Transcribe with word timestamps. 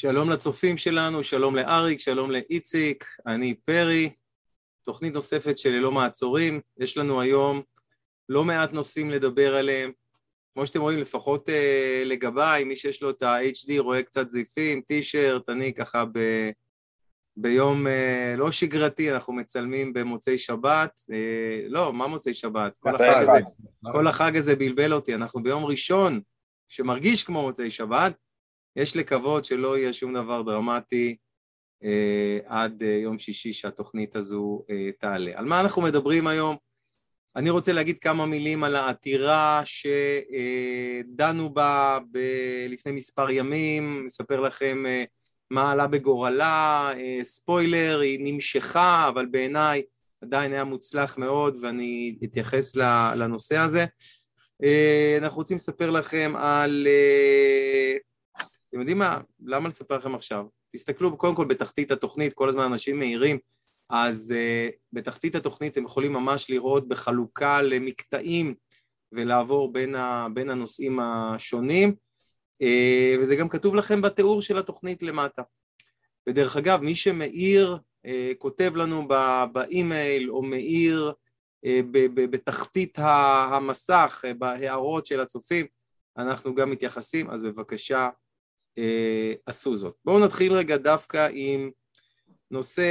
שלום 0.00 0.30
לצופים 0.30 0.78
שלנו, 0.78 1.24
שלום 1.24 1.56
לאריק, 1.56 2.00
שלום 2.00 2.30
לאיציק, 2.30 3.04
אני 3.26 3.54
פרי, 3.54 4.10
תוכנית 4.84 5.14
נוספת 5.14 5.58
של 5.58 5.70
ללא 5.70 5.92
מעצורים. 5.92 6.60
יש 6.78 6.96
לנו 6.96 7.20
היום 7.20 7.62
לא 8.28 8.44
מעט 8.44 8.72
נושאים 8.72 9.10
לדבר 9.10 9.54
עליהם. 9.54 9.92
כמו 10.54 10.66
שאתם 10.66 10.80
רואים, 10.80 10.98
לפחות 10.98 11.48
uh, 11.48 11.52
לגביי, 12.04 12.64
מי 12.64 12.76
שיש 12.76 13.02
לו 13.02 13.10
את 13.10 13.22
ה-HD 13.22 13.72
רואה 13.78 14.02
קצת 14.02 14.28
זיפים, 14.28 14.80
טישרט, 14.80 15.48
אני 15.48 15.74
ככה 15.74 16.04
ב... 16.04 16.18
ביום 17.36 17.86
uh, 17.86 17.90
לא 18.38 18.50
שגרתי, 18.50 19.12
אנחנו 19.12 19.32
מצלמים 19.32 19.92
במוצאי 19.92 20.38
שבת, 20.38 21.00
uh, 21.10 21.68
לא, 21.68 21.92
מה 21.92 22.06
מוצאי 22.06 22.34
שבת? 22.34 22.78
כל 22.78 22.94
החג 22.94 23.14
הזה, 23.16 23.40
כל 23.92 24.06
החג 24.06 24.36
הזה 24.36 24.56
בלבל 24.56 24.92
אותי, 24.92 25.14
אנחנו 25.14 25.42
ביום 25.42 25.64
ראשון 25.64 26.20
שמרגיש 26.68 27.24
כמו 27.24 27.42
מוצאי 27.42 27.70
שבת, 27.70 28.29
יש 28.76 28.96
לקוות 28.96 29.44
שלא 29.44 29.78
יהיה 29.78 29.92
שום 29.92 30.14
דבר 30.14 30.42
דרמטי 30.42 31.16
אה, 31.84 32.38
עד 32.46 32.82
אה, 32.82 32.98
יום 33.02 33.18
שישי 33.18 33.52
שהתוכנית 33.52 34.16
הזו 34.16 34.64
אה, 34.70 34.90
תעלה. 34.98 35.32
על 35.34 35.44
מה 35.44 35.60
אנחנו 35.60 35.82
מדברים 35.82 36.26
היום? 36.26 36.56
אני 37.36 37.50
רוצה 37.50 37.72
להגיד 37.72 37.98
כמה 37.98 38.26
מילים 38.26 38.64
על 38.64 38.76
העתירה 38.76 39.62
שדנו 39.64 41.44
אה, 41.44 41.48
בה 41.48 41.98
ב- 42.10 42.66
לפני 42.68 42.92
מספר 42.92 43.30
ימים, 43.30 44.04
אספר 44.06 44.40
לכם 44.40 44.86
אה, 44.86 45.04
מה 45.50 45.72
עלה 45.72 45.86
בגורלה, 45.86 46.92
אה, 46.96 47.18
ספוילר, 47.22 48.00
היא 48.00 48.18
נמשכה, 48.22 49.08
אבל 49.08 49.26
בעיניי 49.26 49.82
עדיין 50.22 50.52
היה 50.52 50.64
מוצלח 50.64 51.18
מאוד 51.18 51.58
ואני 51.62 52.16
אתייחס 52.24 52.76
לנושא 53.16 53.56
הזה. 53.56 53.84
אה, 54.64 55.18
אנחנו 55.18 55.38
רוצים 55.38 55.54
לספר 55.54 55.90
לכם 55.90 56.32
על 56.36 56.86
אה, 56.90 57.96
אתם 58.70 58.78
יודעים 58.78 58.98
מה? 58.98 59.20
למה 59.46 59.68
לספר 59.68 59.96
לכם 59.96 60.14
עכשיו? 60.14 60.46
תסתכלו 60.72 61.16
קודם 61.16 61.34
כל 61.34 61.44
בתחתית 61.44 61.90
התוכנית, 61.90 62.32
כל 62.32 62.48
הזמן 62.48 62.64
אנשים 62.64 62.98
מעירים, 62.98 63.38
אז 63.90 64.34
uh, 64.36 64.72
בתחתית 64.92 65.34
התוכנית 65.34 65.72
אתם 65.72 65.84
יכולים 65.84 66.12
ממש 66.12 66.50
לראות 66.50 66.88
בחלוקה 66.88 67.62
למקטעים 67.62 68.54
ולעבור 69.12 69.72
בין, 69.72 69.94
ה, 69.94 70.26
בין 70.34 70.50
הנושאים 70.50 71.00
השונים, 71.00 71.94
uh, 72.62 73.20
וזה 73.20 73.36
גם 73.36 73.48
כתוב 73.48 73.74
לכם 73.74 74.02
בתיאור 74.02 74.42
של 74.42 74.58
התוכנית 74.58 75.02
למטה. 75.02 75.42
ודרך 76.28 76.56
אגב, 76.56 76.80
מי 76.82 76.94
שמעיר, 76.94 77.78
uh, 78.06 78.10
כותב 78.38 78.72
לנו 78.76 79.08
באימייל 79.52 80.30
או 80.30 80.42
מעיר 80.42 81.12
uh, 81.66 81.68
בתחתית 82.14 82.98
המסך, 82.98 84.24
בהערות 84.38 85.06
של 85.06 85.20
הצופים, 85.20 85.66
אנחנו 86.16 86.54
גם 86.54 86.70
מתייחסים, 86.70 87.30
אז 87.30 87.42
בבקשה 87.42 87.98
אה, 87.98 88.10
עשו 89.46 89.76
זאת. 89.76 89.94
בואו 90.04 90.18
נתחיל 90.18 90.52
רגע 90.52 90.76
דווקא 90.76 91.28
עם 91.32 91.70
נושא 92.50 92.82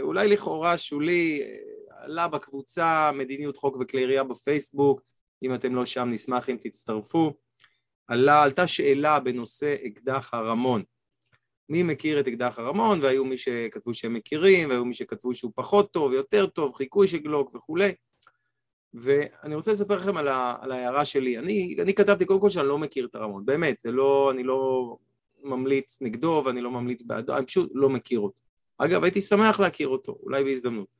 אולי 0.00 0.28
לכאורה 0.28 0.78
שולי, 0.78 1.42
עלה 1.90 2.28
בקבוצה 2.28 3.10
מדיניות 3.14 3.56
חוק 3.56 3.76
וכלי 3.80 4.00
ירייה 4.00 4.24
בפייסבוק, 4.24 5.00
אם 5.42 5.54
אתם 5.54 5.74
לא 5.74 5.86
שם 5.86 6.08
נשמח 6.10 6.50
אם 6.50 6.56
תצטרפו. 6.60 7.32
עלה, 8.08 8.42
עלתה 8.42 8.66
שאלה 8.66 9.20
בנושא 9.20 9.76
אקדח 9.86 10.34
הרמון. 10.34 10.82
מי 11.68 11.82
מכיר 11.82 12.20
את 12.20 12.28
אקדח 12.28 12.58
הרמון, 12.58 12.98
והיו 13.02 13.24
מי 13.24 13.38
שכתבו 13.38 13.94
שהם 13.94 14.14
מכירים, 14.14 14.68
והיו 14.68 14.84
מי 14.84 14.94
שכתבו 14.94 15.34
שהוא 15.34 15.52
פחות 15.54 15.92
טוב, 15.92 16.12
יותר 16.12 16.46
טוב, 16.46 16.74
חיקוי 16.74 17.08
של 17.08 17.18
גלוק 17.18 17.54
וכולי. 17.54 17.92
ואני 18.94 19.54
רוצה 19.54 19.72
לספר 19.72 19.96
לכם 19.96 20.16
על, 20.16 20.28
ה, 20.28 20.54
על 20.60 20.72
ההערה 20.72 21.04
שלי. 21.04 21.38
אני, 21.38 21.76
אני 21.82 21.94
כתבתי 21.94 22.24
קודם 22.24 22.40
כל 22.40 22.50
שאני 22.50 22.68
לא 22.68 22.78
מכיר 22.78 23.06
את 23.06 23.14
הרמון, 23.14 23.46
באמת, 23.46 23.80
זה 23.80 23.90
לא, 23.90 24.30
אני 24.30 24.42
לא 24.42 24.96
ממליץ 25.42 25.98
נגדו 26.00 26.42
ואני 26.46 26.60
לא 26.60 26.70
ממליץ 26.70 27.02
בעדו, 27.02 27.36
אני 27.36 27.46
פשוט 27.46 27.70
לא 27.74 27.88
מכיר 27.88 28.20
אותו. 28.20 28.38
אגב, 28.78 29.04
הייתי 29.04 29.20
שמח 29.20 29.60
להכיר 29.60 29.88
אותו, 29.88 30.18
אולי 30.22 30.44
בהזדמנות. 30.44 30.96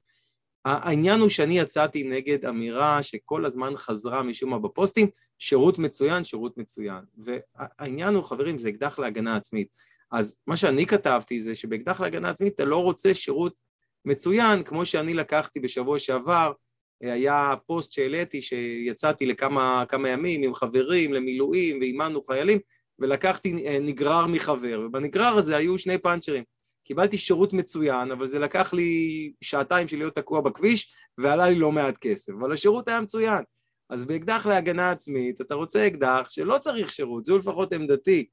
העניין 0.65 1.21
הוא 1.21 1.29
שאני 1.29 1.59
יצאתי 1.59 2.03
נגד 2.03 2.47
אמירה 2.47 3.03
שכל 3.03 3.45
הזמן 3.45 3.77
חזרה 3.77 4.23
משום 4.23 4.51
מה 4.51 4.59
בפוסטים, 4.59 5.09
שירות 5.39 5.79
מצוין, 5.79 6.25
שירות 6.25 6.59
מצוין. 6.59 7.05
והעניין 7.19 8.15
הוא, 8.15 8.25
חברים, 8.25 8.59
זה 8.59 8.69
אקדח 8.69 8.99
להגנה 8.99 9.37
עצמית. 9.37 9.69
אז 10.11 10.39
מה 10.47 10.57
שאני 10.57 10.87
כתבתי 10.87 11.41
זה 11.41 11.55
שבאקדח 11.55 12.01
להגנה 12.01 12.31
עצמית 12.31 12.55
אתה 12.55 12.65
לא 12.65 12.83
רוצה 12.83 13.15
שירות 13.15 13.61
מצוין, 14.05 14.63
כמו 14.63 14.87
שאני 14.87 15.15
לקחתי 15.15 15.61
בשבוע 15.61 15.99
שעבר, 15.99 16.53
היה 17.01 17.55
פוסט 17.67 17.93
שהעליתי 17.93 18.43
שיצאתי 18.43 19.27
לכמה 19.27 19.84
ימים 20.09 20.43
עם 20.43 20.55
חברים 20.55 21.12
למילואים 21.12 21.79
ואימנו 21.81 22.23
חיילים 22.23 22.59
ולקחתי 22.99 23.67
אה, 23.67 23.79
נגרר 23.81 24.27
מחבר 24.27 24.83
ובנגרר 24.84 25.34
הזה 25.34 25.57
היו 25.57 25.79
שני 25.79 25.99
פאנצ'רים. 25.99 26.45
קיבלתי 26.84 27.19
שירות 27.19 27.53
מצוין 27.53 28.11
אבל 28.11 28.27
זה 28.27 28.39
לקח 28.39 28.73
לי 28.73 29.33
שעתיים 29.41 29.89
של 29.89 29.97
להיות 29.97 30.15
תקוע 30.15 30.41
בכביש 30.41 30.93
ועלה 31.19 31.49
לי 31.49 31.59
לא 31.59 31.73
מעט 31.73 31.99
כסף 32.01 32.33
אבל 32.41 32.53
השירות 32.53 32.89
היה 32.89 33.01
מצוין. 33.01 33.43
אז 33.91 34.05
באקדח 34.05 34.47
להגנה 34.47 34.91
עצמית 34.91 35.41
אתה 35.41 35.55
רוצה 35.55 35.87
אקדח 35.87 36.27
שלא 36.31 36.59
צריך 36.59 36.93
שירות 36.93 37.25
זו 37.25 37.39
לפחות 37.39 37.73
עמדתי. 37.73 38.27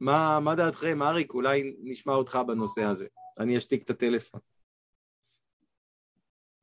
מה, 0.00 0.40
מה 0.40 0.54
דעתכם 0.54 1.02
אריק? 1.02 1.34
אולי 1.34 1.74
נשמע 1.82 2.12
אותך 2.12 2.38
בנושא 2.46 2.84
הזה. 2.84 3.06
אני 3.38 3.58
אשתיק 3.58 3.82
את 3.82 3.90
הטלפון 3.90 4.40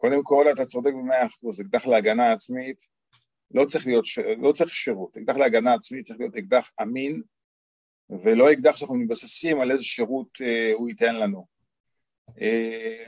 קודם 0.05 0.23
כל 0.23 0.45
אתה 0.51 0.65
צודק 0.65 0.93
במאה 0.93 1.25
אחוז, 1.25 1.61
אקדח 1.61 1.87
להגנה 1.87 2.31
עצמית 2.31 2.77
לא 3.51 3.65
צריך 3.65 3.87
להיות, 3.87 4.05
לא 4.41 4.51
צריך 4.51 4.69
שירות, 4.69 5.17
אקדח 5.17 5.35
להגנה 5.35 5.73
עצמית 5.73 6.05
צריך 6.07 6.19
להיות 6.19 6.35
אקדח 6.35 6.71
אמין 6.81 7.21
ולא 8.09 8.51
אקדח 8.51 8.77
שאנחנו 8.77 8.95
מתבססים 8.95 9.61
על 9.61 9.71
איזה 9.71 9.83
שירות 9.83 10.27
אה, 10.41 10.71
הוא 10.73 10.89
ייתן 10.89 11.15
לנו. 11.15 11.45
אה, 12.41 13.05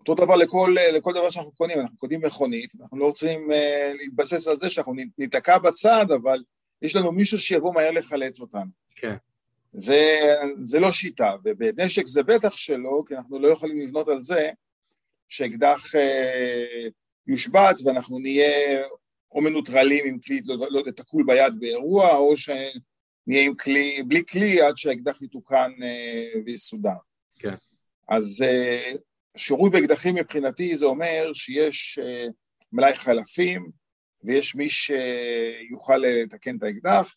אותו 0.00 0.14
דבר 0.14 0.36
לכל, 0.36 0.76
לכל 0.92 1.12
דבר 1.12 1.30
שאנחנו 1.30 1.52
קונים, 1.52 1.80
אנחנו 1.80 1.98
קונים 1.98 2.20
מכונית, 2.20 2.74
אנחנו 2.80 2.98
לא 2.98 3.06
רוצים 3.06 3.52
אה, 3.52 3.92
להתבסס 3.94 4.48
על 4.48 4.56
זה 4.56 4.70
שאנחנו 4.70 4.94
ניתקע 5.18 5.58
בצד, 5.58 6.06
אבל 6.14 6.42
יש 6.82 6.96
לנו 6.96 7.12
מישהו 7.12 7.38
שיבוא 7.38 7.74
מהר 7.74 7.90
לחלץ 7.90 8.40
אותנו. 8.40 8.70
כן. 8.96 9.16
זה, 9.72 10.18
זה 10.56 10.80
לא 10.80 10.92
שיטה, 10.92 11.34
ובנשק 11.44 12.06
זה 12.06 12.22
בטח 12.22 12.56
שלא, 12.56 13.02
כי 13.08 13.16
אנחנו 13.16 13.38
לא 13.38 13.48
יכולים 13.48 13.80
לבנות 13.80 14.08
על 14.08 14.20
זה 14.20 14.50
שאקדח 15.30 15.96
אה, 15.96 16.88
יושבת 17.26 17.76
ואנחנו 17.84 18.18
נהיה 18.18 18.80
או 19.32 19.40
מנוטרלים 19.40 20.04
עם 20.06 20.18
כלי, 20.18 20.40
לא, 20.44 20.66
לא 20.70 20.78
יודע, 20.78 20.90
תקול 20.90 21.24
ביד 21.26 21.54
באירוע, 21.60 22.16
או 22.16 22.36
שנהיה 22.36 23.44
עם 23.44 23.54
כלי, 23.54 24.02
בלי 24.06 24.22
כלי 24.26 24.62
עד 24.62 24.76
שהאקדח 24.76 25.22
יתוקן 25.22 25.70
אה, 25.82 26.40
ויסודר. 26.44 26.96
כן. 27.38 27.54
אז 28.08 28.42
אה, 28.42 28.92
שירות 29.36 29.72
באקדחים 29.72 30.14
מבחינתי 30.14 30.76
זה 30.76 30.86
אומר 30.86 31.30
שיש 31.34 31.98
מלאי 32.72 32.94
חלפים 32.94 33.70
ויש 34.24 34.54
מי 34.54 34.68
שיוכל 34.70 35.96
לתקן 35.96 36.56
את 36.56 36.62
האקדח 36.62 37.14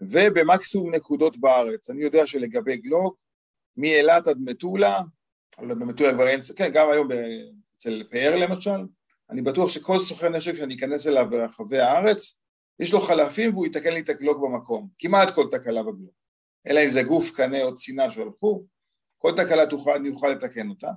ובמקסימום 0.00 0.94
נקודות 0.94 1.36
בארץ. 1.36 1.90
אני 1.90 2.02
יודע 2.02 2.26
שלגבי 2.26 2.76
גלוק, 2.76 3.16
מאילת 3.76 4.26
עד 4.26 4.38
מטולה, 4.40 5.00
אבל 5.58 5.74
במטולה 5.74 6.14
כבר 6.14 6.28
אין, 6.28 6.40
כן, 6.56 6.70
גם 6.72 6.90
היום 6.90 7.08
אצל 7.84 8.02
פאר 8.10 8.36
למשל, 8.36 8.86
אני 9.30 9.42
בטוח 9.42 9.70
שכל 9.70 9.98
סוחר 9.98 10.28
נשק 10.28 10.56
שאני 10.56 10.76
אכנס 10.76 11.06
אליו 11.06 11.26
ברחבי 11.30 11.78
הארץ, 11.78 12.40
יש 12.80 12.92
לו 12.92 13.00
חלפים 13.00 13.54
והוא 13.54 13.66
יתקן 13.66 13.94
לי 13.94 14.00
את 14.00 14.08
הגלוק 14.08 14.38
במקום, 14.42 14.88
כמעט 14.98 15.30
כל 15.30 15.46
תקלה 15.50 15.82
בגלוק, 15.82 16.14
אלא 16.68 16.80
אם 16.84 16.88
זה 16.88 17.02
גוף, 17.02 17.30
קנה 17.30 17.62
או 17.62 17.74
צינה 17.74 18.10
שהלכו, 18.10 18.64
כל 19.18 19.32
תקלה 19.36 19.66
תוכל, 19.66 19.90
אני 19.90 20.08
אוכל 20.08 20.28
לתקן 20.28 20.68
אותה. 20.68 20.90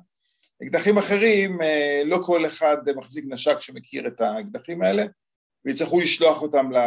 אקדחים 0.63 0.97
אחרים, 0.97 1.61
אה, 1.61 2.01
לא 2.05 2.19
כל 2.25 2.45
אחד 2.45 2.77
מחזיק 2.95 3.25
נשק 3.27 3.61
שמכיר 3.61 4.07
את 4.07 4.21
האקדחים 4.21 4.81
האלה, 4.81 5.05
ויצטרכו 5.65 5.99
לשלוח 5.99 6.41
אותם 6.41 6.71
ל... 6.71 6.77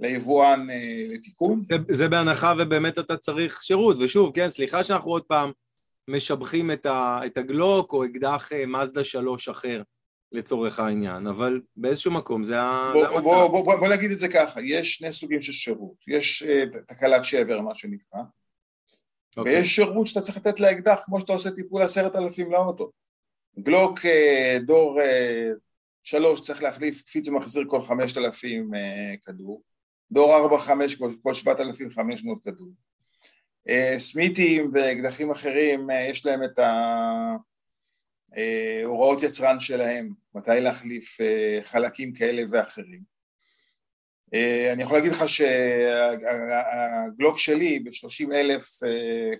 ליבואן 0.00 0.70
אה, 0.70 1.06
לתיקון. 1.08 1.60
זה, 1.60 1.74
זה 1.88 2.08
בהנחה 2.08 2.52
ובאמת 2.58 2.98
אתה 2.98 3.16
צריך 3.16 3.62
שירות, 3.62 3.96
ושוב, 4.00 4.34
כן, 4.34 4.48
סליחה 4.48 4.84
שאנחנו 4.84 5.10
עוד 5.10 5.22
פעם 5.22 5.50
משבחים 6.08 6.70
את, 6.70 6.86
ה, 6.86 7.20
את 7.26 7.38
הגלוק 7.38 7.92
או 7.92 8.04
אקדח 8.04 8.52
אה, 8.52 8.66
מזדה 8.66 9.04
שלוש 9.04 9.48
אחר 9.48 9.82
לצורך 10.32 10.80
העניין, 10.80 11.26
אבל 11.26 11.60
באיזשהו 11.76 12.10
מקום 12.10 12.44
זה, 12.44 12.54
בוא, 12.92 13.06
המצב. 13.06 13.22
בוא, 13.22 13.46
בוא, 13.48 13.64
בוא, 13.64 13.76
בוא 13.76 13.88
נגיד 13.88 14.10
את 14.10 14.18
זה 14.18 14.28
ככה, 14.28 14.60
יש 14.62 14.94
שני 14.94 15.12
סוגים 15.12 15.42
של 15.42 15.52
שירות, 15.52 15.94
יש 16.08 16.42
uh, 16.42 16.78
תקלת 16.86 17.24
שבר 17.24 17.60
מה 17.60 17.74
שנקרא, 17.74 18.20
okay. 18.20 19.36
אוקיי. 19.36 19.54
ויש 19.54 19.76
שירות 19.76 20.06
שאתה 20.06 20.20
צריך 20.20 20.36
לתת 20.36 20.60
לאקדח 20.60 21.00
כמו 21.04 21.20
שאתה 21.20 21.32
עושה 21.32 21.50
טיפול 21.50 21.82
עשרת 21.82 22.16
אלפים 22.16 22.52
לאוטו. 22.52 22.90
גלוק 23.58 23.98
uh, 23.98 24.62
דור 24.66 25.00
uh, 25.00 25.58
שלוש 26.02 26.42
צריך 26.42 26.62
להחליף 26.62 27.02
קפיץ 27.02 27.28
ומחזיר 27.28 27.64
כל 27.66 27.82
חמשת 27.82 28.18
אלפים 28.18 28.70
כדור, 29.24 29.62
דור 30.12 30.36
ארבע 30.36 30.58
חמש 30.58 30.96
כל 31.22 31.34
שבעת 31.34 31.60
אלפים 31.60 31.90
חמש 31.90 32.24
מאות 32.24 32.44
כדור. 32.44 32.68
אה, 33.68 33.94
סמיתים 33.98 34.70
ואקדחים 34.74 35.30
אחרים 35.30 35.90
אה, 35.90 36.06
יש 36.10 36.26
להם 36.26 36.44
את 36.44 36.58
ההוראות 38.32 39.22
אה, 39.22 39.28
יצרן 39.28 39.60
שלהם, 39.60 40.12
מתי 40.34 40.60
להחליף 40.60 41.18
חלקים 41.64 42.12
כאלה 42.12 42.42
ואחרים. 42.50 43.12
אני 44.72 44.82
יכול 44.82 44.96
להגיד 44.96 45.12
לך 45.12 45.28
שהגלוק 45.28 46.58
שלי 47.38 47.78
ב-30 47.78 48.34
אלף 48.34 48.80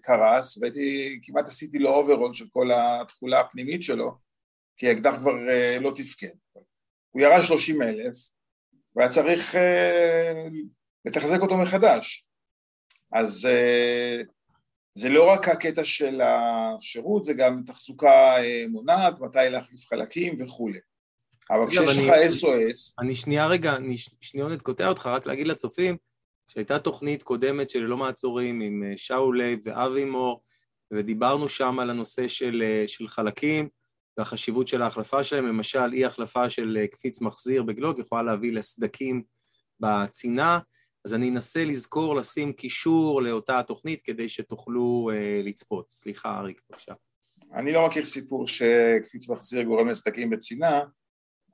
קרס, 0.03 0.59
וכמעט 0.59 1.49
עשיתי 1.49 1.79
לו 1.79 1.91
overhaul 1.91 2.35
של 2.35 2.45
כל 2.51 2.71
התכולה 2.75 3.41
הפנימית 3.41 3.83
שלו, 3.83 4.15
כי 4.77 4.89
האקדח 4.89 5.15
כבר 5.17 5.33
לא 5.81 5.93
תפקד. 5.97 6.29
הוא 7.11 7.23
ירד 7.23 7.43
30 7.43 7.83
אלף, 7.83 8.17
והיה 8.97 9.09
צריך 9.09 9.55
לתחזק 11.05 11.41
אותו 11.41 11.59
מחדש. 11.59 12.27
אז 13.13 13.49
זה 14.95 15.09
לא 15.09 15.33
רק 15.33 15.49
הקטע 15.49 15.85
של 15.85 16.21
השירות, 16.21 17.25
זה 17.25 17.33
גם 17.35 17.63
תחזוקה 17.67 18.35
מונעת, 18.69 19.21
מתי 19.21 19.39
להחליף 19.51 19.87
חלקים 19.87 20.37
וכולי. 20.39 20.79
אבל 21.51 21.67
כשיש 21.71 21.99
לך 21.99 22.13
SOS... 22.15 22.95
אני 22.99 23.15
שנייה 23.15 23.47
רגע, 23.47 23.77
אני 23.77 23.97
שנייה 24.21 24.63
קוטע 24.63 24.89
אותך, 24.89 25.07
רק 25.07 25.27
להגיד 25.27 25.47
לצופים, 25.47 25.97
שהייתה 26.49 26.79
תוכנית 26.79 27.23
קודמת 27.23 27.71
של 27.71 27.79
ללא 27.79 27.97
מעצורים 27.97 28.61
עם 28.61 28.83
אה, 28.85 28.93
שאול 28.97 29.39
לייב 29.39 29.59
ואבי 29.65 30.05
מור, 30.05 30.43
ודיברנו 30.91 31.49
שם 31.49 31.79
על 31.79 31.91
הנושא 31.91 32.29
של, 32.29 32.63
של 32.87 33.09
חלקים 33.09 33.69
והחשיבות 34.19 34.69
של 34.69 34.83
ההחלפה 34.83 35.25
שלהם, 35.25 35.47
למשל 35.47 35.93
אי 35.93 36.05
החלפה 36.05 36.51
של 36.51 36.87
קפיץ 36.91 37.21
מחזיר 37.21 37.63
בגלוק 37.63 37.99
יכולה 37.99 38.23
להביא 38.23 38.53
לסדקים 38.53 39.23
בצינה, 39.81 40.59
אז 41.05 41.15
אני 41.15 41.31
אנסה 41.31 41.65
לזכור 41.65 42.17
לשים 42.17 42.53
קישור 42.53 43.23
לאותה 43.23 43.59
התוכנית 43.59 44.01
כדי 44.05 44.29
שתוכלו 44.29 45.11
אה, 45.13 45.41
לצפות. 45.45 45.91
סליחה, 45.91 46.39
אריק, 46.39 46.63
בבקשה. 46.71 46.93
אני 47.55 47.73
לא 47.73 47.87
מכיר 47.87 48.05
סיפור 48.05 48.49
שקפיץ 48.49 49.29
מחזיר 49.29 49.63
גורם 49.63 49.89
לסדקים 49.89 50.31
בצינה, 50.31 50.81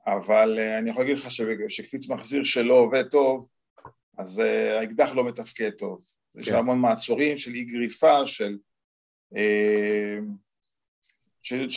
אבל 0.07 0.59
אה, 0.59 0.77
אני 0.77 0.89
יכול 0.89 1.03
להגיד 1.03 1.17
לך 1.17 1.31
שכשקפיץ 1.31 2.09
מחזיר 2.09 2.43
שלא 2.43 2.73
עובד 2.73 3.07
טוב, 3.07 3.47
אז 4.17 4.39
אה, 4.39 4.79
האקדח 4.79 5.11
לא 5.15 5.23
מתפקד 5.23 5.69
טוב. 5.69 6.05
כן. 6.33 6.39
יש 6.39 6.49
המון 6.49 6.79
מעצורים 6.79 7.37
של 7.37 7.53
אי 7.53 7.63
גריפה, 7.63 8.27
של... 8.27 8.57
אה, 9.35 10.17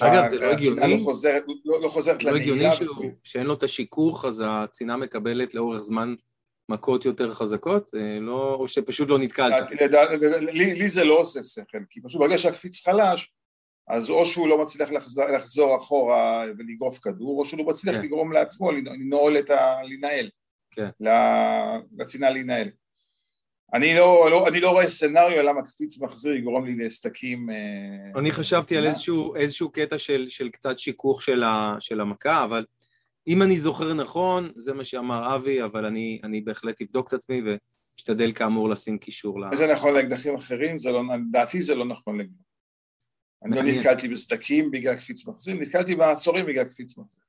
אגב, 0.03 0.29
זה 0.29 0.39
לא 0.39 0.51
הגיוני? 0.51 0.99
לא 0.99 1.05
חוזרת, 1.05 1.45
לא, 1.65 1.81
לא 1.83 1.89
חוזרת 1.89 2.25
לא 2.25 2.37
הגיוני 2.37 2.65
שאין 3.23 3.47
לו 3.47 3.55
את 3.55 3.63
השיכוך, 3.63 4.25
אז 4.25 4.45
הצינה 4.47 4.97
מקבלת 4.97 5.55
לאורך 5.55 5.81
זמן 5.81 6.15
מכות 6.69 7.05
יותר 7.05 7.35
חזקות? 7.35 7.91
לא, 8.21 8.55
או 8.55 8.69
שפשוט 8.69 9.09
לא 9.09 9.19
נתקלת? 9.19 9.71
לי, 10.41 10.75
לי 10.75 10.91
זה 10.91 11.05
לא 11.05 11.21
עושה 11.21 11.43
שכל, 11.43 11.79
כי 11.91 12.01
פשוט 12.03 12.21
ברגע 12.21 12.39
שהקפיץ 12.39 12.87
חלש, 12.87 13.33
אז 13.89 14.11
או 14.11 14.27
שהוא 14.27 14.49
לא 14.49 14.63
מצליח 14.63 14.91
לחזור, 14.91 15.25
לחזור 15.25 15.79
אחורה 15.79 16.45
ולגרוף 16.59 16.99
כדור, 16.99 17.41
או 17.41 17.45
שהוא 17.45 17.59
לא 17.59 17.65
מצליח 17.65 17.97
כן. 17.97 18.03
לגרום 18.03 18.33
לעצמו 18.33 18.73
לנעול 18.73 19.39
את 19.39 19.51
ה... 19.51 19.83
לנהל, 19.85 20.31
כן. 20.71 20.89
לצינה 21.99 22.31
להינעל. 22.31 22.69
אני 23.75 23.95
לא, 23.95 24.31
לא, 24.31 24.49
אני 24.49 24.61
לא 24.61 24.71
רואה 24.71 24.87
סצנריו 24.87 25.43
למה 25.43 25.63
קפיץ 25.63 26.01
מחזיר 26.01 26.37
יגרום 26.37 26.67
לי 26.67 26.85
לסדקים... 26.85 27.51
אה, 27.51 28.21
אני 28.21 28.31
חשבתי 28.31 28.77
על 28.77 28.87
איזשהו, 28.87 29.37
איזשהו 29.37 29.71
קטע 29.71 29.99
של, 29.99 30.27
של 30.29 30.49
קצת 30.49 30.79
שיכוך 30.79 31.23
של, 31.23 31.43
ה, 31.43 31.77
של 31.81 32.01
המכה, 32.01 32.45
אבל 32.45 32.65
אם 33.27 33.43
אני 33.43 33.59
זוכר 33.59 33.95
נכון, 33.95 34.53
זה 34.57 34.75
מה 34.75 34.85
שאמר 34.85 35.37
אבי, 35.37 35.63
אבל 35.65 35.87
אני, 35.87 36.21
אני 36.25 36.41
בהחלט 36.41 36.83
אבדוק 36.83 37.09
את 37.09 37.13
עצמי 37.13 37.43
ואשתדל 37.43 38.33
כאמור 38.33 38.69
לשים 38.69 38.99
קישור 38.99 39.41
ל... 39.41 39.57
זה 39.57 39.73
נכון 39.73 39.95
לאקדחים 39.95 40.35
אחרים, 40.35 40.79
זה 40.79 40.93
לא, 40.93 41.03
לדעתי 41.29 41.63
זה 41.63 41.75
לא 41.75 41.85
נכון 41.85 42.21
לגמרי. 42.21 42.43
אני 43.45 43.57
לא 43.57 43.63
נתקלתי 43.63 44.09
בסדקים 44.09 44.71
בגלל 44.71 44.97
קפיץ 44.97 45.27
מחזיר, 45.27 45.55
נתקלתי 45.61 45.95
בעצורים 45.95 46.47
בגלל 46.47 46.65
קפיץ 46.65 46.99
מחזיר. 46.99 47.25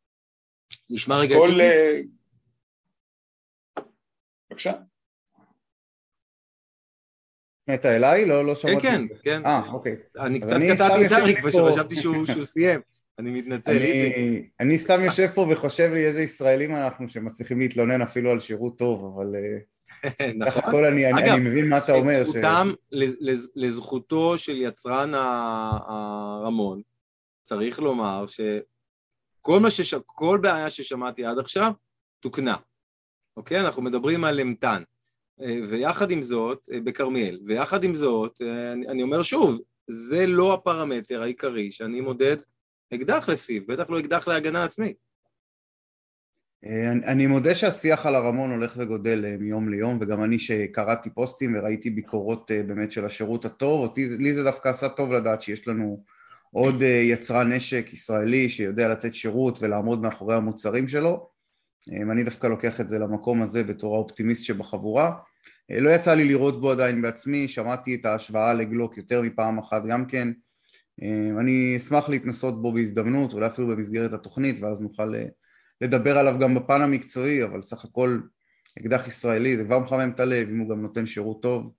נשמע 0.89 1.15
רגע... 1.15 1.35
כל... 1.35 1.61
אה, 1.61 2.01
בבקשה. 4.49 4.73
הפנית 7.63 7.85
אליי? 7.85 8.25
לא, 8.25 8.45
לא 8.45 8.55
שמעתי. 8.55 8.81
כן, 8.81 9.07
כן, 9.07 9.15
כן. 9.23 9.45
אה, 9.45 9.71
אוקיי. 9.71 9.95
אני 10.19 10.39
קצת 10.39 10.55
קטעתי 10.73 11.05
את 11.05 11.11
אריק, 11.11 11.37
וחשבתי 11.43 11.95
שהוא 11.95 12.43
סיים. 12.43 12.81
אני 13.19 13.31
מתנצל, 13.31 13.81
איציק. 13.81 14.15
אני 14.59 14.77
סתם 14.77 15.03
יושב 15.03 15.27
פה 15.27 15.47
וחושב 15.51 15.89
לי 15.93 16.05
איזה 16.05 16.21
ישראלים 16.21 16.75
אנחנו 16.75 17.09
שמצליחים 17.09 17.59
להתלונן 17.59 18.01
אפילו 18.01 18.31
על 18.31 18.39
שירות 18.39 18.77
טוב, 18.77 19.15
אבל... 19.15 19.35
אה, 19.35 19.57
נכון. 20.35 20.51
סך 20.51 20.57
הכל 20.57 20.85
אני, 20.85 21.09
אגב, 21.09 21.17
אני 21.17 21.49
מבין 21.49 21.69
מה 21.69 21.77
אתה 21.77 21.93
אומר. 21.93 22.21
לזכותם, 22.21 22.71
ש... 22.93 22.97
לזכותו 23.55 24.37
של 24.37 24.61
יצרן 24.61 25.13
הרמון, 25.87 26.81
צריך 27.43 27.79
לומר 27.79 28.25
שכל 28.27 29.69
שש... 29.69 29.93
כל 30.05 30.39
בעיה 30.41 30.69
ששמעתי 30.69 31.25
עד 31.25 31.39
עכשיו 31.39 31.71
תוקנה. 32.19 32.55
אוקיי? 33.37 33.59
אנחנו 33.59 33.81
מדברים 33.81 34.23
על 34.23 34.39
אמתן. 34.39 34.83
אה, 35.41 35.59
ויחד 35.69 36.11
עם 36.11 36.21
זאת, 36.21 36.69
אה, 36.73 36.79
בכרמיאל, 36.83 37.39
ויחד 37.45 37.83
עם 37.83 37.95
זאת, 37.95 38.41
אני, 38.73 38.87
אני 38.87 39.03
אומר 39.03 39.23
שוב, 39.23 39.59
זה 39.87 40.27
לא 40.27 40.53
הפרמטר 40.53 41.21
העיקרי 41.21 41.71
שאני 41.71 42.01
מודד 42.01 42.37
אקדח 42.95 43.29
לפיו, 43.29 43.61
בטח 43.67 43.89
לא 43.89 43.99
אקדח 43.99 44.27
להגנה 44.27 44.63
עצמית. 44.63 45.13
אני 47.05 47.27
מודה 47.27 47.55
שהשיח 47.55 48.05
על 48.05 48.15
הרמון 48.15 48.51
הולך 48.51 48.73
וגודל 48.77 49.25
אה, 49.25 49.37
מיום 49.39 49.69
ליום 49.69 49.97
וגם 50.01 50.23
אני 50.23 50.39
שקראתי 50.39 51.09
פוסטים 51.09 51.55
וראיתי 51.55 51.89
ביקורות 51.89 52.51
אה, 52.51 52.63
באמת 52.63 52.91
של 52.91 53.05
השירות 53.05 53.45
הטוב, 53.45 53.81
אותי, 53.81 54.17
לי 54.19 54.33
זה 54.33 54.43
דווקא 54.43 54.69
עשה 54.69 54.89
טוב 54.89 55.13
לדעת 55.13 55.41
שיש 55.41 55.67
לנו 55.67 56.03
עוד 56.51 56.81
אה, 56.81 56.87
יצרן 56.87 57.51
נשק 57.51 57.89
ישראלי 57.93 58.49
שיודע 58.49 58.87
לתת 58.87 59.13
שירות 59.13 59.61
ולעמוד 59.61 60.01
מאחורי 60.01 60.35
המוצרים 60.35 60.87
שלו. 60.87 61.29
אני 62.11 62.23
דווקא 62.23 62.47
לוקח 62.47 62.81
את 62.81 62.87
זה 62.87 62.99
למקום 62.99 63.41
הזה 63.41 63.63
בתור 63.63 63.95
האופטימיסט 63.95 64.43
שבחבורה. 64.43 65.13
לא 65.69 65.89
יצא 65.89 66.13
לי 66.13 66.25
לראות 66.25 66.61
בו 66.61 66.71
עדיין 66.71 67.01
בעצמי, 67.01 67.47
שמעתי 67.47 67.95
את 67.95 68.05
ההשוואה 68.05 68.53
לגלוק 68.53 68.97
יותר 68.97 69.21
מפעם 69.21 69.57
אחת 69.57 69.83
גם 69.85 70.05
כן 70.05 70.31
אני 71.39 71.73
אשמח 71.77 72.09
להתנסות 72.09 72.61
בו 72.61 72.71
בהזדמנות, 72.71 73.33
אולי 73.33 73.45
אפילו 73.45 73.67
במסגרת 73.67 74.13
התוכנית 74.13 74.61
ואז 74.61 74.81
נוכל 74.81 75.13
לדבר 75.81 76.17
עליו 76.17 76.35
גם 76.39 76.55
בפן 76.55 76.81
המקצועי, 76.81 77.43
אבל 77.43 77.61
סך 77.61 77.85
הכל 77.85 78.19
אקדח 78.79 79.07
ישראלי 79.07 79.57
זה 79.57 79.63
כבר 79.63 79.79
מחמם 79.79 80.11
את 80.15 80.19
הלב, 80.19 80.49
אם 80.49 80.59
הוא 80.59 80.69
גם 80.69 80.81
נותן 80.81 81.05
שירות 81.05 81.41
טוב, 81.41 81.71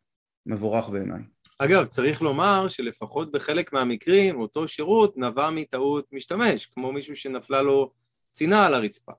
מבורך 0.47 0.89
בעיניי. 0.89 1.21
אגב, 1.59 1.85
צריך 1.85 2.23
לומר 2.23 2.69
שלפחות 2.69 3.33
בחלק 3.33 3.73
מהמקרים 3.73 4.41
אותו 4.41 4.69
שירות 4.69 5.17
נבע 5.17 5.51
מטעות 5.51 6.07
משתמש, 6.13 6.67
כמו 6.67 6.93
מישהו 6.93 7.17
שנפלה 7.17 7.63
לו 7.63 7.93
צינה 8.33 8.67
על 8.67 8.75
הרצפה. 8.75 9.13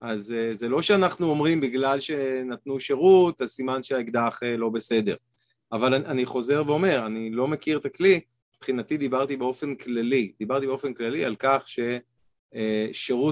אז 0.00 0.32
אה, 0.32 0.54
זה 0.54 0.68
לא 0.68 0.82
שאנחנו 0.82 1.30
אומרים 1.30 1.60
בגלל 1.60 2.00
שנתנו 2.00 2.80
שירות, 2.80 3.42
אז 3.42 3.50
סימן 3.50 3.82
שהאקדח 3.82 4.40
אה, 4.42 4.56
לא 4.56 4.68
בסדר. 4.68 5.16
אבל 5.72 5.94
אני 5.94 6.26
חוזר 6.26 6.62
ואומר, 6.66 7.06
אני 7.06 7.30
לא 7.30 7.48
מכיר 7.48 7.78
את 7.78 7.84
הכלי, 7.84 8.20
מבחינתי 8.58 8.96
דיברתי 8.96 9.36
באופן 9.36 9.74
כללי, 9.74 10.32
דיברתי 10.38 10.66
באופן 10.66 10.94
כללי 10.94 11.24
על 11.24 11.36
כך 11.38 11.62
ש... 11.66 11.78
אה, 12.54 12.86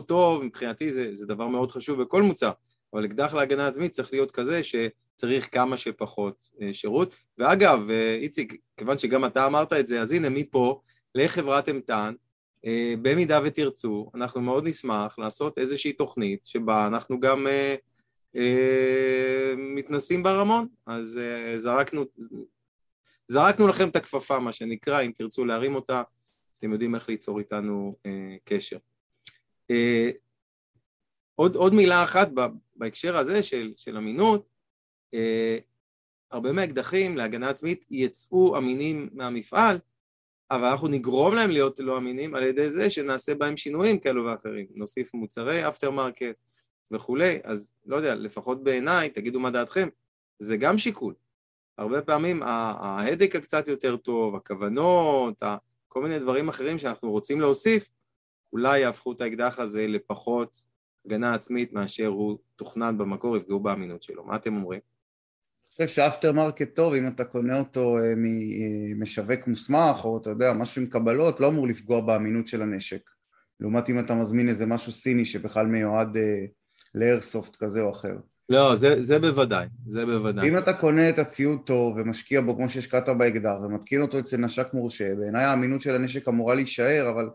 טוב, 0.06 0.42
מבחינתי 0.42 0.92
זה, 0.92 1.14
זה 1.14 1.26
דבר 1.26 1.48
מאוד 1.48 1.72
חשוב 1.72 2.02
בכל 2.02 2.22
מוצר, 2.22 2.50
אבל 2.94 3.04
אקדח 3.04 3.34
להגנה 3.34 3.66
עצמית 3.66 3.92
צריך 3.92 4.12
להיות 4.12 4.30
כזה 4.30 4.60
שצריך 4.64 5.54
כמה 5.54 5.76
שפחות 5.76 6.50
אה, 6.62 6.74
שירות. 6.74 7.14
ואגב, 7.38 7.90
אה, 7.90 8.14
איציק, 8.14 8.56
כיוון 8.76 8.98
שגם 8.98 9.24
אתה 9.24 9.46
אמרת 9.46 9.72
את 9.72 9.86
זה, 9.86 10.00
אז 10.00 10.12
הנה 10.12 10.28
מפה 10.28 10.80
לחברת 11.14 11.68
אמתן, 11.68 12.14
במידה 13.02 13.40
ותרצו, 13.44 14.10
אנחנו 14.14 14.40
מאוד 14.40 14.68
נשמח 14.68 15.18
לעשות 15.18 15.58
איזושהי 15.58 15.92
תוכנית 15.92 16.44
שבה 16.44 16.86
אנחנו 16.86 17.20
גם 17.20 17.46
מתנסים 19.56 20.22
ברמון, 20.22 20.66
אז 20.86 21.20
זרקנו, 21.56 22.04
זרקנו 23.26 23.68
לכם 23.68 23.88
את 23.88 23.96
הכפפה, 23.96 24.38
מה 24.38 24.52
שנקרא, 24.52 25.02
אם 25.02 25.12
תרצו 25.14 25.44
להרים 25.44 25.74
אותה, 25.74 26.02
אתם 26.56 26.72
יודעים 26.72 26.94
איך 26.94 27.08
ליצור 27.08 27.38
איתנו 27.38 27.96
קשר. 28.44 28.78
אה, 29.70 30.10
עוד, 31.34 31.56
עוד 31.56 31.74
מילה 31.74 32.04
אחת 32.04 32.28
בהקשר 32.76 33.16
הזה 33.16 33.42
של, 33.42 33.72
של 33.76 33.96
אמינות, 33.96 34.48
אה, 35.14 35.58
הרבה 36.30 36.52
מהאקדחים 36.52 37.16
להגנה 37.16 37.50
עצמית 37.50 37.84
יצאו 37.90 38.58
אמינים 38.58 39.08
מהמפעל, 39.12 39.78
אבל 40.50 40.64
אנחנו 40.64 40.88
נגרום 40.88 41.34
להם 41.34 41.50
להיות 41.50 41.80
לא 41.80 41.98
אמינים 41.98 42.34
על 42.34 42.42
ידי 42.42 42.70
זה 42.70 42.90
שנעשה 42.90 43.34
בהם 43.34 43.56
שינויים 43.56 43.98
כאלו 43.98 44.24
ואחרים, 44.24 44.66
נוסיף 44.74 45.14
מוצרי 45.14 45.68
aftermarket 45.68 46.36
וכולי, 46.90 47.38
אז 47.44 47.72
לא 47.86 47.96
יודע, 47.96 48.14
לפחות 48.14 48.64
בעיניי, 48.64 49.10
תגידו 49.10 49.40
מה 49.40 49.50
דעתכם, 49.50 49.88
זה 50.38 50.56
גם 50.56 50.78
שיקול. 50.78 51.14
הרבה 51.78 52.02
פעמים 52.02 52.42
ההדק 52.42 53.36
הקצת 53.36 53.68
יותר 53.68 53.96
טוב, 53.96 54.36
הכוונות, 54.36 55.42
כל 55.88 56.02
מיני 56.02 56.18
דברים 56.18 56.48
אחרים 56.48 56.78
שאנחנו 56.78 57.10
רוצים 57.10 57.40
להוסיף, 57.40 57.90
אולי 58.52 58.78
יהפכו 58.78 59.12
את 59.12 59.20
האקדח 59.20 59.58
הזה 59.58 59.86
לפחות 59.86 60.64
הגנה 61.06 61.34
עצמית 61.34 61.72
מאשר 61.72 62.06
הוא 62.06 62.38
תוכנן 62.56 62.98
במקור, 62.98 63.36
יפגעו 63.36 63.60
באמינות 63.60 64.02
שלו. 64.02 64.24
מה 64.24 64.36
אתם 64.36 64.56
אומרים? 64.56 64.80
אני 64.80 65.86
חושב 65.86 65.88
ש 65.88 66.32
aftermarket 66.32 66.74
טוב, 66.74 66.94
אם 66.94 67.08
אתה 67.08 67.24
קונה 67.24 67.58
אותו 67.58 67.98
אה, 67.98 68.12
ממשווק 68.16 69.46
מוסמך, 69.46 70.04
או 70.04 70.18
אתה 70.18 70.30
יודע, 70.30 70.52
משהו 70.52 70.82
עם 70.82 70.88
קבלות, 70.88 71.40
לא 71.40 71.48
אמור 71.48 71.68
לפגוע 71.68 72.00
באמינות 72.00 72.46
של 72.46 72.62
הנשק. 72.62 73.10
לעומת 73.60 73.90
אם 73.90 73.98
אתה 73.98 74.14
מזמין 74.14 74.48
איזה 74.48 74.66
משהו 74.66 74.92
סיני 74.92 75.24
שבכלל 75.24 75.66
מיועד 75.66 76.16
אה, 76.16 76.44
לאיירסופט 76.94 77.56
כזה 77.56 77.80
או 77.80 77.90
אחר. 77.90 78.16
לא, 78.48 78.74
זה, 78.74 79.02
זה 79.02 79.18
בוודאי, 79.18 79.66
זה 79.86 80.06
בוודאי. 80.06 80.48
אם 80.48 80.58
אתה 80.58 80.72
קונה 80.72 81.08
את 81.08 81.18
הציוד 81.18 81.58
טוב 81.64 81.96
ומשקיע 81.96 82.40
בו 82.40 82.56
כמו 82.56 82.68
שהשקעת 82.68 83.08
באקדח 83.08 83.54
ומתקין 83.64 84.02
אותו 84.02 84.18
אצל 84.18 84.36
נשק 84.36 84.74
מורשה, 84.74 85.14
בעיניי 85.14 85.44
האמינות 85.44 85.80
של 85.80 85.94
הנשק 85.94 86.28
אמורה 86.28 86.54
להישאר, 86.54 87.10
אבל 87.10 87.28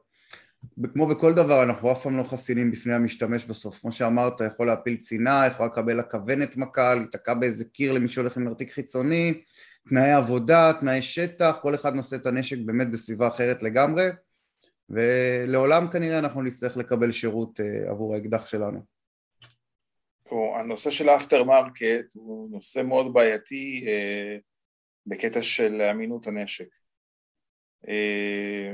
כמו 0.93 1.07
בכל 1.07 1.33
דבר 1.33 1.63
אנחנו 1.63 1.91
אף 1.91 2.03
פעם 2.03 2.17
לא 2.17 2.23
חסינים 2.23 2.71
בפני 2.71 2.93
המשתמש 2.93 3.45
בסוף. 3.45 3.79
כמו 3.79 3.91
שאמרת, 3.91 4.41
יכול 4.41 4.67
להפיל 4.67 4.97
צינה, 4.97 5.43
יכול 5.47 5.65
לקבל 5.65 5.99
הכוונת 5.99 6.57
מכה, 6.57 6.95
להיתקע 6.95 7.33
באיזה 7.33 7.65
קיר 7.65 7.91
למי 7.91 8.07
שהולך 8.07 8.37
עם 8.37 8.43
נרתיק 8.43 8.71
חיצוני, 8.71 9.41
תנאי 9.89 10.11
עבודה, 10.11 10.71
תנאי 10.79 11.01
שטח, 11.01 11.57
כל 11.61 11.75
אחד 11.75 11.95
נושא 11.95 12.15
את 12.15 12.25
הנשק 12.25 12.57
באמת 12.65 12.91
בסביבה 12.91 13.27
אחרת 13.27 13.63
לגמרי, 13.63 14.09
ולעולם 14.89 15.87
כנראה 15.87 16.19
אנחנו 16.19 16.41
נצטרך 16.41 16.77
לקבל 16.77 17.11
שירות 17.11 17.59
אה, 17.59 17.89
עבור 17.89 18.15
האקדח 18.15 18.45
שלנו. 18.45 18.90
הנושא 20.31 20.91
של 20.91 21.09
ה 21.09 21.43
aftermarket 21.43 22.13
הוא 22.13 22.51
נושא 22.51 22.81
מאוד 22.83 23.13
בעייתי 23.13 23.85
אה, 23.87 24.37
בקטע 25.05 25.41
של 25.41 25.81
אמינות 25.81 26.27
הנשק. 26.27 26.67
אה, 27.87 28.73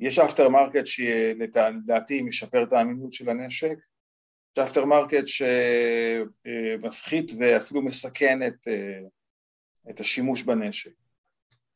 יש 0.00 0.18
aftermarket 0.18 0.86
שלדעתי 0.86 2.22
משפר 2.22 2.62
את 2.62 2.72
האמינות 2.72 3.12
של 3.12 3.30
הנשק, 3.30 3.76
יש 4.56 4.64
aftermarket 4.64 5.24
שמפחית 6.36 7.32
ואפילו 7.38 7.82
מסכן 7.82 8.46
את, 8.46 8.68
אה, 8.68 9.00
את 9.90 10.00
השימוש 10.00 10.42
בנשק. 10.42 10.92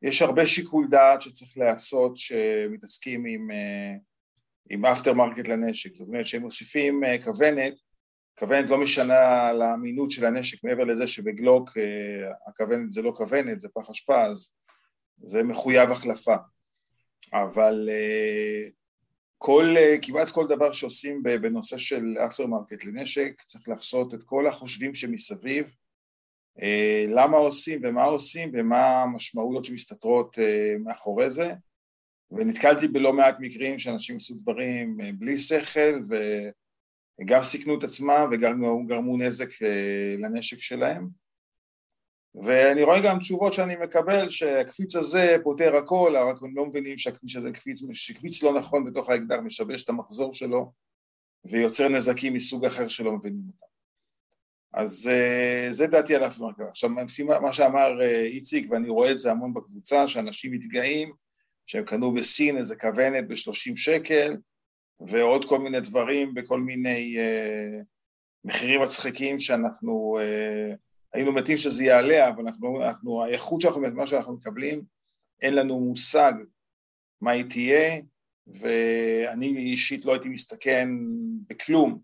יש 0.03 0.23
הרבה 0.23 0.47
שיקול 0.47 0.89
דעת 0.91 1.23
שצריך 1.23 1.59
להיעשות 1.59 2.17
שמתעסקים 2.17 3.25
עם, 3.27 3.51
אה, 3.51 3.95
עם 4.71 4.87
aftermarket 4.87 5.49
לנשק, 5.49 5.97
זאת 5.97 6.09
אומרת 6.09 6.27
שהם 6.27 6.43
מוסיפים 6.43 7.05
אה, 7.05 7.23
כוונת, 7.23 7.75
כוונת 8.39 8.71
לא 8.71 8.79
משנה 8.79 9.53
לאמינות 9.53 10.11
של 10.11 10.25
הנשק 10.25 10.65
מעבר 10.65 10.85
לזה 10.85 11.07
שבגלוק 11.07 11.71
הכוונת 12.47 12.93
זה 12.93 13.03
לא 13.03 13.13
כוונת, 13.17 13.61
זה 13.61 13.69
פח 13.69 13.91
אשפה, 13.91 14.25
אז 14.27 14.53
זה 15.23 15.43
מחויב 15.43 15.91
החלפה. 15.91 16.37
אבל 17.33 17.89
אה, 17.93 18.69
כל, 19.39 19.75
אה, 19.77 19.97
כמעט 20.03 20.31
כל 20.31 20.47
דבר 20.47 20.73
שעושים 20.73 21.23
בנושא 21.23 21.79
של 21.79 22.17
aftermarket 22.27 22.85
לנשק 22.85 23.43
צריך 23.47 23.69
לעשות 23.69 24.15
את 24.15 24.25
כל 24.25 24.47
החישובים 24.47 24.95
שמסביב 24.95 25.75
אה, 26.63 27.07
למה 27.09 27.37
עושים 27.37 27.81
ומה 27.83 28.05
עושים 28.05 28.51
ומה 28.55 29.03
המשמעויות 29.03 29.65
שמסתתרות 29.65 30.39
מאחורי 30.85 31.31
זה 31.31 31.53
ונתקלתי 32.31 32.89
בלא 32.89 33.13
מעט 33.13 33.37
מקרים 33.41 33.79
שאנשים 33.79 34.17
עשו 34.17 34.35
דברים 34.35 34.99
בלי 35.19 35.39
שכל 35.39 36.01
וגם 37.21 37.43
סיכנו 37.43 37.79
את 37.79 37.85
עצמם 37.85 38.29
וגם 38.33 38.87
גרמו 38.87 39.17
נזק 39.17 39.49
לנשק 40.19 40.59
שלהם 40.59 41.09
ואני 42.35 42.83
רואה 42.83 43.01
גם 43.05 43.19
תשובות 43.19 43.53
שאני 43.53 43.77
מקבל 43.77 44.31
שהקפיץ 44.31 44.97
הזה 44.97 45.37
פותר 45.43 45.77
הכל, 45.77 46.15
רק 46.17 46.43
הם 46.43 46.57
לא 46.57 46.67
מבינים 46.67 46.99
שהקפיץ 46.99 47.37
הזה 47.37 47.53
קפיץ, 47.53 47.83
שקפיץ 47.93 48.43
לא 48.43 48.61
נכון 48.61 48.85
בתוך 48.85 49.11
האקדח 49.11 49.37
משבש 49.45 49.85
את 49.85 49.89
המחזור 49.89 50.35
שלו 50.35 50.73
ויוצר 51.45 51.89
נזקים 51.89 52.35
מסוג 52.35 52.65
אחר 52.65 52.89
שלא 52.89 53.13
מבינים 53.13 53.43
אותם. 53.47 53.67
אז 54.75 55.09
אה, 55.13 55.69
זה 55.71 55.87
דעתי 55.87 56.15
על 56.15 56.27
אף 56.27 56.39
מרכבה. 56.39 56.69
עכשיו, 56.69 56.91
לפי 57.05 57.23
מה 57.23 57.53
שאמר 57.53 58.03
אה, 58.03 58.25
איציק, 58.25 58.71
ואני 58.71 58.89
רואה 58.89 59.11
את 59.11 59.19
זה 59.19 59.31
המון 59.31 59.55
בקבוצה, 59.55 60.09
שאנשים 60.09 60.53
מתגאים 60.53 61.13
שהם 61.67 61.85
קנו 61.85 62.15
בסין 62.15 62.59
איזה 62.59 62.77
כוונת 62.77 63.29
ב-30 63.29 63.77
שקל 63.77 64.37
ועוד 65.01 65.45
כל 65.45 65.59
מיני 65.59 65.81
דברים 65.81 66.35
בכל 66.35 66.61
מיני 66.61 67.17
uh, 67.19 67.85
מחירים 68.45 68.83
מצחיקים 68.83 69.39
שאנחנו 69.39 70.19
uh, 70.21 70.77
היינו 71.13 71.33
מתים 71.33 71.57
שזה 71.57 71.85
יעלה, 71.85 72.29
אבל 72.29 72.43
אנחנו, 72.47 72.83
אנחנו, 72.83 73.25
האיכות 73.25 73.61
שאנחנו, 73.61 73.81
מה 73.81 74.07
שאנחנו 74.07 74.33
מקבלים, 74.33 74.83
אין 75.43 75.55
לנו 75.55 75.81
מושג 75.81 76.33
מה 77.21 77.31
היא 77.31 77.45
תהיה, 77.45 78.01
ואני 78.47 79.57
אישית 79.57 80.05
לא 80.05 80.13
הייתי 80.13 80.29
מסתכן 80.29 80.89
בכלום 81.49 82.01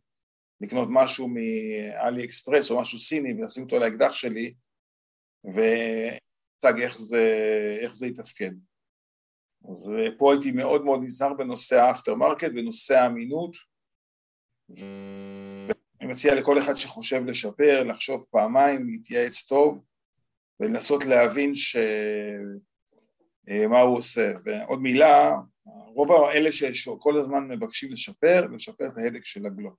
לקנות 0.60 0.88
משהו 0.90 1.28
מאלי 1.28 2.24
אקספרס 2.24 2.70
או 2.70 2.80
משהו 2.80 2.98
סיני 2.98 3.34
ולשים 3.34 3.62
אותו 3.62 3.76
על 3.76 3.82
האקדח 3.82 4.14
שלי, 4.14 4.54
ומושג 5.44 6.80
איך 6.80 6.96
איך 7.80 7.94
זה 7.94 8.06
יתפקד. 8.06 8.52
אז 9.70 9.92
פה 10.18 10.32
הייתי 10.32 10.50
מאוד 10.50 10.84
מאוד 10.84 11.00
נזהר 11.02 11.34
בנושא 11.34 11.80
ה 11.80 12.14
aftermarket, 12.14 12.52
בנושא 12.52 12.94
האמינות, 12.94 13.56
אני 16.00 16.10
מציע 16.10 16.34
לכל 16.34 16.58
אחד 16.58 16.74
שחושב 16.74 17.24
לשפר, 17.26 17.82
לחשוב 17.82 18.26
פעמיים, 18.30 18.86
להתייעץ 18.86 19.42
טוב 19.42 19.84
ולנסות 20.60 21.04
להבין 21.04 21.54
ש... 21.54 21.76
אה, 23.48 23.66
מה 23.66 23.80
הוא 23.80 23.98
עושה. 23.98 24.32
ועוד 24.44 24.82
מילה, 24.82 25.36
רוב 25.64 26.12
האלה 26.12 26.52
שכל 26.52 27.20
הזמן 27.20 27.48
מבקשים 27.48 27.92
לשפר, 27.92 28.46
לשפר 28.46 28.86
את 28.86 28.98
ההדק 28.98 29.24
של 29.24 29.46
הגלוק. 29.46 29.78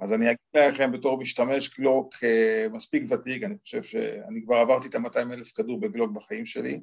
אז 0.00 0.12
אני 0.12 0.26
אגיד 0.26 0.74
לכם 0.74 0.92
בתור 0.92 1.20
משתמש 1.20 1.78
גלוק 1.78 2.14
אה, 2.24 2.66
מספיק 2.72 3.02
ותיק, 3.12 3.42
אני 3.42 3.58
חושב 3.58 3.82
שאני 3.82 4.42
כבר 4.44 4.56
עברתי 4.56 4.88
את 4.88 4.94
ה-200 4.94 5.32
אלף 5.32 5.52
כדור 5.52 5.80
בגלוק 5.80 6.10
בחיים 6.10 6.46
שלי. 6.46 6.80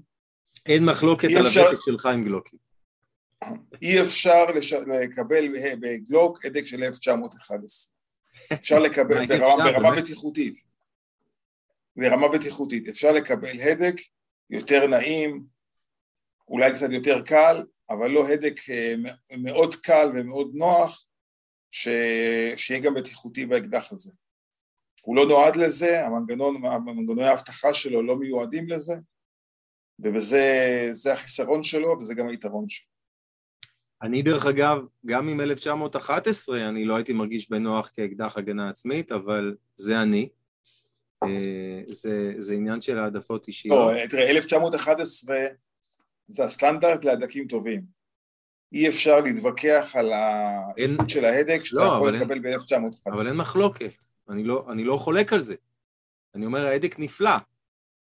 אין 0.66 0.86
מחלוקת 0.86 1.28
על 1.38 1.48
אפשר... 1.48 1.62
הוותק 1.62 1.82
שלך 1.82 2.06
עם 2.06 2.24
גלוקים. 2.24 2.60
אי 3.82 4.02
אפשר 4.02 4.46
לש... 4.46 4.74
לקבל 4.74 5.48
בגלוק 5.80 6.46
הדק 6.46 6.66
של 6.66 6.84
1911. 6.84 7.94
אפשר 8.54 8.80
לקבל 8.80 9.26
ברמה, 9.40 9.64
ברמה 9.64 9.96
בטיחותית, 9.96 10.60
ברמה 11.96 12.28
בטיחותית, 12.28 12.90
אפשר 12.90 13.12
לקבל 13.12 13.60
הדק 13.62 13.96
יותר 14.50 14.88
נעים, 14.88 15.44
אולי 16.48 16.74
קצת 16.74 16.92
יותר 16.92 17.22
קל, 17.22 17.64
אבל 17.90 18.12
לא 18.12 18.28
הדק 18.28 18.70
אה, 18.70 18.96
מאוד 19.38 19.76
קל 19.76 20.12
ומאוד 20.16 20.52
נוח, 20.54 21.06
ש... 21.72 21.88
שיהיה 22.56 22.82
גם 22.82 22.94
בטיחותי 22.94 23.46
באקדח 23.46 23.92
הזה. 23.92 24.12
הוא 25.02 25.16
לא 25.16 25.26
נועד 25.28 25.56
לזה, 25.56 26.06
המנגנון, 26.06 26.66
המנגנוני 26.66 27.24
האבטחה 27.24 27.74
שלו 27.74 28.04
לא 28.04 28.16
מיועדים 28.16 28.70
לזה, 28.70 28.96
וזה 30.04 31.14
החיסרון 31.14 31.64
שלו 31.64 31.98
וזה 32.00 32.14
גם 32.14 32.28
היתרון 32.28 32.70
שלו. 32.70 32.96
אני 34.02 34.22
דרך 34.22 34.46
אגב, 34.46 34.78
גם 35.06 35.28
עם 35.28 35.42
1911 35.42 36.70
אני 36.70 36.86
לא 36.86 36.96
הייתי 36.96 37.14
מרגיש 37.14 37.50
בנוח 37.50 37.92
כאקדח 37.94 38.38
הגנה 38.38 38.70
עצמית, 38.70 39.12
אבל 39.12 39.56
זה 39.75 40.02
אני. 40.02 40.30
אה, 41.24 41.82
זה, 41.88 42.34
זה 42.38 42.54
עניין 42.54 42.82
של 42.82 43.00
העדפות 43.00 43.48
אישיות. 43.48 43.94
לא, 43.94 44.08
תראה, 44.08 44.30
1911 44.30 45.38
זה 46.28 46.44
הסטנדרט 46.44 47.06
להדקים 47.06 47.48
טובים. 47.48 47.82
אי 48.74 48.88
אפשר 48.88 49.22
להתווכח 49.22 49.96
על 49.96 50.12
האיכות 50.14 51.10
של 51.10 51.25
ההדק 51.25 51.62
שאתה 51.64 51.84
לא, 51.84 51.94
יכול 51.96 52.16
לקבל 52.16 52.40
ב-1911. 52.40 53.12
אבל 53.12 53.28
אין 53.28 53.38
מחלוקת, 53.38 53.94
אני 54.30 54.44
לא, 54.44 54.66
אני 54.72 54.84
לא 54.84 54.98
חולק 54.98 55.34
על 55.34 55.40
זה. 55.40 55.56
אני 56.36 56.46
אומר, 56.46 56.66
ההדק 56.66 57.00
נפלא. 57.00 57.32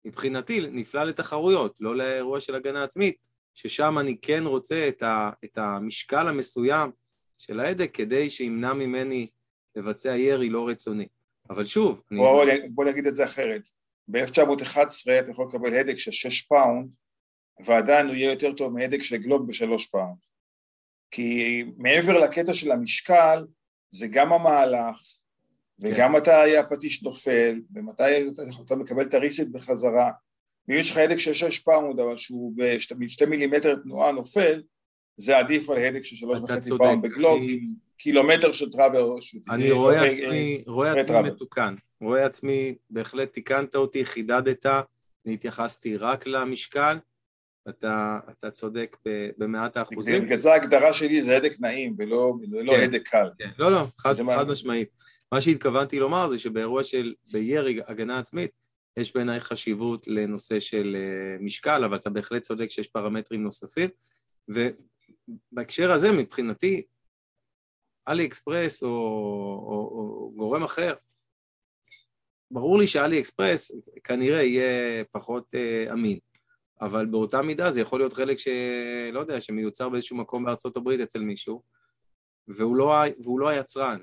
מבחינתי, 0.05 0.61
נפלא 0.71 1.03
לתחרויות, 1.03 1.75
לא 1.79 1.95
לאירוע 1.95 2.39
של 2.39 2.55
הגנה 2.55 2.83
עצמית. 2.83 3.15
ששם 3.53 3.99
אני 3.99 4.17
כן 4.21 4.43
רוצה 4.45 4.87
את, 4.87 5.03
ה, 5.03 5.29
את 5.45 5.57
המשקל 5.57 6.27
המסוים 6.27 6.91
של 7.37 7.59
ההדק 7.59 7.91
כדי 7.93 8.29
שימנע 8.29 8.73
ממני 8.73 9.27
לבצע 9.75 10.17
ירי 10.17 10.49
לא 10.49 10.67
רצוני. 10.67 11.07
אבל 11.49 11.65
שוב, 11.65 12.01
אני... 12.11 12.19
בוא, 12.19 12.45
בוא 12.69 12.85
נגיד 12.85 13.07
את 13.07 13.15
זה 13.15 13.25
אחרת. 13.25 13.61
ב-1911 14.07 14.77
אתה 15.19 15.31
יכול 15.31 15.47
לקבל 15.49 15.73
הדק 15.73 15.97
של 15.97 16.11
6 16.11 16.41
פאונד, 16.41 16.89
ועדיין 17.65 18.07
הוא 18.07 18.15
יהיה 18.15 18.31
יותר 18.31 18.53
טוב 18.53 18.73
מהדק 18.73 19.03
של 19.03 19.17
גלוק 19.17 19.47
בשלוש 19.47 19.85
פאונד. 19.85 20.17
כי 21.11 21.63
מעבר 21.77 22.19
לקטע 22.19 22.53
של 22.53 22.71
המשקל, 22.71 23.45
זה 23.91 24.07
גם 24.07 24.33
המהלך, 24.33 25.01
וגם 25.81 26.11
כן. 26.11 26.17
מתי 26.17 26.57
הפטיש 26.57 27.03
נופל, 27.03 27.61
ומתי 27.75 28.27
אתה, 28.27 28.41
אתה 28.65 28.75
מקבל 28.75 29.01
את 29.01 29.13
ה 29.13 29.19
reset 29.19 29.47
בחזרה, 29.51 30.11
ואם 30.67 30.77
יש 30.77 30.91
לך 30.91 30.97
הדק 30.97 31.17
של 31.17 31.33
6 31.33 31.59
פאונד 31.59 31.99
אבל 31.99 32.17
שהוא 32.17 32.53
בשתי 32.97 33.25
מילימטר 33.25 33.75
תנועה 33.75 34.11
נופל, 34.11 34.61
זה 35.17 35.37
עדיף 35.37 35.69
על 35.69 35.77
הדק 35.77 36.03
של 36.03 36.15
שלוש 36.15 36.39
וחצי 36.39 36.69
פאונד 36.77 37.01
בגלוק 37.01 37.41
עם 37.43 37.73
קילומטר 37.97 38.51
של 38.51 38.71
travel 38.71 39.15
אני 39.49 39.71
רואה 39.71 40.03
אה, 40.03 40.11
עצמי, 40.11 40.63
רואה 40.67 40.99
עצמי 40.99 41.21
מתוקן, 41.21 41.75
רואה 42.01 42.25
עצמי, 42.25 42.75
בהחלט 42.89 43.33
תיקנת 43.33 43.75
אותי, 43.75 44.05
חידדת, 44.05 44.65
אני 45.25 45.33
התייחסתי 45.33 45.97
רק 45.97 46.27
למשקל, 46.27 46.97
אתה, 47.69 48.19
אתה 48.29 48.51
צודק 48.51 48.97
במאת 49.37 49.77
האחוזים. 49.77 50.23
בגלל 50.23 50.37
זה 50.37 50.51
ההגדרה 50.51 50.93
שלי 50.93 51.21
זה 51.21 51.37
הדק 51.37 51.59
נעים 51.59 51.95
ולא, 51.97 52.35
ולא 52.51 52.71
כן, 52.71 52.83
הדק 52.83 53.07
קל. 53.07 53.29
כן. 53.37 53.49
לא, 53.59 53.71
לא, 53.71 53.83
חד, 53.97 54.13
חד 54.13 54.47
משמעית. 54.47 54.89
מה 55.31 55.41
שהתכוונתי 55.41 55.99
לומר 55.99 56.29
זה 56.29 56.39
שבאירוע 56.39 56.83
של, 56.83 57.13
בירי 57.31 57.79
הגנה 57.87 58.19
עצמית, 58.19 58.51
יש 58.97 59.15
בעיניי 59.15 59.39
חשיבות 59.39 60.07
לנושא 60.07 60.59
של 60.59 60.95
אה, 60.99 61.37
משקל, 61.39 61.83
אבל 61.83 61.97
אתה 61.97 62.09
בהחלט 62.09 62.41
צודק 62.41 62.69
שיש 62.69 62.87
פרמטרים 62.87 63.43
נוספים, 63.43 63.89
ובהקשר 64.47 65.91
הזה 65.91 66.11
מבחינתי, 66.11 66.81
אלי 68.07 68.25
אקספרס 68.25 68.83
או, 68.83 68.89
או, 68.89 69.89
או 69.91 70.33
גורם 70.35 70.63
אחר, 70.63 70.93
ברור 72.51 72.79
לי 72.79 72.87
שאלי 72.87 73.19
אקספרס 73.19 73.71
כנראה 74.03 74.41
יהיה 74.41 75.03
פחות 75.11 75.53
uh, 75.53 75.93
אמין, 75.93 76.19
אבל 76.81 77.05
באותה 77.05 77.41
מידה 77.41 77.71
זה 77.71 77.81
יכול 77.81 77.99
להיות 77.99 78.13
חלק 78.13 78.37
שלא 78.37 79.19
יודע, 79.19 79.41
שמיוצר 79.41 79.89
באיזשהו 79.89 80.17
מקום 80.17 80.45
בארצות 80.45 80.77
הברית 80.77 80.99
אצל 80.99 81.19
מישהו, 81.19 81.61
והוא 82.47 82.75
לא, 82.75 82.95
והוא 83.23 83.39
לא 83.39 83.47
היצרן, 83.47 83.99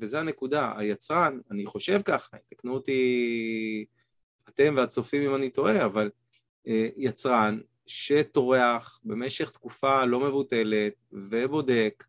וזה 0.00 0.20
הנקודה, 0.20 0.72
היצרן, 0.76 1.38
אני 1.50 1.66
חושב 1.66 2.02
ככה, 2.04 2.36
תקנו 2.48 2.74
אותי 2.74 3.84
אתם 4.48 4.74
והצופים 4.76 5.22
אם 5.22 5.34
אני 5.34 5.50
טועה, 5.50 5.84
אבל 5.84 6.10
uh, 6.66 6.70
יצרן 6.96 7.60
שטורח 7.86 9.00
במשך 9.04 9.50
תקופה 9.50 10.04
לא 10.04 10.20
מבוטלת 10.20 10.92
ובודק 11.12 12.04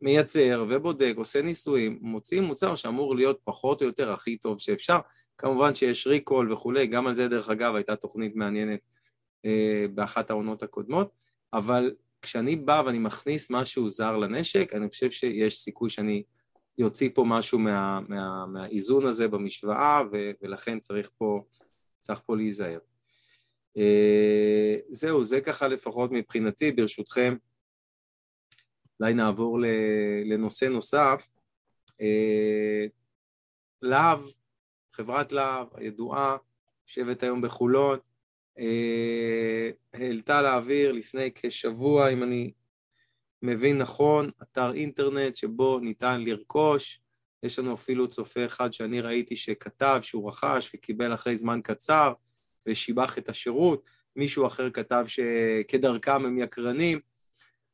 מייצר 0.00 0.66
ובודק, 0.68 1.14
עושה 1.16 1.42
ניסויים, 1.42 1.98
מוציא 2.00 2.40
מוצר 2.40 2.74
שאמור 2.74 3.16
להיות 3.16 3.40
פחות 3.44 3.82
או 3.82 3.86
יותר 3.86 4.12
הכי 4.12 4.36
טוב 4.36 4.60
שאפשר. 4.60 4.98
כמובן 5.38 5.74
שיש 5.74 6.06
ריקול 6.06 6.52
וכולי, 6.52 6.86
גם 6.86 7.06
על 7.06 7.14
זה 7.14 7.28
דרך 7.28 7.48
אגב 7.48 7.74
הייתה 7.74 7.96
תוכנית 7.96 8.36
מעניינת 8.36 8.80
אה, 9.44 9.86
באחת 9.94 10.30
העונות 10.30 10.62
הקודמות, 10.62 11.10
אבל 11.52 11.94
כשאני 12.24 12.56
בא 12.56 12.82
ואני 12.86 12.98
מכניס 12.98 13.50
משהו 13.50 13.88
זר 13.88 14.16
לנשק, 14.16 14.72
אני 14.74 14.88
חושב 14.88 15.10
שיש 15.10 15.60
סיכוי 15.60 15.90
שאני 15.90 16.22
יוציא 16.78 17.10
פה 17.14 17.24
משהו 17.26 17.58
מה, 17.58 18.00
מה, 18.08 18.46
מהאיזון 18.46 19.06
הזה 19.06 19.28
במשוואה, 19.28 20.02
ו, 20.12 20.30
ולכן 20.42 20.80
צריך 20.80 21.10
פה, 21.18 21.40
צריך 22.00 22.20
פה 22.26 22.36
להיזהר. 22.36 22.78
אה, 23.76 24.76
זהו, 24.88 25.24
זה 25.24 25.40
ככה 25.40 25.68
לפחות 25.68 26.10
מבחינתי, 26.12 26.72
ברשותכם. 26.72 27.36
אולי 29.00 29.14
נעבור 29.14 29.58
לנושא 30.24 30.64
נוסף. 30.64 31.32
אה, 32.00 32.86
להב, 33.82 34.20
חברת 34.92 35.32
להב 35.32 35.66
הידועה, 35.74 36.36
יושבת 36.88 37.22
היום 37.22 37.42
בחולון, 37.42 37.98
העלתה 39.94 40.42
לאוויר 40.42 40.92
לפני 40.92 41.30
כשבוע, 41.34 42.08
אם 42.08 42.22
אני 42.22 42.52
מבין 43.42 43.78
נכון, 43.78 44.30
אתר 44.42 44.72
אינטרנט 44.72 45.36
שבו 45.36 45.78
ניתן 45.78 46.20
לרכוש. 46.20 47.00
יש 47.42 47.58
לנו 47.58 47.74
אפילו 47.74 48.08
צופה 48.08 48.46
אחד 48.46 48.72
שאני 48.72 49.00
ראיתי 49.00 49.36
שכתב 49.36 49.98
שהוא 50.02 50.28
רכש 50.28 50.70
וקיבל 50.74 51.14
אחרי 51.14 51.36
זמן 51.36 51.60
קצר 51.62 52.12
ושיבח 52.66 53.18
את 53.18 53.28
השירות. 53.28 53.84
מישהו 54.16 54.46
אחר 54.46 54.70
כתב 54.70 55.04
שכדרכם 55.08 56.24
הם 56.24 56.38
יקרנים. 56.38 57.00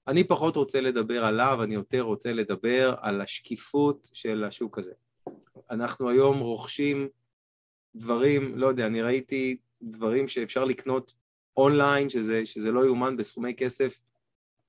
אני 0.09 0.25
פחות 0.25 0.57
רוצה 0.57 0.81
לדבר 0.81 1.25
עליו, 1.25 1.63
אני 1.63 1.75
יותר 1.75 2.01
רוצה 2.01 2.33
לדבר 2.33 2.95
על 3.01 3.21
השקיפות 3.21 4.09
של 4.13 4.45
השוק 4.45 4.79
הזה. 4.79 4.93
אנחנו 5.71 6.09
היום 6.09 6.39
רוכשים 6.39 7.09
דברים, 7.95 8.59
לא 8.59 8.67
יודע, 8.67 8.87
אני 8.87 9.03
ראיתי 9.03 9.57
דברים 9.83 10.29
שאפשר 10.29 10.65
לקנות 10.65 11.15
אונליין, 11.57 12.09
שזה, 12.09 12.47
שזה 12.47 12.73
לא 12.73 12.87
יאומן 12.87 13.17
בסכומי 13.17 13.55
כסף 13.55 14.01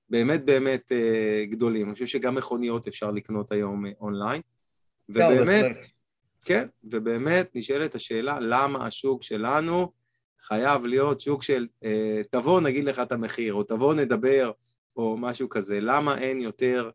באמת 0.10 0.46
באמת 0.46 0.92
אה, 0.92 1.46
גדולים. 1.50 1.88
אני 1.88 1.94
חושב 1.94 2.06
שגם 2.06 2.36
מכוניות 2.36 2.88
אפשר 2.88 3.12
לקנות 3.12 3.52
היום 3.52 3.86
אה, 3.86 3.92
אונליין. 4.02 4.42
ובאמת, 5.10 5.78
כן, 6.46 6.68
ובאמת 6.84 7.56
נשאלת 7.56 7.96
השאלה 7.96 8.40
למה 8.40 8.86
השוק 8.86 9.24
שלנו 9.24 9.92
חייב 10.40 10.86
להיות 10.86 11.22
שוק 11.22 11.44
של 11.44 11.68
אה, 11.84 12.22
תבוא 12.32 12.62
נגיד 12.62 12.84
לך 12.84 13.00
את 13.00 13.12
המחיר, 13.12 13.54
או 13.54 13.64
תבוא 13.64 13.94
נדבר, 13.94 14.52
או 14.96 15.18
משהו 15.18 15.50
כזה. 15.50 15.80
למה 15.80 16.18
אין 16.18 16.42
יותר 16.42 16.90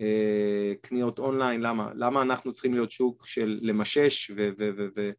אה, 0.00 0.72
קניות 0.80 1.18
אונליין? 1.18 1.60
למה? 1.60 1.90
למה 1.94 2.22
אנחנו 2.22 2.52
צריכים 2.52 2.74
להיות 2.74 2.90
שוק 2.90 3.26
של 3.26 3.58
למשש 3.62 4.30
ו- 4.30 4.50
ו- 4.58 4.70
ו- 4.76 4.88
ו- 4.96 5.10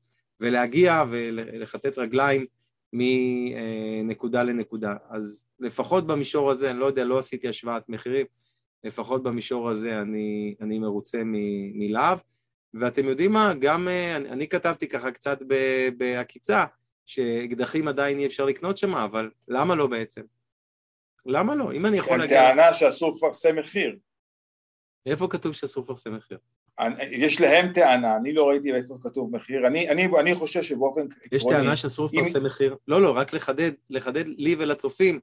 ולהגיע 0.42 1.04
ולכתת 1.10 1.98
רגליים 1.98 2.46
מנקודה 2.94 4.44
לנקודה? 4.44 4.96
אז 5.10 5.48
לפחות 5.60 6.08
במישור 6.08 6.52
הזה, 6.52 6.72
אני 6.72 6.80
לא 6.80 6.86
יודע, 6.86 7.04
לא 7.04 7.20
עשיתי 7.20 7.48
השוואת 7.48 7.90
מחירים, 7.90 8.26
לפחות 8.84 9.24
במישור 9.24 9.70
הזה 9.70 10.02
אני, 10.02 10.56
אני 10.62 10.80
מרוצה 10.80 11.22
מלהב. 11.26 12.20
ואתם 12.74 13.06
יודעים 13.06 13.32
מה, 13.32 13.54
גם 13.60 13.88
אה, 13.88 14.16
אני, 14.16 14.30
אני 14.30 14.48
כתבתי 14.48 14.88
ככה 14.88 15.12
קצת 15.12 15.40
בעקיצה, 15.98 16.66
שאקדחים 17.06 17.88
עדיין 17.88 18.20
אי 18.20 18.26
אפשר 18.26 18.46
לקנות 18.46 18.78
שם, 18.78 18.96
אבל 18.96 19.30
למה 19.48 19.76
לא 19.76 19.88
בעצם? 19.88 20.22
למה 21.26 21.56
לא? 21.56 21.72
אם 21.74 21.86
אני 21.86 21.98
יכול 21.98 22.18
להגיד... 22.18 22.38
טענה 22.38 22.74
שאסור 22.74 23.14
לפרסם 23.18 23.56
מחיר. 23.60 23.98
איפה 25.06 25.28
כתוב 25.28 25.54
שאסור 25.54 25.84
לפרסם 25.84 26.16
מחיר? 26.16 26.38
יש 27.12 27.42
להם 27.42 27.74
טענה, 27.74 28.16
אני 28.16 28.34
לא 28.34 28.50
ראיתי 28.50 28.74
איפה 28.74 28.98
כתוב 29.04 29.36
מחיר, 29.36 29.68
אני, 29.68 29.90
אני, 29.90 30.08
אני 30.20 30.36
חושב 30.36 30.64
שבאופן 30.64 31.02
עקרוני... 31.02 31.28
יש 31.32 31.44
טענה 31.44 31.76
שאסור 31.76 32.06
לפרסם 32.14 32.40
אם... 32.40 32.46
מחיר? 32.46 32.76
לא, 32.88 33.02
לא, 33.02 33.18
רק 33.18 33.34
לחדד, 33.34 33.72
לחדד 33.90 34.24
לי 34.28 34.56
ולצופים. 34.60 35.20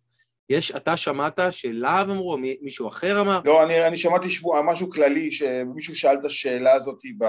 יש, 0.50 0.70
אתה 0.76 0.96
שמעת 0.96 1.38
שלהב 1.50 2.10
אמרו, 2.10 2.38
מישהו 2.62 2.88
אחר 2.88 3.20
אמר? 3.20 3.40
לא, 3.44 3.64
אני, 3.64 3.86
אני 3.86 3.96
שמעתי 3.96 4.28
שבוע, 4.28 4.62
משהו 4.62 4.90
כללי, 4.90 5.32
שמישהו 5.32 5.96
שאל 5.96 6.16
את 6.20 6.24
השאלה 6.24 6.72
הזאת 6.72 7.00
ב... 7.18 7.24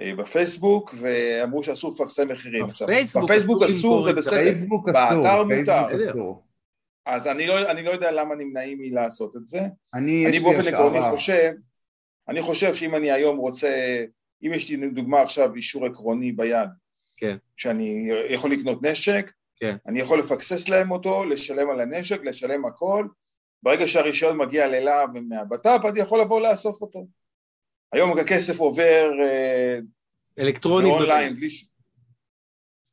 אה, 0.00 0.14
בפייסבוק, 0.14 0.94
ואמרו 0.98 1.64
שאסור 1.64 1.92
לפרסם 1.94 2.32
מחירים. 2.32 2.66
בפייסבוק, 2.66 3.24
בפייסבוק 3.24 3.62
אסור, 3.62 4.04
זה 4.04 4.12
בסדר, 4.12 4.54
באתר 4.84 5.42
מותר. 5.42 5.86
אז 7.06 7.26
אני 7.26 7.46
לא, 7.46 7.70
אני 7.70 7.82
לא 7.82 7.90
יודע 7.90 8.12
למה 8.12 8.34
נמנעים 8.34 8.78
מלעשות 8.80 9.36
את 9.36 9.46
זה. 9.46 9.60
אני, 9.94 10.26
אני 10.26 10.38
באופן 10.38 10.74
עקרוני 10.74 11.00
חושב, 11.10 11.52
אני 12.28 12.42
חושב 12.42 12.74
שאם 12.74 12.94
אני 12.94 13.10
היום 13.12 13.36
רוצה, 13.36 14.04
אם 14.42 14.52
יש 14.54 14.68
לי 14.70 14.90
דוגמה 14.90 15.22
עכשיו 15.22 15.54
אישור 15.54 15.86
עקרוני 15.86 16.32
ביד, 16.32 16.68
כן. 17.16 17.36
שאני 17.56 18.08
יכול 18.28 18.52
לקנות 18.52 18.82
נשק, 18.82 19.32
כן. 19.56 19.76
אני 19.86 20.00
יכול 20.00 20.18
לפקסס 20.18 20.68
להם 20.68 20.90
אותו, 20.90 21.24
לשלם 21.24 21.70
על 21.70 21.80
הנשק, 21.80 22.20
לשלם 22.24 22.64
הכל, 22.64 23.06
ברגע 23.62 23.88
שהרישיון 23.88 24.36
מגיע 24.36 24.66
ללהב 24.68 25.18
מהבט"פ, 25.18 25.84
אני 25.88 26.00
יכול 26.00 26.20
לבוא 26.20 26.40
לאסוף 26.40 26.82
אותו. 26.82 27.06
היום 27.92 28.18
הכסף 28.18 28.58
עובר 28.58 29.10
אה, 29.24 29.78
אלקטרונית 30.38 30.92
באונליין, 30.92 31.36
בלי... 31.36 31.48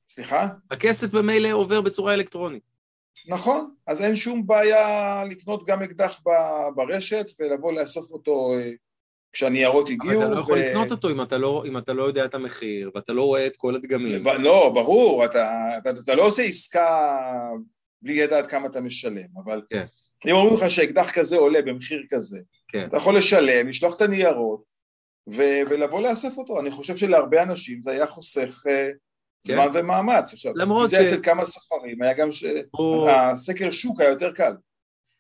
סליחה? 0.08 0.48
הכסף 0.72 1.12
במילא 1.12 1.52
עובר 1.52 1.82
בצורה 1.82 2.14
אלקטרונית. 2.14 2.64
נכון, 3.28 3.74
אז 3.88 4.02
אין 4.02 4.16
שום 4.16 4.48
בעיה 4.48 5.24
לקנות 5.24 5.68
גם 5.68 5.84
אקדח 5.84 6.22
ברשת 6.76 7.26
ולבוא 7.40 7.74
לאסוף 7.74 8.12
אותו 8.12 8.54
אה, 8.54 8.72
כשהניירות 9.34 9.90
הגיעו. 9.90 10.22
אבל 10.22 10.26
אתה 10.26 10.36
לא 10.36 10.40
יכול 10.40 10.58
ו... 10.58 10.62
לקנות 10.62 10.92
אותו 10.92 11.10
אם 11.10 11.22
אתה, 11.22 11.38
לא, 11.38 11.64
אם 11.68 11.78
אתה 11.78 11.94
לא 11.94 12.04
יודע 12.04 12.26
את 12.26 12.36
המחיר 12.36 12.92
ואתה 12.96 13.14
לא 13.14 13.24
רואה 13.24 13.48
את 13.48 13.56
כל 13.56 13.76
הדגמים. 13.76 14.24
לא, 14.40 14.72
ברור, 14.74 15.26
אתה, 15.26 15.72
אתה, 15.78 15.90
אתה 15.90 16.16
לא 16.16 16.28
עושה 16.28 16.44
עסקה 16.44 17.18
בלי 18.02 18.14
ידעת 18.14 18.48
כמה 18.48 18.68
אתה 18.68 18.82
משלם, 18.82 19.28
אבל 19.44 19.62
כן. 19.70 19.86
אם 20.28 20.32
אומרים 20.32 20.54
לך 20.54 20.72
שאקדח 20.72 21.12
כזה 21.12 21.38
עולה 21.38 21.62
במחיר 21.62 22.04
כזה, 22.10 22.40
כן. 22.68 22.86
אתה 22.88 22.98
יכול 22.98 23.18
לשלם, 23.18 23.68
לשלוח 23.68 23.96
את 23.96 24.02
הניירות 24.02 24.64
ו- 25.34 25.62
ולבוא 25.70 26.02
לאסף 26.02 26.38
אותו. 26.38 26.60
אני 26.60 26.72
חושב 26.72 26.96
שלהרבה 26.96 27.44
אנשים 27.44 27.82
זה 27.82 27.92
היה 27.92 28.08
חוסך 28.08 28.62
כן. 28.64 28.90
זמן 29.48 29.68
ומאמץ. 29.74 30.34
עכשיו, 30.34 30.54
למרות 30.56 30.90
ש... 30.90 30.94
זה 30.94 31.06
אצל 31.06 31.20
כמה 31.24 31.46
סוחרים, 31.46 32.02
היה 32.02 32.14
גם 32.14 32.32
ש... 32.32 32.46
הסקר 33.10 33.72
שוק 33.72 34.02
היה 34.02 34.10
יותר 34.10 34.32
קל. 34.32 34.54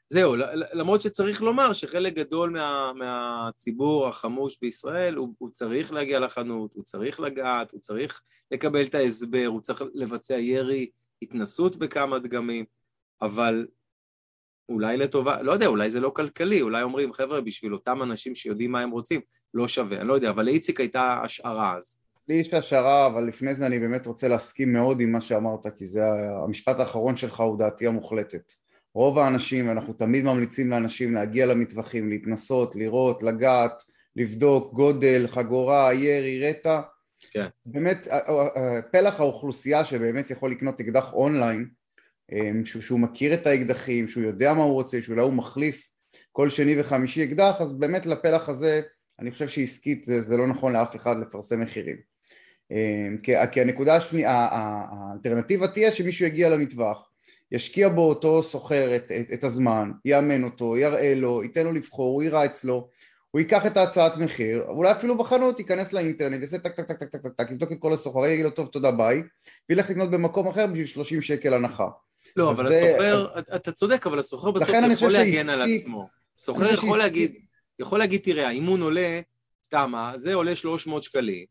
זהו, 0.09 0.35
למרות 0.73 1.01
שצריך 1.01 1.41
לומר 1.41 1.73
שחלק 1.73 2.13
גדול 2.13 2.49
מה, 2.49 2.91
מהציבור 2.95 4.07
החמוש 4.07 4.57
בישראל, 4.61 5.15
הוא, 5.15 5.33
הוא 5.37 5.49
צריך 5.49 5.93
להגיע 5.93 6.19
לחנות, 6.19 6.71
הוא 6.73 6.83
צריך 6.83 7.19
לגעת, 7.19 7.71
הוא 7.71 7.79
צריך 7.79 8.21
לקבל 8.51 8.85
את 8.85 8.95
ההסבר, 8.95 9.45
הוא 9.45 9.61
צריך 9.61 9.83
לבצע 9.93 10.33
ירי, 10.33 10.89
התנסות 11.21 11.75
בכמה 11.75 12.19
דגמים, 12.19 12.65
אבל 13.21 13.67
אולי 14.69 14.97
לטובה, 14.97 15.41
לא 15.41 15.51
יודע, 15.51 15.67
אולי 15.67 15.89
זה 15.89 15.99
לא 15.99 16.09
כלכלי, 16.09 16.61
אולי 16.61 16.83
אומרים, 16.83 17.13
חבר'ה, 17.13 17.41
בשביל 17.41 17.73
אותם 17.73 18.03
אנשים 18.03 18.35
שיודעים 18.35 18.71
מה 18.71 18.81
הם 18.81 18.91
רוצים, 18.91 19.21
לא 19.53 19.67
שווה, 19.67 19.97
אני 19.97 20.07
לא 20.07 20.13
יודע, 20.13 20.29
אבל 20.29 20.45
לאיציק 20.45 20.79
הייתה 20.79 21.21
השערה 21.23 21.77
אז. 21.77 21.97
לי 22.27 22.35
יש 22.35 22.53
השערה, 22.53 23.07
אבל 23.07 23.27
לפני 23.27 23.55
זה 23.55 23.65
אני 23.65 23.79
באמת 23.79 24.07
רוצה 24.07 24.27
להסכים 24.27 24.73
מאוד 24.73 24.99
עם 24.99 25.11
מה 25.11 25.21
שאמרת, 25.21 25.67
כי 25.77 25.85
זה 25.85 26.01
המשפט 26.43 26.79
האחרון 26.79 27.15
שלך 27.15 27.39
הוא 27.39 27.59
דעתי 27.59 27.87
המוחלטת. 27.87 28.53
רוב 28.95 29.19
האנשים, 29.19 29.67
ואנחנו 29.67 29.93
תמיד 29.93 30.23
ממליצים 30.23 30.69
לאנשים 30.69 31.13
להגיע 31.13 31.45
למטווחים, 31.45 32.09
להתנסות, 32.09 32.75
לראות, 32.75 33.23
לגעת, 33.23 33.83
לבדוק 34.15 34.73
גודל, 34.73 35.25
חגורה, 35.27 35.93
ירי, 35.93 36.49
רטע. 36.49 36.81
כן. 37.31 37.47
באמת, 37.65 38.07
פלח 38.91 39.19
האוכלוסייה 39.19 39.85
שבאמת 39.85 40.29
יכול 40.29 40.51
לקנות 40.51 40.79
אקדח 40.79 41.13
אונליין, 41.13 41.67
אמ, 42.31 42.65
שהוא, 42.65 42.81
שהוא 42.81 42.99
מכיר 42.99 43.33
את 43.33 43.47
האקדחים, 43.47 44.07
שהוא 44.07 44.23
יודע 44.23 44.53
מה 44.53 44.63
הוא 44.63 44.73
רוצה, 44.73 45.01
שאולי 45.01 45.21
הוא 45.21 45.33
מחליף 45.33 45.87
כל 46.31 46.49
שני 46.49 46.79
וחמישי 46.79 47.23
אקדח, 47.23 47.61
אז 47.61 47.71
באמת 47.71 48.05
לפלח 48.05 48.49
הזה, 48.49 48.81
אני 49.19 49.31
חושב 49.31 49.47
שעסקית 49.47 50.05
זה, 50.05 50.21
זה 50.21 50.37
לא 50.37 50.47
נכון 50.47 50.73
לאף 50.73 50.95
אחד 50.95 51.17
לפרסם 51.19 51.61
מחירים. 51.61 51.97
אמ, 52.71 53.17
כי, 53.23 53.33
כי 53.51 53.61
הנקודה 53.61 53.95
השנייה, 53.95 54.47
האלטרנטיבה 54.51 55.67
תהיה 55.67 55.91
שמישהו 55.91 56.25
יגיע 56.25 56.49
למטווח, 56.49 57.09
ישקיע 57.53 57.89
בו 57.89 58.09
אותו 58.09 58.43
סוחר 58.43 58.95
את, 58.95 59.11
את, 59.11 59.31
את 59.33 59.43
הזמן, 59.43 59.91
יאמן 60.05 60.43
אותו, 60.43 60.77
יראה 60.77 61.15
לו, 61.15 61.43
ייתן 61.43 61.65
לו 61.65 61.73
לבחור, 61.73 62.13
הוא 62.13 62.23
יירה 62.23 62.45
אצלו, 62.45 62.89
הוא 63.31 63.39
ייקח 63.39 63.65
את 63.65 63.77
ההצעת 63.77 64.17
מחיר, 64.17 64.63
אולי 64.67 64.91
אפילו 64.91 65.17
בחנות 65.17 65.59
ייכנס 65.59 65.93
לאינטרנט, 65.93 66.41
יעשה 66.41 66.57
טק 66.57 66.75
טק 66.75 66.87
טק 66.87 67.03
טק 67.03 67.21
טק 67.21 67.31
טק, 67.37 67.51
יבדוק 67.51 67.71
את 67.71 67.77
כל 67.79 67.93
הסוחרים, 67.93 68.31
יגיד 68.31 68.45
לו 68.45 68.51
טוב 68.51 68.67
תודה 68.67 68.91
ביי, 68.91 69.23
וילך 69.69 69.89
לקנות 69.89 70.11
במקום 70.11 70.47
אחר 70.47 70.67
בשביל 70.67 70.85
30 70.85 71.21
שקל 71.21 71.53
הנחה. 71.53 71.87
לא, 72.35 72.51
אבל 72.51 72.67
זה- 72.67 72.89
הסוחר, 72.89 73.39
אתה 73.55 73.71
צודק, 73.71 74.07
אבל 74.07 74.19
הסוחר 74.19 74.51
בסוף 74.51 74.69
יכול 74.93 75.11
להגן 75.11 75.49
על 75.49 75.61
עצמו. 75.61 76.07
סוחר 76.37 76.73
יכול 76.73 76.97
להגיד, 76.97 77.35
יכול 77.79 77.99
להגיד, 77.99 78.21
תראה, 78.23 78.47
האימון 78.47 78.81
עולה, 78.81 79.21
סתם, 79.65 79.89
מה, 79.91 80.13
זה 80.17 80.33
עולה 80.33 80.55
300 80.55 81.03
שקלים, 81.03 81.45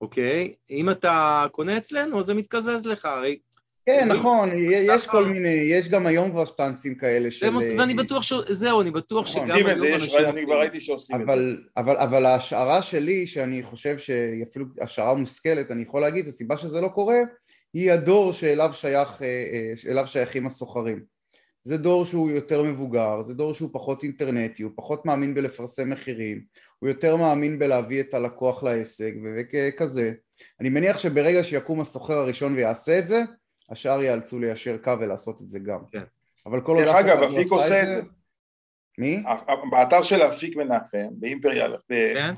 אוקיי? 0.00 0.54
אם 0.70 0.90
אתה 0.90 1.46
קונה 1.52 1.76
אצלנו, 1.76 2.18
אז 2.20 2.26
זה 2.26 2.34
מתקזז 2.34 2.86
לך, 2.86 3.04
הרי... 3.04 3.38
כן, 3.86 4.08
נכון, 4.08 4.50
יש 4.56 5.06
כל 5.06 5.24
מיני, 5.24 5.48
יש 5.48 5.88
גם 5.88 6.06
היום 6.06 6.30
כבר 6.30 6.44
שטאנצים 6.44 6.94
כאלה 6.94 7.30
של... 7.30 7.56
ואני 7.78 7.94
בטוח 7.94 8.22
ש... 8.22 8.32
זהו, 8.50 8.80
אני 8.80 8.90
בטוח 8.90 9.28
נכון. 9.28 9.46
שגם 9.46 9.56
היום 9.56 9.68
אנשים 9.68 9.94
אני 9.94 10.30
עושים 10.30 10.44
כבר 10.44 10.54
את 10.54 10.60
ראיתי 10.60 10.80
שעושים 10.80 11.16
את 11.16 11.20
זה. 11.20 11.32
אבל, 11.32 11.58
אבל, 11.76 11.96
אבל 11.96 12.26
ההשערה 12.26 12.82
שלי, 12.82 13.26
שאני 13.26 13.62
חושב 13.62 13.98
שהיא 13.98 14.44
אפילו 14.50 14.66
השערה 14.80 15.14
מושכלת, 15.14 15.70
אני 15.70 15.82
יכול 15.82 16.00
להגיד, 16.00 16.28
הסיבה 16.28 16.56
שזה 16.56 16.80
לא 16.80 16.88
קורה, 16.88 17.18
היא 17.74 17.92
הדור 17.92 18.32
שאליו 18.32 18.70
שייך, 18.72 19.22
אה, 19.22 19.26
אה, 19.26 19.90
אליו 19.92 20.06
שייכים 20.06 20.46
הסוחרים. 20.46 21.00
זה 21.62 21.76
דור 21.76 22.04
שהוא 22.04 22.30
יותר 22.30 22.62
מבוגר, 22.62 23.22
זה 23.22 23.34
דור 23.34 23.54
שהוא 23.54 23.70
פחות 23.72 24.02
אינטרנטי, 24.02 24.62
הוא 24.62 24.72
פחות 24.76 25.06
מאמין 25.06 25.34
בלפרסם 25.34 25.90
מחירים, 25.90 26.42
הוא 26.78 26.88
יותר 26.88 27.16
מאמין 27.16 27.58
בלהביא 27.58 28.00
את 28.00 28.14
הלקוח 28.14 28.62
לעסק 28.62 29.14
וכזה. 29.24 30.12
אני 30.60 30.68
מניח 30.68 30.98
שברגע 30.98 31.44
שיקום 31.44 31.80
הסוחר 31.80 32.18
הראשון 32.18 32.54
ויעשה 32.54 32.98
את 32.98 33.06
זה, 33.06 33.22
השאר 33.68 34.02
ייאלצו 34.02 34.38
ליישר 34.38 34.76
קו 34.78 34.92
ולעשות 35.00 35.42
את 35.42 35.48
זה 35.48 35.58
גם. 35.58 35.80
כן. 35.92 36.02
אבל 36.46 36.60
כל 36.60 36.72
עוד 36.72 36.84
דרך 36.84 36.94
אף 36.94 37.00
אחד 37.00 37.08
אגב, 37.08 37.20
לא 37.20 37.28
אפיק 37.28 37.52
עושה 37.52 37.82
את 37.82 37.86
זה. 37.86 38.00
מי? 38.98 39.22
באתר 39.70 40.02
של 40.02 40.22
אפיק 40.22 40.56
מנחם, 40.56 41.08
באימפריאל, 41.10 41.76
כן? 41.88 42.34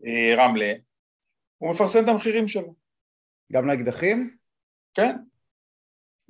ברמלה, 0.00 0.72
הוא 1.58 1.70
מפרסם 1.70 2.04
את 2.04 2.08
המחירים 2.08 2.48
שלו. 2.48 2.74
גם 3.52 3.66
לאקדחים? 3.66 4.36
כן. 4.94 5.16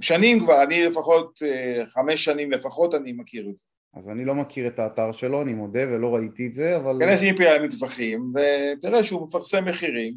שנים 0.01 0.41
כבר, 0.41 0.63
אני 0.63 0.87
לפחות, 0.87 1.43
אה, 1.43 1.83
חמש 1.89 2.25
שנים 2.25 2.53
לפחות 2.53 2.95
אני 2.95 3.13
מכיר 3.13 3.51
את 3.51 3.57
זה. 3.57 3.65
אז 3.95 4.09
אני 4.09 4.25
לא 4.25 4.35
מכיר 4.35 4.67
את 4.67 4.79
האתר 4.79 5.13
שלו, 5.13 5.43
אני 5.43 5.53
מודה 5.53 5.81
ולא 5.89 6.15
ראיתי 6.15 6.47
את 6.47 6.53
זה, 6.53 6.77
אבל... 6.77 6.99
כנס 7.01 7.23
אימפריאל 7.23 7.67
מטווחים, 7.67 8.33
ותראה 8.35 9.05
שהוא 9.05 9.27
מפרסם 9.27 9.69
מחירים, 9.69 10.15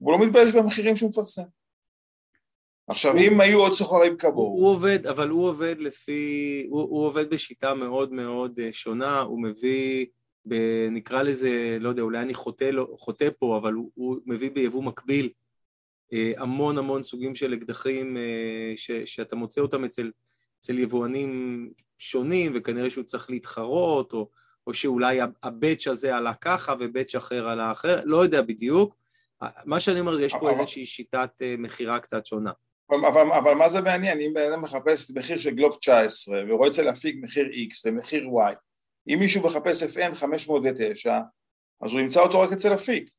והוא 0.00 0.12
לא 0.12 0.26
מתבייש 0.26 0.54
במחירים 0.54 0.96
שהוא 0.96 1.10
מפרסם. 1.10 1.42
עכשיו, 2.88 3.16
אם 3.16 3.40
היו 3.40 3.60
עוד 3.60 3.72
סוחרים 3.72 4.16
כמוהו, 4.16 4.46
הוא 4.46 4.68
עובד, 4.68 5.06
אבל 5.06 5.28
הוא 5.28 5.48
עובד 5.48 5.76
לפי, 5.80 6.22
הוא, 6.70 6.80
הוא 6.82 7.06
עובד 7.06 7.30
בשיטה 7.30 7.74
מאוד 7.74 8.12
מאוד 8.12 8.60
אה, 8.60 8.68
שונה, 8.72 9.20
הוא 9.20 9.42
מביא, 9.42 10.06
ב, 10.48 10.54
נקרא 10.90 11.22
לזה, 11.22 11.76
לא 11.80 11.88
יודע, 11.88 12.02
אולי 12.02 12.18
אני 12.20 12.34
חוטא, 12.34 12.64
לו- 12.64 12.96
חוטא 12.98 13.28
פה, 13.38 13.56
אבל 13.56 13.72
הוא, 13.72 13.90
הוא 13.94 14.16
מביא 14.26 14.50
ביבוא 14.50 14.82
מקביל 14.82 15.30
אה, 16.12 16.32
המון 16.36 16.78
המון 16.78 17.02
סוגים 17.02 17.34
של 17.34 17.54
אקדחים 17.54 18.16
אה, 18.16 18.72
ש, 18.76 18.90
שאתה 19.04 19.36
מוצא 19.36 19.60
אותם 19.60 19.84
אצל, 19.84 20.10
אצל 20.60 20.78
יבואנים 20.78 21.70
שונים, 21.98 22.52
וכנראה 22.54 22.90
שהוא 22.90 23.04
צריך 23.04 23.30
להתחרות, 23.30 24.12
או, 24.12 24.28
או 24.66 24.74
שאולי 24.74 25.18
הבאץ' 25.42 25.86
הזה 25.86 26.16
עלה 26.16 26.34
ככה 26.34 26.74
ובאץ' 26.80 27.14
אחר 27.14 27.48
עלה 27.48 27.72
אחר, 27.72 28.00
לא 28.04 28.16
יודע 28.16 28.42
בדיוק. 28.42 28.94
מה 29.64 29.80
שאני 29.80 30.00
אומר 30.00 30.16
זה 30.16 30.24
יש 30.24 30.32
פה 30.32 30.50
אבל- 30.50 30.60
איזושהי 30.60 30.86
שיטת 30.86 31.30
מכירה 31.58 32.00
קצת 32.00 32.26
שונה. 32.26 32.50
אבל, 33.00 33.32
אבל, 33.38 33.54
מה 33.54 33.68
זה 33.68 33.80
מעניין? 33.80 34.20
אם 34.20 34.32
בן 34.34 34.52
אדם 34.52 34.62
מחפש 34.62 35.10
מחיר 35.10 35.38
של 35.38 35.50
גלוק 35.50 35.78
19 35.78 36.38
ורואה 36.48 36.68
אצל 36.68 36.90
אפיק 36.90 37.16
מחיר 37.22 37.46
X 37.46 37.74
ומחיר 37.86 38.22
Y, 38.24 38.54
אם 39.08 39.18
מישהו 39.18 39.42
מחפש 39.46 39.82
FN 39.82 40.14
509, 40.14 41.18
אז 41.82 41.92
הוא 41.92 42.00
ימצא 42.00 42.20
אותו 42.20 42.40
רק 42.40 42.52
אצל 42.52 42.74
אפיק. 42.74 43.10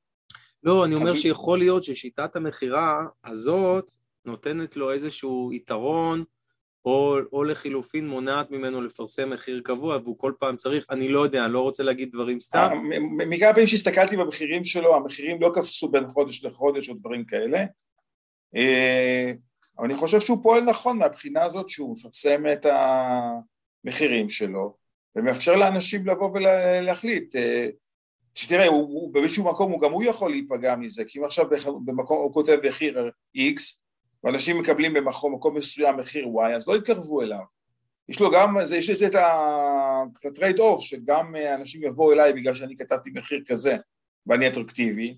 לא, 0.64 0.86
אני 0.86 0.96
אומר 0.96 1.12
אז- 1.12 1.18
שיכול 1.20 1.60
להיות 1.60 1.84
ששיטת 1.84 2.36
המכירה 2.36 3.00
הזאת 3.26 3.92
נותנת 4.26 4.76
לו 4.76 4.92
איזשהו 4.92 5.50
יתרון, 5.54 6.24
או, 6.86 7.18
או 7.34 7.44
לחילופין 7.44 8.08
מונעת 8.08 8.52
ממנו 8.52 8.82
לפרסם 8.82 9.30
מחיר 9.30 9.62
קבוע, 9.64 9.98
והוא 10.04 10.20
כל 10.20 10.34
פעם 10.40 10.56
צריך, 10.56 10.86
אני 10.90 11.10
לא 11.10 11.20
יודע, 11.20 11.46
אני 11.46 11.54
לא 11.54 11.60
רוצה 11.60 11.84
להגיד 11.84 12.12
דברים 12.12 12.40
סתם. 12.40 12.70
מכמה 13.30 13.52
פעמים 13.54 13.68
שהסתכלתי 13.68 14.18
במחירים 14.18 14.64
שלו, 14.64 14.96
המחירים 14.96 15.42
לא 15.42 15.52
קפצו 15.54 15.90
בין 15.90 16.08
חודש 16.08 16.44
לחודש 16.44 16.90
או 16.90 16.94
דברים 16.94 17.26
כאלה. 17.26 17.64
אבל 19.78 19.86
אני 19.86 19.96
חושב 19.96 20.20
שהוא 20.20 20.44
פועל 20.44 20.64
נכון 20.64 20.98
מהבחינה 20.98 21.44
הזאת 21.44 21.70
שהוא 21.70 21.94
מפרסם 21.94 22.44
את 22.54 22.66
המחירים 23.86 24.30
שלו 24.30 24.78
ומאפשר 25.16 25.56
לאנשים 25.56 26.08
לבוא 26.08 26.30
ולהחליט. 26.30 27.36
אה, 27.36 27.68
שתראה, 28.36 28.68
הוא, 28.68 28.82
הוא, 28.82 29.14
באיזשהו 29.14 29.46
מקום 29.46 29.72
הוא 29.72 29.82
גם 29.82 29.92
הוא 29.92 30.04
יכול 30.04 30.32
להיפגע 30.32 30.76
מזה, 30.76 31.06
כי 31.06 31.20
אם 31.20 31.24
עכשיו 31.24 31.46
במקום 31.86 32.18
הוא 32.18 32.34
כותב 32.34 32.58
מחיר 32.68 33.12
X 33.38 33.62
ואנשים 34.24 34.60
מקבלים 34.60 34.94
במקום 34.94 35.36
מקום 35.36 35.58
מסוים 35.58 35.98
מחיר 35.98 36.26
Y, 36.26 36.56
אז 36.56 36.68
לא 36.68 36.78
יתקרבו 36.78 37.22
אליו. 37.22 37.44
יש 38.10 38.20
לו 38.20 38.32
גם, 38.32 38.58
זה, 38.64 38.78
יש 38.78 38.90
לזה 38.90 39.08
את 39.08 39.16
ה 40.26 40.60
trade-off, 40.60 40.82
שגם 40.82 41.36
אה, 41.36 41.56
אנשים 41.56 41.84
יבואו 41.84 42.14
אליי 42.14 42.34
בגלל 42.34 42.56
שאני 42.56 42.78
כתבתי 42.78 43.12
מחיר 43.14 43.44
כזה 43.48 43.78
ואני 44.28 44.48
אטרקטיבי, 44.48 45.18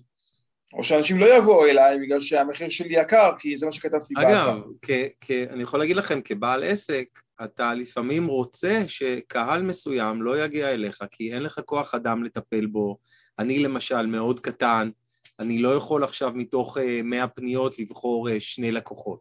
או 0.72 0.84
שאנשים 0.84 1.18
לא 1.18 1.36
יבואו 1.38 1.66
אליי 1.66 1.98
בגלל 1.98 2.20
שהמחיר 2.20 2.68
שלי 2.68 3.00
יקר, 3.00 3.30
כי 3.38 3.56
זה 3.56 3.66
מה 3.66 3.72
שכתבתי 3.72 4.14
אגב, 4.18 4.60
כ, 4.82 4.90
כ, 5.20 5.30
אני 5.30 5.62
יכול 5.62 5.78
להגיד 5.78 5.96
לכם, 5.96 6.20
כבעל 6.20 6.64
עסק, 6.64 7.06
אתה 7.44 7.74
לפעמים 7.74 8.26
רוצה 8.26 8.84
שקהל 8.86 9.62
מסוים 9.62 10.22
לא 10.22 10.44
יגיע 10.44 10.72
אליך, 10.72 11.04
כי 11.10 11.34
אין 11.34 11.42
לך 11.42 11.60
כוח 11.64 11.94
אדם 11.94 12.24
לטפל 12.24 12.66
בו. 12.66 12.98
אני 13.38 13.58
למשל 13.58 14.06
מאוד 14.06 14.40
קטן, 14.40 14.90
אני 15.38 15.58
לא 15.58 15.74
יכול 15.74 16.04
עכשיו 16.04 16.32
מתוך 16.34 16.78
אה, 16.78 17.00
100 17.04 17.28
פניות 17.28 17.78
לבחור 17.78 18.30
אה, 18.30 18.40
שני 18.40 18.72
לקוחות. 18.72 19.20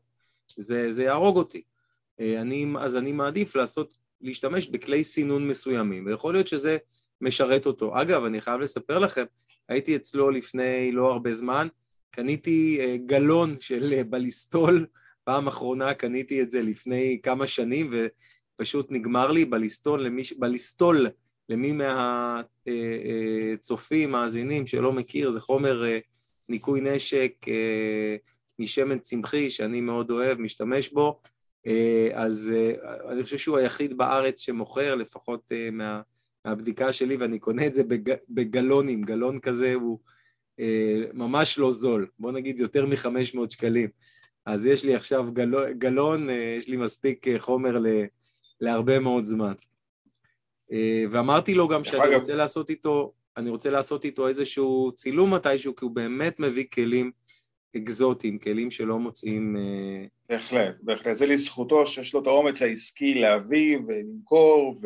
זה, 0.57 0.91
זה 0.91 1.03
יהרוג 1.03 1.37
אותי. 1.37 1.63
אה, 2.19 2.41
אני, 2.41 2.67
אז 2.79 2.95
אני 2.95 3.11
מעדיף 3.11 3.55
לעשות, 3.55 3.93
להשתמש 4.21 4.67
בכלי 4.67 5.03
סינון 5.03 5.47
מסוימים, 5.47 6.05
ויכול 6.05 6.33
להיות 6.33 6.47
שזה 6.47 6.77
משרת 7.21 7.65
אותו. 7.65 8.01
אגב, 8.01 8.25
אני 8.25 8.41
חייב 8.41 8.59
לספר 8.59 8.99
לכם, 8.99 9.23
הייתי 9.69 9.95
אצלו 9.95 10.31
לפני 10.31 10.91
לא 10.91 11.11
הרבה 11.11 11.33
זמן, 11.33 11.67
קניתי 12.11 12.77
אה, 12.79 12.97
גלון 13.05 13.55
של 13.59 13.93
אה, 13.93 14.03
בליסטול, 14.03 14.85
פעם 15.23 15.47
אחרונה 15.47 15.93
קניתי 15.93 16.41
את 16.41 16.49
זה 16.49 16.61
לפני 16.61 17.19
כמה 17.23 17.47
שנים, 17.47 17.93
ופשוט 18.59 18.91
נגמר 18.91 19.31
לי. 19.31 19.45
בליסטול, 19.45 20.05
למי, 20.05 20.23
בליסטול, 20.39 21.07
למי 21.49 21.71
מהצופים, 22.65 24.11
מאזינים 24.11 24.67
שלא 24.67 24.93
מכיר, 24.93 25.31
זה 25.31 25.39
חומר 25.39 25.85
אה, 25.85 25.99
ניקוי 26.49 26.81
נשק 26.81 27.31
אה, 27.47 28.15
משמן 28.59 28.99
צמחי, 28.99 29.51
שאני 29.51 29.81
מאוד 29.81 30.11
אוהב, 30.11 30.39
משתמש 30.39 30.89
בו, 30.89 31.21
אה, 31.67 32.09
אז 32.13 32.51
אה, 32.55 32.73
אני 33.11 33.23
חושב 33.23 33.37
שהוא 33.37 33.57
היחיד 33.57 33.97
בארץ 33.97 34.39
שמוכר, 34.39 34.95
לפחות 34.95 35.51
אה, 35.51 35.69
מה, 35.71 36.01
מהבדיקה 36.45 36.93
שלי, 36.93 37.15
ואני 37.15 37.39
קונה 37.39 37.67
את 37.67 37.73
זה 37.73 37.83
בג, 37.83 38.13
בגלונים, 38.29 39.01
גלון 39.01 39.39
כזה 39.39 39.73
הוא 39.73 39.99
אה, 40.59 41.01
ממש 41.13 41.59
לא 41.59 41.71
זול, 41.71 42.07
בוא 42.19 42.31
נגיד 42.31 42.59
יותר 42.59 42.85
מ-500 42.85 43.39
שקלים. 43.49 43.89
אז 44.45 44.65
יש 44.65 44.83
לי 44.85 44.95
עכשיו 44.95 45.31
גלון, 45.33 45.71
גלון 45.73 46.29
אה, 46.29 46.55
יש 46.59 46.67
לי 46.67 46.77
מספיק 46.77 47.27
אה, 47.27 47.39
חומר 47.39 47.77
ל, 47.79 47.87
להרבה 48.61 48.99
מאוד 48.99 49.23
זמן. 49.23 49.53
אה, 50.71 51.03
ואמרתי 51.11 51.53
לו 51.53 51.67
גם 51.67 51.83
שאני 51.83 52.03
אגב- 52.03 52.13
רוצה 52.19 52.35
לעשות 52.35 52.69
איתו, 52.69 53.13
אני 53.37 53.49
רוצה 53.49 53.69
לעשות 53.69 54.05
איתו 54.05 54.27
איזשהו 54.27 54.91
צילום 54.95 55.33
מתישהו, 55.33 55.75
כי 55.75 55.85
הוא 55.85 55.91
באמת 55.91 56.39
מביא 56.39 56.65
כלים 56.73 57.11
אקזוטיים, 57.77 58.39
כלים 58.39 58.71
שלא 58.71 58.99
מוצאים... 58.99 59.55
אה, 59.57 60.05
בהחלט, 60.29 60.75
בהחלט. 60.81 61.15
זה 61.15 61.25
לזכותו 61.25 61.85
שיש 61.85 62.13
לו 62.13 62.21
את 62.21 62.27
האומץ 62.27 62.61
העסקי 62.61 63.13
להביא 63.13 63.77
ולמכור, 63.87 64.77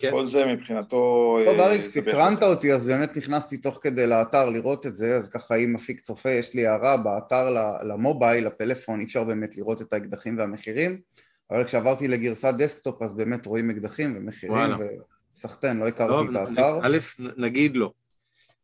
כן. 0.00 0.08
וכל 0.08 0.26
זה 0.26 0.46
מבחינתו... 0.46 1.36
טוב 1.44 1.60
אה, 1.60 1.66
אריק. 1.66 1.84
סקרנת 1.84 2.42
אותי, 2.42 2.72
אז 2.72 2.84
באמת 2.84 3.16
נכנסתי 3.16 3.56
תוך 3.56 3.78
כדי 3.82 4.06
לאתר 4.06 4.50
לראות 4.50 4.86
את 4.86 4.94
זה, 4.94 5.16
אז 5.16 5.28
ככה 5.28 5.54
אם 5.54 5.74
אפיק 5.74 6.00
צופה, 6.00 6.30
יש 6.30 6.54
לי 6.54 6.66
הערה, 6.66 6.96
באתר 6.96 7.50
ל- 7.50 7.92
ל 7.92 7.99
mobile, 7.99 8.46
לפלאפון, 8.46 9.00
אי 9.00 9.04
אפשר 9.04 9.24
באמת 9.24 9.56
לראות 9.56 9.82
את 9.82 9.92
האקדחים 9.92 10.38
והמחירים, 10.38 11.00
אבל 11.50 11.64
כשעברתי 11.64 12.08
לגרסת 12.08 12.54
desktop 12.58 13.02
אז 13.02 13.14
באמת 13.14 13.46
רואים 13.46 13.70
אקדחים 13.70 14.14
ומחירים. 14.16 14.70
וסחטיין, 15.34 15.76
לא 15.76 15.88
הכרתי 15.88 16.26
טוב, 16.26 16.36
את 16.36 16.48
האתר. 16.48 16.78
א', 16.82 16.98
נגיד 17.36 17.76
לו, 17.76 17.92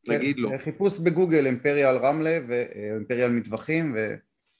כן, 0.05 0.13
נגיד 0.13 0.39
לו. 0.39 0.51
חיפוש 0.59 0.99
בגוגל, 0.99 1.47
אימפריאל 1.47 1.97
רמלה 1.97 2.39
ואימפריאל 2.49 3.31
מטווחים, 3.31 3.97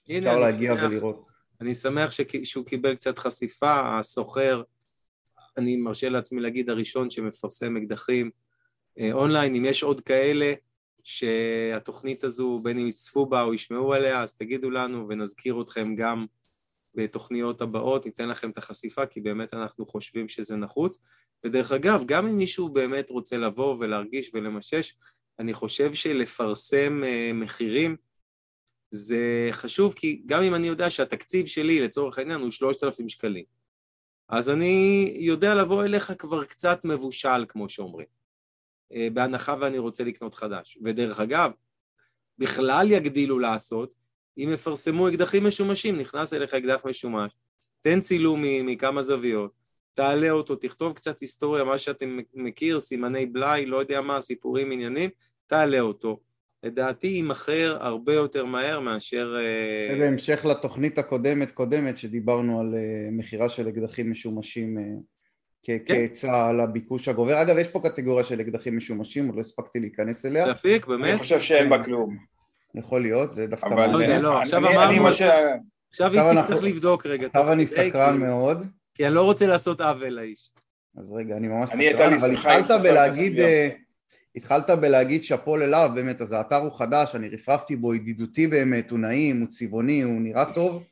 הנה, 0.09 0.27
ואפשר 0.27 0.39
להגיע 0.39 0.75
שמח. 0.75 0.83
ולראות. 0.83 1.27
אני 1.61 1.75
שמח 1.75 2.11
שהוא 2.43 2.65
קיבל 2.65 2.95
קצת 2.95 3.19
חשיפה, 3.19 3.99
הסוחר, 3.99 4.61
אני 5.57 5.75
מרשה 5.75 6.09
לעצמי 6.09 6.41
להגיד, 6.41 6.69
הראשון 6.69 7.09
שמפרסם 7.09 7.77
אקדחים 7.77 8.31
אה, 8.99 9.13
אונליין, 9.13 9.55
אם 9.55 9.65
יש 9.65 9.83
עוד 9.83 10.01
כאלה 10.01 10.53
שהתוכנית 11.03 12.23
הזו, 12.23 12.59
בין 12.63 12.79
אם 12.79 12.87
יצפו 12.87 13.25
בה 13.25 13.41
או 13.41 13.53
ישמעו 13.53 13.93
עליה, 13.93 14.23
אז 14.23 14.35
תגידו 14.35 14.69
לנו 14.69 15.07
ונזכיר 15.09 15.61
אתכם 15.61 15.95
גם 15.95 16.25
בתוכניות 16.95 17.61
הבאות 17.61 18.05
ניתן 18.05 18.29
לכם 18.29 18.49
את 18.49 18.57
החשיפה, 18.57 19.05
כי 19.05 19.21
באמת 19.21 19.53
אנחנו 19.53 19.85
חושבים 19.85 20.27
שזה 20.27 20.55
נחוץ. 20.55 21.03
ודרך 21.43 21.71
אגב, 21.71 22.03
גם 22.05 22.27
אם 22.27 22.37
מישהו 22.37 22.69
באמת 22.69 23.09
רוצה 23.09 23.37
לבוא 23.37 23.75
ולהרגיש 23.79 24.31
ולמשש, 24.33 24.93
אני 25.39 25.53
חושב 25.53 25.93
שלפרסם 25.93 27.03
אה, 27.03 27.31
מחירים 27.33 27.95
זה 28.91 29.49
חשוב, 29.51 29.93
כי 29.93 30.21
גם 30.25 30.43
אם 30.43 30.55
אני 30.55 30.67
יודע 30.67 30.89
שהתקציב 30.89 31.45
שלי, 31.45 31.79
לצורך 31.79 32.17
העניין, 32.17 32.41
הוא 32.41 32.51
3,000 32.51 33.09
שקלים, 33.09 33.43
אז 34.29 34.49
אני 34.49 35.13
יודע 35.15 35.55
לבוא 35.55 35.83
אליך 35.83 36.13
כבר 36.17 36.43
קצת 36.43 36.79
מבושל, 36.83 37.45
כמו 37.47 37.69
שאומרים, 37.69 38.07
אה, 38.93 39.07
בהנחה 39.13 39.55
ואני 39.59 39.77
רוצה 39.77 40.03
לקנות 40.03 40.33
חדש. 40.33 40.77
ודרך 40.83 41.19
אגב, 41.19 41.51
בכלל 42.37 42.91
יגדילו 42.91 43.39
לעשות, 43.39 43.93
אם 44.37 44.49
יפרסמו 44.53 45.09
אקדחים 45.09 45.47
משומשים, 45.47 45.99
נכנס 45.99 46.33
אליך 46.33 46.53
אקדח 46.53 46.81
משומש, 46.85 47.31
תן 47.81 48.01
צילום 48.01 48.43
מכמה 48.43 49.01
זוויות, 49.01 49.51
תעלה 49.93 50.29
אותו, 50.31 50.55
תכתוב 50.55 50.93
קצת 50.93 51.19
היסטוריה, 51.19 51.63
מה 51.63 51.77
שאתם 51.77 52.19
מכיר, 52.33 52.79
סימני 52.79 53.25
בלאי, 53.25 53.65
לא 53.65 53.77
יודע 53.77 54.01
מה, 54.01 54.21
סיפורים, 54.21 54.71
עניינים, 54.71 55.09
תעלה 55.47 55.79
אותו. 55.79 56.19
לדעתי 56.63 57.07
יימכר 57.07 57.77
הרבה 57.79 58.13
יותר 58.13 58.45
מהר 58.45 58.79
מאשר... 58.79 59.35
זה 59.89 59.93
אה, 59.93 59.99
בהמשך 59.99 60.45
לתוכנית 60.45 60.97
הקודמת 60.97 61.51
קודמת 61.51 61.97
שדיברנו 61.97 62.59
על 62.59 62.75
אה, 62.75 63.09
מכירה 63.11 63.49
של 63.49 63.69
אקדחים 63.69 64.11
משומשים 64.11 64.77
אה, 64.77 64.83
כן. 65.63 65.77
כהיצע 65.85 66.45
על 66.45 66.59
הביקוש 66.59 67.07
הגובר. 67.07 67.41
אגב, 67.41 67.57
יש 67.57 67.67
פה 67.67 67.79
קטגוריה 67.79 68.23
של 68.23 68.41
אקדחים 68.41 68.77
משומשים, 68.77 69.27
עוד 69.27 69.35
לא 69.35 69.39
הספקתי 69.39 69.79
להיכנס 69.79 70.25
אליה. 70.25 70.53
תפיק, 70.53 70.85
באמת? 70.85 71.09
אני 71.09 71.17
חושב 71.17 71.39
שאין 71.39 71.69
בה 71.69 71.83
כלום. 71.83 72.17
יכול 72.75 73.01
להיות, 73.01 73.31
זה 73.31 73.47
דווקא... 73.47 73.65
אבל 73.65 73.89
לא 73.91 73.97
יודע, 73.97 74.19
לא, 74.19 74.41
עכשיו 74.41 74.59
אמרנו... 74.59 75.07
עכשיו 75.89 76.11
איציק 76.13 76.47
צריך 76.47 76.63
לבדוק 76.63 77.05
רגע. 77.05 77.27
עכשיו 77.27 77.51
אני 77.51 77.67
סקרן 77.67 78.17
מאוד. 78.17 78.63
כי 78.95 79.07
אני 79.07 79.15
לא 79.15 79.21
רוצה 79.21 79.47
לעשות 79.47 79.81
עוול 79.81 80.09
לאיש. 80.09 80.51
אז 80.97 81.11
רגע, 81.11 81.37
אני 81.37 81.47
ממש 81.47 81.69
סקרן, 81.69 82.13
אבל 82.13 82.31
התחלת 82.33 82.71
בלהגיד... 82.83 83.39
התחלת 84.37 84.69
בלהגיד 84.69 85.23
שאפו 85.23 85.57
ללהב, 85.57 85.95
באמת, 85.95 86.21
אז 86.21 86.31
האתר 86.31 86.55
הוא 86.55 86.71
חדש, 86.71 87.15
אני 87.15 87.29
רפרפתי 87.29 87.75
בו, 87.75 87.95
ידידותי 87.95 88.47
באמת, 88.47 88.91
הוא 88.91 88.99
נעים, 88.99 89.39
הוא 89.39 89.47
צבעוני, 89.47 90.01
הוא 90.01 90.21
נראה 90.21 90.53
טוב 90.53 90.83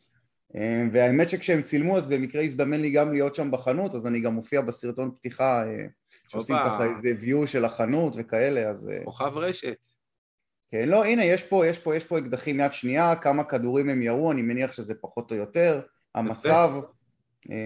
אה, 0.55 0.83
והאמת 0.91 1.29
שכשהם 1.29 1.61
צילמו 1.61 1.97
אז 1.97 2.07
במקרה 2.07 2.41
הזדמן 2.41 2.81
לי 2.81 2.91
גם 2.91 3.13
להיות 3.13 3.35
שם 3.35 3.51
בחנות, 3.51 3.95
אז 3.95 4.07
אני 4.07 4.19
גם 4.19 4.33
מופיע 4.33 4.61
בסרטון 4.61 5.11
פתיחה 5.15 5.67
אה, 5.67 5.85
שעושים 6.27 6.55
ככה 6.65 6.85
איזה 6.85 7.09
view 7.21 7.47
של 7.47 7.65
החנות 7.65 8.13
וכאלה, 8.17 8.69
אז... 8.69 8.89
אה, 8.89 9.05
כוכב 9.05 9.31
רשת. 9.35 9.77
כן, 10.71 10.89
לא, 10.89 11.05
הנה, 11.05 11.25
יש 11.25 11.43
פה, 11.43 11.67
יש 11.67 11.79
פה, 11.79 11.95
יש 11.95 12.05
פה 12.05 12.19
אקדחים 12.19 12.59
יד 12.59 12.73
שנייה, 12.73 13.15
כמה 13.15 13.43
כדורים 13.43 13.89
הם 13.89 14.01
ירו, 14.01 14.31
אני 14.31 14.41
מניח 14.41 14.73
שזה 14.73 14.95
פחות 15.01 15.31
או 15.31 15.35
יותר, 15.35 15.81
המצב, 16.15 16.71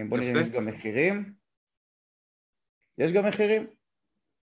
בוא 0.10 0.18
נראה 0.18 0.32
אם 0.32 0.42
יש 0.42 0.50
גם 0.50 0.66
מחירים. 0.66 1.34
יש 2.98 3.12
גם 3.12 3.26
מחירים. 3.26 3.68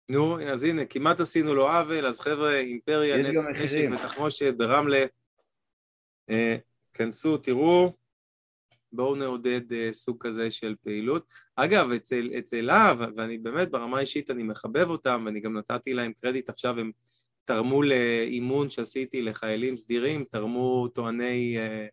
נו, 0.09 0.41
אז 0.41 0.65
הנה, 0.65 0.85
כמעט 0.85 1.21
עשינו 1.21 1.55
לו 1.55 1.69
עוול, 1.69 2.07
אז 2.07 2.21
חבר'ה, 2.21 2.59
אימפריה, 2.59 3.17
נשק 3.17 3.35
ותחמושת 3.93 4.55
ברמלה, 4.57 5.05
אה, 6.31 6.57
כנסו, 6.95 7.37
תראו, 7.37 7.93
בואו 8.93 9.15
נעודד 9.15 9.73
אה, 9.73 9.89
סוג 9.93 10.17
כזה 10.21 10.51
של 10.51 10.75
פעילות. 10.85 11.33
אגב, 11.57 11.93
אצל, 11.93 12.31
אצל 12.39 12.61
להב, 12.61 12.99
ואני 13.17 13.39
באמת 13.39 13.71
ברמה 13.71 13.97
האישית 13.97 14.31
אני 14.31 14.43
מחבב 14.43 14.91
אותם, 14.91 15.23
ואני 15.27 15.41
גם 15.41 15.59
נתתי 15.59 15.95
להם 15.95 16.13
קרדיט 16.13 16.49
עכשיו, 16.49 16.81
הם 16.81 16.91
תרמו 17.45 17.83
לאימון 17.83 18.71
שעשיתי 18.71 19.23
לחיילים 19.23 19.77
סדירים, 19.77 20.25
תרמו 20.25 20.89
טועני 20.89 21.59
אה, 21.59 21.87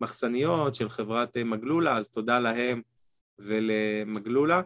מחסניות 0.00 0.74
של 0.74 0.88
חברת 0.88 1.36
אה, 1.36 1.44
מגלולה, 1.44 1.96
אז 1.96 2.10
תודה 2.10 2.38
להם 2.38 2.82
ולמגלולה. 3.38 4.62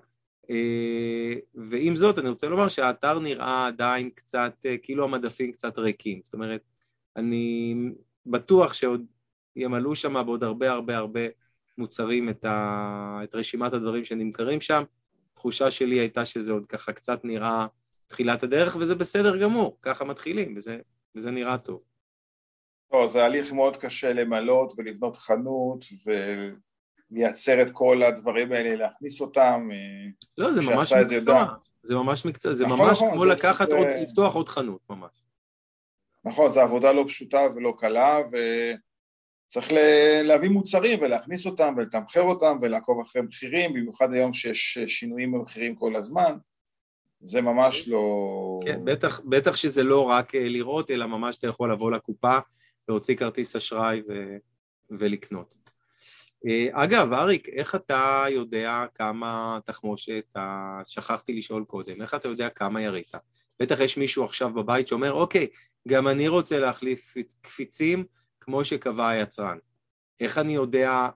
אה, 0.51 1.35
ועם 1.55 1.97
זאת, 1.97 2.19
אני 2.19 2.29
רוצה 2.29 2.49
לומר 2.49 2.69
שהאתר 2.69 3.19
נראה 3.19 3.67
עדיין 3.67 4.11
קצת, 4.11 4.53
אה, 4.67 4.79
כאילו 4.79 5.05
המדפים 5.05 5.53
קצת 5.53 5.79
ריקים. 5.79 6.21
זאת 6.25 6.35
אומרת, 6.35 6.63
אני 7.17 7.75
בטוח 8.27 8.73
שעוד 8.73 9.05
ימלאו 9.57 9.97
שם 9.97 10.23
בעוד 10.27 10.45
הרבה 10.45 10.71
הרבה 10.71 10.97
הרבה 10.97 11.21
מוצרים 11.79 12.29
את, 12.29 12.45
ה... 12.45 13.21
את 13.25 13.35
רשימת 13.35 13.73
הדברים 13.73 14.05
שנמכרים 14.05 14.61
שם. 14.61 14.83
התחושה 15.33 15.71
שלי 15.71 15.99
הייתה 15.99 16.25
שזה 16.25 16.53
עוד 16.53 16.67
ככה 16.67 16.93
קצת 16.93 17.25
נראה 17.25 17.67
תחילת 18.07 18.43
הדרך, 18.43 18.77
וזה 18.77 18.95
בסדר 18.95 19.37
גמור, 19.37 19.79
ככה 19.83 20.05
מתחילים, 20.05 20.55
וזה, 20.57 20.79
וזה 21.15 21.31
נראה 21.31 21.59
טוב. 21.59 21.83
לא, 22.93 23.07
זה 23.07 23.25
הליך 23.25 23.53
מאוד 23.53 23.77
קשה 23.77 24.13
למלות 24.13 24.73
ולבנות 24.79 25.17
חנות, 25.17 25.85
ו... 26.07 26.11
לייצר 27.13 27.63
את 27.63 27.71
כל 27.71 28.03
הדברים 28.03 28.53
האלה, 28.53 28.77
להכניס 28.77 29.21
אותם. 29.21 29.69
אה, 29.73 30.11
לא, 30.39 30.53
זה 30.53 30.61
ממש 30.61 30.93
מקצוע, 30.93 31.45
זה 31.83 31.95
ממש 31.95 32.27
מקצוע, 32.27 32.53
זה 32.53 32.67
נכון, 32.67 32.79
ממש 32.79 32.97
נכון, 32.97 33.11
כמו 33.11 33.23
זה, 33.23 33.29
לקחת 33.29 33.69
זה... 33.69 33.75
עוד, 33.77 33.87
לפתוח 34.03 34.35
עוד 34.35 34.49
חנות 34.49 34.81
ממש. 34.91 35.11
נכון, 36.25 36.53
זו 36.53 36.61
עבודה 36.61 36.93
לא 36.93 37.05
פשוטה 37.09 37.41
ולא 37.55 37.75
קלה, 37.79 38.19
וצריך 39.49 39.69
להביא 40.25 40.51
מוצרים 40.51 41.03
ולהכניס 41.03 41.47
אותם 41.47 41.75
ולתמחר 41.77 42.23
אותם 42.23 42.59
ולעקוב 42.61 43.01
אחרי 43.01 43.23
מחירים, 43.23 43.73
במיוחד 43.73 44.13
היום 44.13 44.33
שיש 44.33 44.79
שינויים 44.87 45.33
במחירים 45.33 45.75
כל 45.75 45.97
הזמן. 45.97 46.37
זה 47.21 47.41
ממש 47.41 47.89
לא... 47.89 48.59
כן, 48.65 48.81
בטח, 48.85 49.21
בטח 49.21 49.57
שזה 49.57 49.83
לא 49.83 50.03
רק 50.03 50.35
אה, 50.35 50.49
לראות, 50.49 50.91
אלא 50.91 51.07
ממש 51.07 51.37
אתה 51.37 51.47
יכול 51.47 51.73
לבוא 51.73 51.91
לקופה, 51.91 52.39
להוציא 52.89 53.17
כרטיס 53.17 53.57
אשראי 53.57 54.03
ו... 54.09 54.37
ולקנות. 54.91 55.62
אה, 56.47 56.85
אגב, 56.85 57.13
אריק, 57.13 57.49
איך 57.49 57.75
אתה 57.75 58.25
יודע 58.31 58.85
כמה 58.95 59.59
תחמושת, 59.65 60.25
שכחתי 60.85 61.33
לשאול 61.33 61.65
קודם, 61.65 62.03
איך 62.03 62.15
אתה 62.15 62.29
יודע 62.29 62.49
כמה 62.49 62.83
ירית? 62.83 63.13
בטח 63.61 63.81
יש 63.81 63.97
מישהו 63.97 64.25
עכשיו 64.25 64.55
בבית 64.55 64.89
שאומר, 64.89 65.13
אוקיי, 65.13 65.47
גם 65.89 66.09
אני 66.09 66.29
רוצה 66.29 66.59
להחליף 66.59 67.15
קפיצים 67.41 68.05
כמו 68.41 68.65
שקבע 68.65 69.09
היצרן. 69.09 69.59
איך 70.21 70.39
אני 70.39 70.55
יודע 70.55 71.09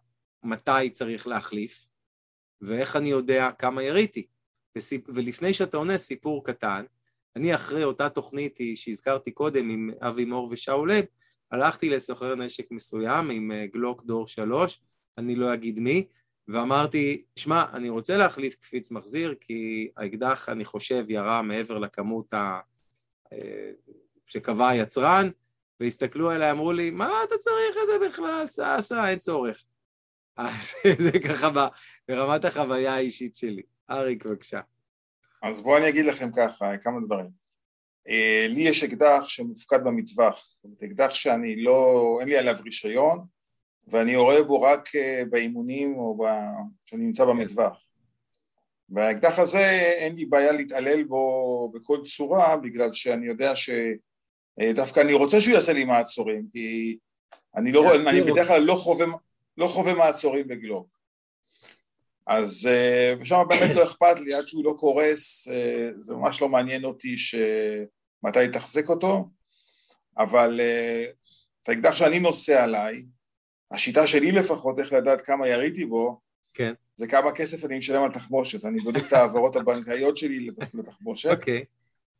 מתי 0.43 0.91
צריך 0.93 1.27
להחליף, 1.27 1.89
ואיך 2.61 2.97
אני 2.97 3.09
יודע 3.09 3.51
כמה 3.59 3.83
יריתי? 3.83 4.27
וסיפ... 4.77 5.05
ולפני 5.09 5.55
שאתה 5.55 5.77
עונה, 5.77 5.99
סיפור 5.99 6.45
קטן, 6.45 6.85
אני 7.37 7.55
אחרי 7.55 7.85
אותה 7.85 8.09
תוכנית 8.09 8.59
שהזכרתי 8.75 9.31
קודם 9.31 9.69
עם 9.69 9.91
אבי 10.01 10.25
מור 10.25 10.49
ושאול 10.51 10.93
לב, 10.93 11.05
הלכתי 11.51 11.89
לסוחר 11.89 12.35
נשק 12.35 12.71
מסוים 12.71 13.31
עם 13.31 13.53
אה, 13.53 13.67
גלוק 13.67 14.05
דור 14.05 14.27
שלוש, 14.27 14.81
אני 15.19 15.37
לא 15.37 15.55
אגיד 15.55 15.81
מי, 15.81 16.07
ואמרתי, 16.49 17.25
שמע, 17.37 17.65
אני 17.73 17.89
רוצה 17.89 18.17
להחליף 18.17 18.55
קפיץ 18.55 18.91
מחזיר, 18.91 19.35
כי 19.41 19.91
האקדח, 19.97 20.49
אני 20.49 20.65
חושב, 20.65 21.05
ירה 21.09 21.43
מעבר 21.43 21.79
לכמות 21.79 22.35
ה... 22.35 22.61
אה, 23.33 23.71
שקבע 24.27 24.69
היצרן, 24.69 25.29
והסתכלו 25.81 26.31
עליי, 26.31 26.51
אמרו 26.51 26.73
לי, 26.73 26.91
מה 26.91 27.11
אתה 27.25 27.35
צריך 27.39 27.77
את 27.83 27.87
זה 27.87 28.09
בכלל? 28.09 28.47
סע, 28.47 28.81
סע, 28.81 29.09
אין 29.09 29.19
צורך. 29.19 29.65
אז 30.37 30.75
זה 30.99 31.19
ככה 31.19 31.69
ברמת 32.09 32.45
החוויה 32.45 32.95
האישית 32.95 33.35
שלי. 33.35 33.63
אריק, 33.91 34.27
בבקשה. 34.27 34.61
אז 35.43 35.61
בואו 35.61 35.77
אני 35.79 35.89
אגיד 35.89 36.07
לכם 36.07 36.31
ככה, 36.37 36.79
כמה 36.83 37.01
דברים. 37.07 37.31
אה, 38.09 38.47
לי 38.49 38.61
יש 38.61 38.85
אקדח 38.85 39.25
שמופקד 39.29 39.85
במטווח, 39.85 40.45
זאת 40.57 40.65
אומרת, 40.65 40.83
אקדח 40.83 41.15
שאני 41.15 41.63
לא, 41.63 42.19
אין 42.21 42.29
לי 42.29 42.37
עליו 42.37 42.57
רישיון, 42.65 43.25
ואני 43.87 44.13
יורה 44.13 44.43
בו 44.43 44.63
רק 44.63 44.97
אה, 44.97 45.23
באימונים 45.31 45.99
או 45.99 46.27
כשאני 46.87 47.05
נמצא 47.05 47.25
במטווח. 47.25 47.83
והאקדח 48.89 49.39
הזה 49.39 49.61
אין 49.99 50.17
לי 50.17 50.25
בעיה 50.25 50.53
להתעלל 50.53 51.05
בו 51.05 51.73
בכל 51.75 51.99
צורה 52.05 52.57
בגלל 52.57 52.93
שאני 52.93 53.27
יודע 53.27 53.53
שדווקא 53.55 55.01
אה, 55.01 55.05
אני 55.05 55.13
רוצה 55.13 55.41
שהוא 55.41 55.55
יעשה 55.55 55.73
לי 55.73 55.85
מעצורים 55.85 56.47
כי 56.53 56.99
אני, 57.57 57.73
לא, 57.73 57.95
אני 57.95 58.23
בדרך 58.23 58.49
כלל 58.49 58.63
לא 58.63 58.75
חווה, 58.75 59.07
לא 59.57 59.67
חווה 59.67 59.95
מעצורים 59.95 60.49
בגלוק 60.49 60.89
אז 62.27 62.69
אה, 62.73 63.15
שם 63.25 63.43
באמת 63.49 63.75
לא 63.75 63.85
אכפת 63.85 64.21
לי 64.21 64.35
עד 64.35 64.47
שהוא 64.47 64.65
לא 64.65 64.75
קורס 64.79 65.49
זה 66.01 66.15
ממש 66.15 66.43
לא 66.43 66.49
מעניין 66.49 66.85
אותי 66.85 67.17
ש... 67.17 67.35
מתי 68.23 68.39
לתחזק 68.39 68.89
אותו. 68.89 69.29
אבל 70.19 70.61
את 71.63 71.69
האקדח 71.69 71.95
שאני 71.95 72.21
נושא 72.21 72.63
עליי 72.63 73.03
השיטה 73.71 74.07
שלי 74.07 74.33
לפחות, 74.33 74.79
איך 74.79 74.93
לדעת 74.93 75.21
כמה 75.21 75.49
יריתי 75.49 75.85
בו, 75.85 76.21
כן. 76.53 76.73
זה 76.97 77.07
כמה 77.07 77.33
כסף 77.33 77.65
אני 77.65 77.79
משלם 77.79 78.03
על 78.03 78.13
תחמושת, 78.13 78.65
אני 78.65 78.81
בודק 78.81 79.07
את 79.09 79.13
העברות 79.13 79.57
הבנקאיות 79.57 80.17
שלי 80.17 80.51
לתחמושת. 80.75 81.31
אוקיי, 81.31 81.65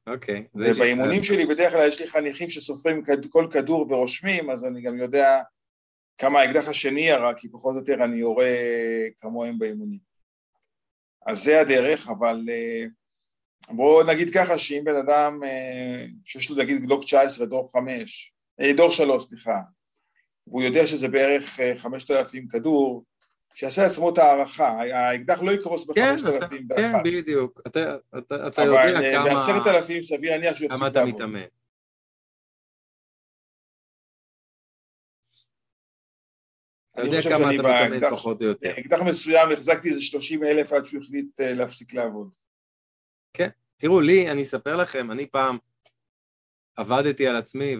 אוקיי. 0.07 0.45
ובאימונים 0.55 1.23
שלי 1.23 1.47
בדרך 1.47 1.73
כלל 1.73 1.89
יש 1.89 2.01
לי 2.01 2.09
חניכים 2.09 2.49
שסופרים 2.49 3.03
כל 3.31 3.47
כדור 3.51 3.93
ורושמים, 3.93 4.51
אז 4.51 4.65
אני 4.65 4.83
גם 4.83 4.99
יודע 4.99 5.41
כמה 6.19 6.41
האקדח 6.41 6.69
השני 6.69 7.01
ירה, 7.01 7.35
כי 7.35 7.49
פחות 7.49 7.75
או 7.75 7.79
יותר 7.79 8.05
אני 8.05 8.17
יורה 8.17 8.55
כמוהם 9.19 9.59
באימונים. 9.59 9.99
אז 11.27 11.45
זה 11.45 11.61
הדרך, 11.61 12.09
אבל 12.09 12.45
אה, 12.49 12.85
בואו 13.69 14.07
נגיד 14.07 14.31
ככה 14.31 14.59
שאם 14.59 14.83
בן 14.85 14.97
אדם 14.97 15.45
אה, 15.45 16.07
שיש 16.25 16.51
לו 16.51 16.57
נגיד 16.57 16.83
גלוק 16.83 17.05
19 17.05 17.47
דור 17.47 17.73
5, 17.73 18.33
אה, 18.61 18.73
דור 18.73 18.91
3 18.91 19.25
סליחה, 19.25 19.61
והוא 20.47 20.63
יודע 20.63 20.87
שזה 20.87 21.09
בערך 21.09 21.61
5,000 21.77 22.45
אה, 22.45 22.51
כדור, 22.51 23.05
שיעשה 23.55 23.83
לעצמו 23.83 24.11
את 24.11 24.19
ההערכה, 24.19 24.69
האקדח 24.95 25.43
לא 25.43 25.51
יקרוס 25.51 25.85
בחמשת 25.85 26.27
אלפים 26.27 26.69
באחת. 26.69 26.83
כן, 26.83 27.03
בדיוק, 27.05 27.61
אתה, 27.67 27.97
אתה, 28.19 28.47
אתה 28.47 28.63
יודע 28.63 29.13
כמה... 29.13 29.23
אבל 29.23 29.31
בעשרת 29.31 29.67
אלפים 29.67 30.03
סביר 30.03 30.31
להניח 30.31 30.57
שהוא 30.57 30.67
יפסיק 30.67 30.83
לעבוד. 30.83 30.93
כמה 30.93 31.09
אתה 31.09 31.17
מתאמן. 31.17 31.47
אתה 36.93 37.03
יודע 37.03 37.23
כמה 37.23 37.55
אתה 37.55 37.63
מתאמן 37.63 38.11
פחות 38.11 38.41
או 38.43 38.47
יותר. 38.47 38.73
אקדח 38.79 38.99
מסוים 39.03 39.53
החזקתי 39.53 39.89
איזה 39.89 40.01
30 40.01 40.45
אלף 40.45 40.73
עד 40.73 40.87
שהוא 40.87 41.03
החליט 41.03 41.41
אה, 41.41 41.55
להפסיק 41.55 41.95
לעבוד. 41.95 42.31
כן, 43.33 43.49
תראו, 43.77 44.01
לי, 44.01 44.31
אני 44.31 44.43
אספר 44.43 44.77
לכם, 44.77 45.11
אני 45.11 45.27
פעם 45.27 45.59
עבדתי 46.77 47.27
על 47.27 47.37
עצמי 47.37 47.77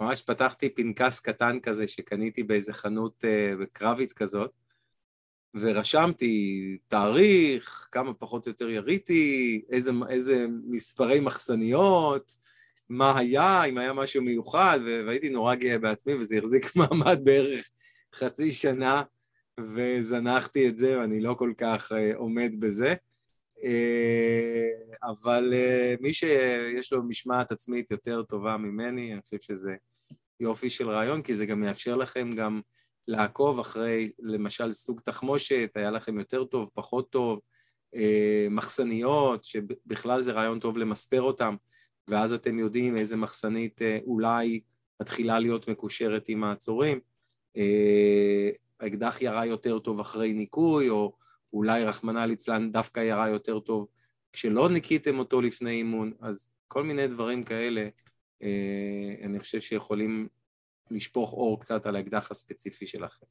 וממש 0.00 0.22
פתחתי 0.22 0.68
פנקס 0.68 1.20
קטן 1.20 1.60
כזה 1.60 1.88
שקניתי 1.88 2.42
באיזה 2.42 2.72
חנות 2.72 3.24
אה, 3.24 3.52
בקרביץ 3.60 4.12
כזאת, 4.12 4.50
ורשמתי 5.54 6.78
תאריך, 6.88 7.88
כמה 7.92 8.14
פחות 8.14 8.46
או 8.46 8.50
יותר 8.50 8.70
יריתי, 8.70 9.62
איזה, 9.70 9.90
איזה 10.08 10.46
מספרי 10.68 11.20
מחסניות, 11.20 12.36
מה 12.88 13.18
היה, 13.18 13.64
אם 13.64 13.78
היה 13.78 13.92
משהו 13.92 14.22
מיוחד, 14.22 14.80
והייתי 15.06 15.28
נורא 15.28 15.54
גאה 15.54 15.78
בעצמי, 15.78 16.14
וזה 16.14 16.38
החזיק 16.38 16.64
מעמד 16.76 17.18
בערך 17.24 17.68
חצי 18.14 18.50
שנה, 18.50 19.02
וזנחתי 19.60 20.68
את 20.68 20.76
זה, 20.76 20.98
ואני 20.98 21.20
לא 21.20 21.34
כל 21.34 21.52
כך 21.58 21.92
uh, 21.92 22.16
עומד 22.16 22.52
בזה. 22.58 22.94
Uh, 23.56 23.62
אבל 25.02 25.52
uh, 25.52 26.02
מי 26.02 26.12
שיש 26.14 26.92
לו 26.92 27.02
משמעת 27.02 27.52
עצמית 27.52 27.90
יותר 27.90 28.22
טובה 28.22 28.56
ממני, 28.56 29.12
אני 29.12 29.22
חושב 29.22 29.40
שזה 29.40 29.74
יופי 30.40 30.70
של 30.70 30.90
רעיון, 30.90 31.22
כי 31.22 31.34
זה 31.34 31.46
גם 31.46 31.60
מאפשר 31.60 31.96
לכם 31.96 32.30
גם 32.32 32.60
לעקוב 33.08 33.58
אחרי, 33.58 34.12
למשל, 34.18 34.72
סוג 34.72 35.00
תחמושת, 35.00 35.70
היה 35.74 35.90
לכם 35.90 36.18
יותר 36.18 36.44
טוב, 36.44 36.70
פחות 36.74 37.10
טוב, 37.10 37.40
uh, 37.94 37.98
מחסניות, 38.50 39.44
שבכלל 39.44 40.22
זה 40.22 40.32
רעיון 40.32 40.60
טוב 40.60 40.78
למספר 40.78 41.22
אותם. 41.22 41.56
ואז 42.08 42.32
אתם 42.32 42.58
יודעים 42.58 42.96
איזה 42.96 43.16
מחסנית 43.16 43.82
אה, 43.82 43.98
אולי 44.06 44.60
מתחילה 45.00 45.38
להיות 45.38 45.68
מקושרת 45.68 46.28
עם 46.28 46.44
העצורים. 46.44 47.00
אה, 47.56 48.50
האקדח 48.80 49.22
ירה 49.22 49.46
יותר 49.46 49.78
טוב 49.78 50.00
אחרי 50.00 50.32
ניקוי, 50.32 50.88
או 50.88 51.12
אולי 51.52 51.84
רחמנא 51.84 52.18
ליצלן 52.18 52.72
דווקא 52.72 53.00
ירה 53.00 53.28
יותר 53.28 53.60
טוב 53.60 53.86
כשלא 54.32 54.68
ניקיתם 54.70 55.18
אותו 55.18 55.40
לפני 55.40 55.70
אימון, 55.70 56.12
אז 56.20 56.50
כל 56.68 56.82
מיני 56.82 57.06
דברים 57.06 57.44
כאלה, 57.44 57.80
אה, 57.80 57.88
אני 59.24 59.38
חושב 59.38 59.60
שיכולים 59.60 60.28
לשפוך 60.90 61.32
אור 61.32 61.60
קצת 61.60 61.86
על 61.86 61.96
האקדח 61.96 62.30
הספציפי 62.30 62.86
שלכם. 62.86 63.26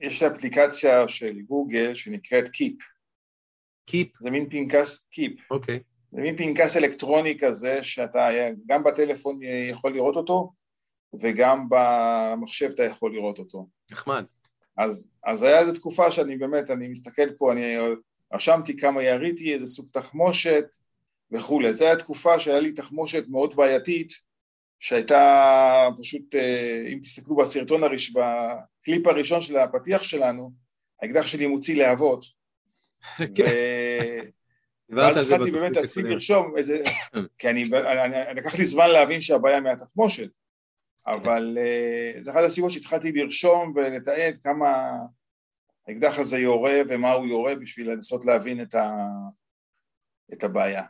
יש 0.00 0.22
אפליקציה 0.22 1.08
של 1.08 1.40
גוגל 1.40 1.94
שנקראת 1.94 2.48
Keep. 2.48 2.76
Keep? 3.86 4.08
זה 4.20 4.30
מין 4.30 4.50
פנקס 4.50 5.08
Keep. 5.10 5.50
אוקיי. 5.50 5.76
Okay. 5.76 5.80
זה 6.12 6.20
מין 6.20 6.36
פנקס 6.36 6.76
אלקטרוני 6.76 7.38
כזה 7.38 7.82
שאתה 7.82 8.28
גם 8.66 8.84
בטלפון 8.84 9.38
יכול 9.42 9.92
לראות 9.92 10.16
אותו 10.16 10.52
וגם 11.20 11.66
במחשב 11.68 12.70
אתה 12.74 12.84
יכול 12.84 13.14
לראות 13.14 13.38
אותו. 13.38 13.68
נחמד. 13.92 14.24
אז, 14.76 15.10
אז 15.24 15.42
היה 15.42 15.58
איזו 15.58 15.74
תקופה 15.74 16.10
שאני 16.10 16.36
באמת, 16.36 16.70
אני 16.70 16.88
מסתכל 16.88 17.32
פה, 17.36 17.52
אני 17.52 17.76
רשמתי 18.32 18.76
כמה 18.76 19.02
יריתי, 19.02 19.54
איזה 19.54 19.66
סוג 19.66 19.88
תחמושת 19.92 20.66
וכולי. 21.32 21.72
זו 21.72 21.84
הייתה 21.84 22.02
תקופה 22.02 22.38
שהיה 22.38 22.60
לי 22.60 22.72
תחמושת 22.72 23.24
מאוד 23.28 23.56
בעייתית, 23.56 24.12
שהייתה 24.80 25.88
פשוט, 25.98 26.34
אה, 26.34 26.86
אם 26.92 26.98
תסתכלו 26.98 27.36
בסרטון 27.36 27.84
הראש, 27.84 28.10
בקליפ 28.10 29.06
הראשון 29.06 29.40
של 29.40 29.56
הפתיח 29.56 30.02
שלנו, 30.02 30.52
האקדח 31.02 31.26
שלי 31.26 31.46
מוציא 31.46 31.76
להבות. 31.76 32.24
כן. 33.36 33.44
ואז 34.88 35.16
התחלתי 35.16 35.50
באמת, 35.50 35.76
רציתי 35.76 36.08
לרשום 36.08 36.56
איזה, 36.56 36.82
כי 37.38 37.50
אני, 37.50 37.64
לקח 38.36 38.54
לי 38.54 38.64
זמן 38.64 38.90
להבין 38.90 39.20
שהבעיה 39.20 39.60
מהתחמושת, 39.60 40.30
אבל 41.06 41.58
אה, 41.60 42.22
זה 42.22 42.30
אחת 42.30 42.40
הסיבות 42.46 42.70
שהתחלתי 42.70 43.12
לרשום 43.12 43.72
ולתעד 43.76 44.38
כמה 44.44 44.92
האקדח 45.88 46.18
הזה 46.18 46.38
יורה 46.38 46.80
ומה 46.88 47.12
הוא 47.12 47.26
יורה 47.26 47.54
בשביל 47.54 47.90
לנסות 47.90 48.24
להבין 48.24 48.62
את, 48.62 48.74
ה, 48.74 49.06
את 50.32 50.44
הבעיה. 50.44 50.84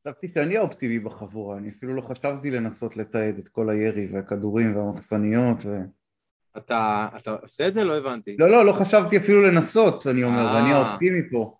חשבתי 0.00 0.26
שאני 0.34 0.56
האופטימי 0.56 0.98
בחבורה, 0.98 1.56
אני 1.56 1.70
אפילו 1.78 1.94
לא 1.94 2.02
חשבתי 2.02 2.50
לנסות 2.50 2.96
לתעד 2.96 3.38
את 3.38 3.48
כל 3.48 3.70
הירי 3.70 4.08
והכדורים 4.12 4.76
והמחסניות 4.76 5.64
ו... 5.64 5.78
אתה, 6.56 7.08
אתה 7.16 7.30
עושה 7.30 7.68
את 7.68 7.74
זה? 7.74 7.84
לא 7.84 7.98
הבנתי. 7.98 8.36
לא, 8.38 8.48
לא, 8.48 8.66
לא 8.66 8.72
חשבתי 8.72 9.16
אפילו 9.16 9.42
לנסות, 9.42 10.06
אני 10.06 10.24
אומר, 10.24 10.52
ואני 10.54 10.72
אה. 10.72 10.76
האופטימי 10.76 11.30
פה. 11.30 11.56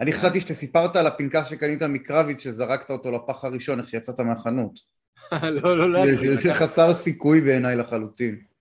אני 0.00 0.12
חשבתי 0.12 0.40
שאתה 0.40 0.54
סיפרת 0.54 0.96
על 0.96 1.06
הפנקס 1.06 1.46
שקנית 1.46 1.82
מקרביץ 1.82 2.40
שזרקת 2.40 2.90
אותו 2.90 3.10
לפח 3.10 3.44
הראשון 3.44 3.80
איך 3.80 3.88
שיצאת 3.88 4.20
מהחנות. 4.20 4.80
לא, 5.62 5.78
לא, 5.78 5.90
לא. 5.90 6.04
זה 6.16 6.54
חסר 6.54 6.92
סיכוי 6.92 7.40
בעיניי 7.40 7.76
לחלוטין. 7.76 8.51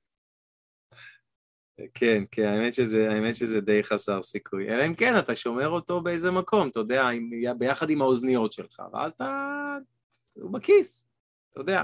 כן, 1.93 2.23
כן, 2.31 2.43
האמת 2.45 2.73
שזה, 2.73 3.12
האמת 3.12 3.36
שזה 3.36 3.62
די 3.62 3.84
חסר 3.84 4.21
סיכוי. 4.21 4.69
אלא 4.69 4.86
אם 4.88 4.95
כן, 4.95 5.17
אתה 5.19 5.36
שומר 5.36 5.69
אותו 5.69 6.01
באיזה 6.01 6.31
מקום, 6.31 6.67
אתה 6.67 6.79
יודע, 6.79 7.10
עם, 7.10 7.29
ביחד 7.57 7.89
עם 7.89 8.01
האוזניות 8.01 8.53
שלך, 8.53 8.81
ואז 8.93 9.12
אתה... 9.12 9.77
הוא 10.34 10.51
בכיס, 10.53 11.05
אתה 11.51 11.62
יודע. 11.62 11.84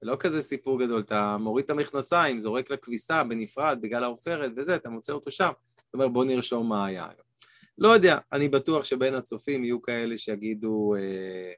זה 0.00 0.06
לא 0.06 0.16
כזה 0.16 0.42
סיפור 0.42 0.80
גדול, 0.80 1.00
אתה 1.00 1.36
מוריד 1.40 1.64
את 1.64 1.70
המכנסיים, 1.70 2.40
זורק 2.40 2.70
לכביסה 2.70 3.24
בנפרד 3.24 3.78
בגלל 3.80 4.04
העופרת 4.04 4.52
וזה, 4.56 4.76
אתה 4.76 4.88
מוצא 4.88 5.12
אותו 5.12 5.30
שם. 5.30 5.50
אתה 5.74 5.84
אומר, 5.94 6.08
בוא 6.08 6.24
נרשום 6.24 6.68
מה 6.68 6.86
היה 6.86 7.04
היום. 7.04 7.32
לא 7.78 7.88
יודע, 7.88 8.18
אני 8.32 8.48
בטוח 8.48 8.84
שבין 8.84 9.14
הצופים 9.14 9.64
יהיו 9.64 9.82
כאלה 9.82 10.18
שיגידו 10.18 10.94
אה, 10.98 11.52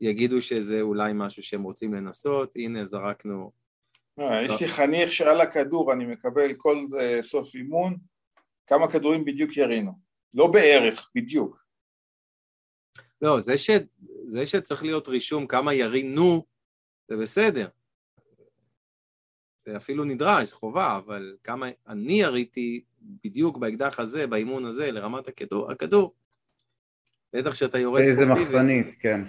יגידו 0.00 0.42
שזה 0.42 0.80
אולי 0.80 1.12
משהו 1.14 1.42
שהם 1.42 1.62
רוצים 1.62 1.94
לנסות, 1.94 2.52
הנה 2.56 2.84
זרקנו... 2.84 3.57
אה, 4.20 4.42
יש 4.42 4.60
לי 4.60 4.68
חניך 4.68 5.12
שעל 5.12 5.40
הכדור 5.40 5.92
אני 5.92 6.06
מקבל 6.06 6.54
כל 6.54 6.86
אה, 7.00 7.22
סוף 7.22 7.54
אימון, 7.54 7.96
כמה 8.66 8.92
כדורים 8.92 9.24
בדיוק 9.24 9.56
ירינו, 9.56 9.92
לא 10.34 10.46
בערך, 10.46 11.10
בדיוק. 11.14 11.64
לא, 13.22 13.40
זה, 13.40 13.58
ש... 13.58 13.70
זה 14.26 14.46
שצריך 14.46 14.82
להיות 14.82 15.08
רישום 15.08 15.46
כמה 15.46 15.74
ירינו, 15.74 16.46
זה 17.08 17.16
בסדר. 17.16 17.68
זה 19.66 19.76
אפילו 19.76 20.04
נדרש, 20.04 20.52
חובה, 20.52 20.96
אבל 20.96 21.36
כמה 21.44 21.66
אני 21.86 22.12
יריתי 22.12 22.84
בדיוק 23.24 23.58
באקדח 23.58 24.00
הזה, 24.00 24.26
באימון 24.26 24.64
הזה, 24.64 24.90
לרמת 24.90 25.28
הכדור, 25.28 25.72
הכדור. 25.72 26.14
בטח 27.32 27.54
שאתה 27.54 27.78
יורה 27.78 28.02
ספורטיבי. 28.02 28.32
איזה 28.32 28.46
מחסנית, 28.46 28.94
כן. 29.00 29.20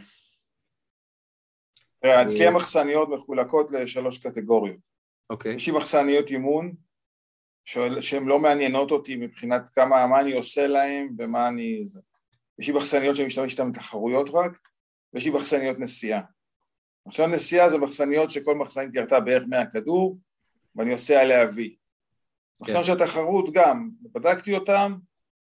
אצלי 2.05 2.47
המחסניות 2.47 3.09
מחולקות 3.09 3.71
לשלוש 3.71 4.17
קטגוריות. 4.17 4.77
אוקיי. 5.29 5.55
יש 5.55 5.67
לי 5.67 5.73
מחסניות 5.73 6.29
אימון, 6.29 6.73
שהן 8.01 8.25
לא 8.25 8.39
מעניינות 8.39 8.91
אותי 8.91 9.15
מבחינת 9.15 9.69
כמה, 9.69 10.07
מה 10.07 10.21
אני 10.21 10.33
עושה 10.33 10.67
להן 10.67 11.09
ומה 11.17 11.47
אני... 11.47 11.83
יש 12.59 12.67
לי 12.67 12.73
מחסניות 12.73 13.15
שאני 13.15 13.27
משתמש 13.27 13.51
איתן 13.51 13.71
בתחרויות 13.71 14.29
רק, 14.33 14.59
ויש 15.13 15.25
לי 15.25 15.31
מחסניות 15.31 15.79
נסיעה. 15.79 16.21
מחסניות 17.05 17.31
נסיעה 17.31 17.69
זה 17.69 17.77
מחסניות 17.77 18.31
שכל 18.31 18.55
מחסנית 18.55 18.95
ירתה 18.95 19.19
בערך 19.19 19.43
100 19.47 19.65
כדור, 19.65 20.17
ואני 20.75 20.93
עושה 20.93 21.21
עליה 21.21 21.47
וי. 21.53 21.75
מחסן 22.61 22.83
של 22.83 22.91
התחרות 22.91 23.53
גם, 23.53 23.89
בדקתי 24.01 24.55
אותם, 24.55 24.95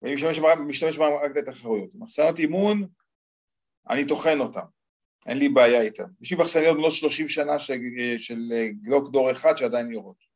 ואני 0.03 0.15
משתמש, 0.15 0.39
משתמש 0.67 0.99
רק 0.99 1.37
לתחרויות. 1.37 1.91
מחסנות 1.95 2.39
אימון, 2.39 2.87
אני 3.91 4.07
טוחן 4.07 4.41
אותם, 4.41 4.67
אין 5.27 5.39
לי 5.39 5.49
בעיה 5.49 5.83
איתם. 5.83 6.05
יש 6.21 6.31
לי 6.31 6.37
מחסניות 6.37 6.79
לא 6.79 6.91
30 6.91 7.29
שנה 7.29 7.59
של, 7.59 7.79
של 8.19 8.53
גלוק 8.83 9.13
דור 9.13 9.33
אחד 9.33 9.57
שעדיין 9.57 9.93
יורות. 9.93 10.33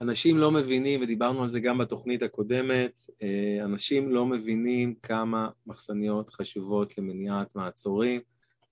אנשים 0.00 0.38
לא 0.38 0.50
מבינים, 0.50 1.02
ודיברנו 1.02 1.42
על 1.42 1.50
זה 1.50 1.60
גם 1.60 1.78
בתוכנית 1.78 2.22
הקודמת, 2.22 3.00
אה, 3.22 3.64
אנשים 3.64 4.10
לא 4.10 4.26
מבינים 4.26 4.94
כמה 4.94 5.48
מחסניות 5.66 6.30
חשובות 6.30 6.98
למניעת 6.98 7.54
מעצורים, 7.54 8.20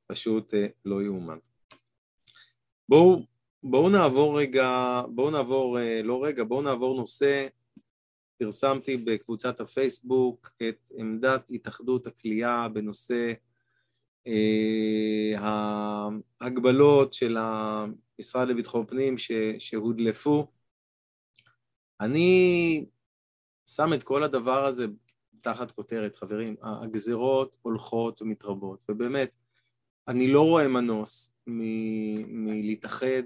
פשוט 0.06 0.54
אה, 0.54 0.66
לא 0.84 1.02
יאומן. 1.02 1.38
בואו 2.88 3.26
בואו 3.62 3.88
נעבור 3.88 4.38
רגע, 4.38 5.00
בואו 5.08 5.30
נעבור, 5.30 5.78
אה, 5.78 6.02
לא 6.02 6.24
רגע, 6.24 6.44
בואו 6.44 6.62
נעבור 6.62 7.00
נושא. 7.00 7.46
פרסמתי 8.38 8.96
בקבוצת 8.96 9.60
הפייסבוק 9.60 10.50
את 10.68 10.90
עמדת 10.98 11.50
התאחדות 11.50 12.06
הכלייה 12.06 12.68
בנושא 12.72 13.14
אה, 13.14 13.32
ההגבלות 16.40 17.12
של 17.12 17.36
המשרד 17.40 18.48
לביטחון 18.48 18.86
פנים 18.86 19.18
ש, 19.18 19.32
שהודלפו. 19.58 20.46
אני 22.00 22.86
שם 23.66 23.92
את 23.94 24.02
כל 24.02 24.22
הדבר 24.22 24.64
הזה 24.64 24.86
תחת 25.40 25.70
כותרת, 25.70 26.16
חברים, 26.16 26.56
הגזרות 26.62 27.56
הולכות 27.62 28.22
ומתרבות, 28.22 28.84
ובאמת, 28.88 29.30
אני 30.08 30.28
לא 30.28 30.42
רואה 30.42 30.68
מנוס 30.68 31.32
מלהתאחד 31.46 33.22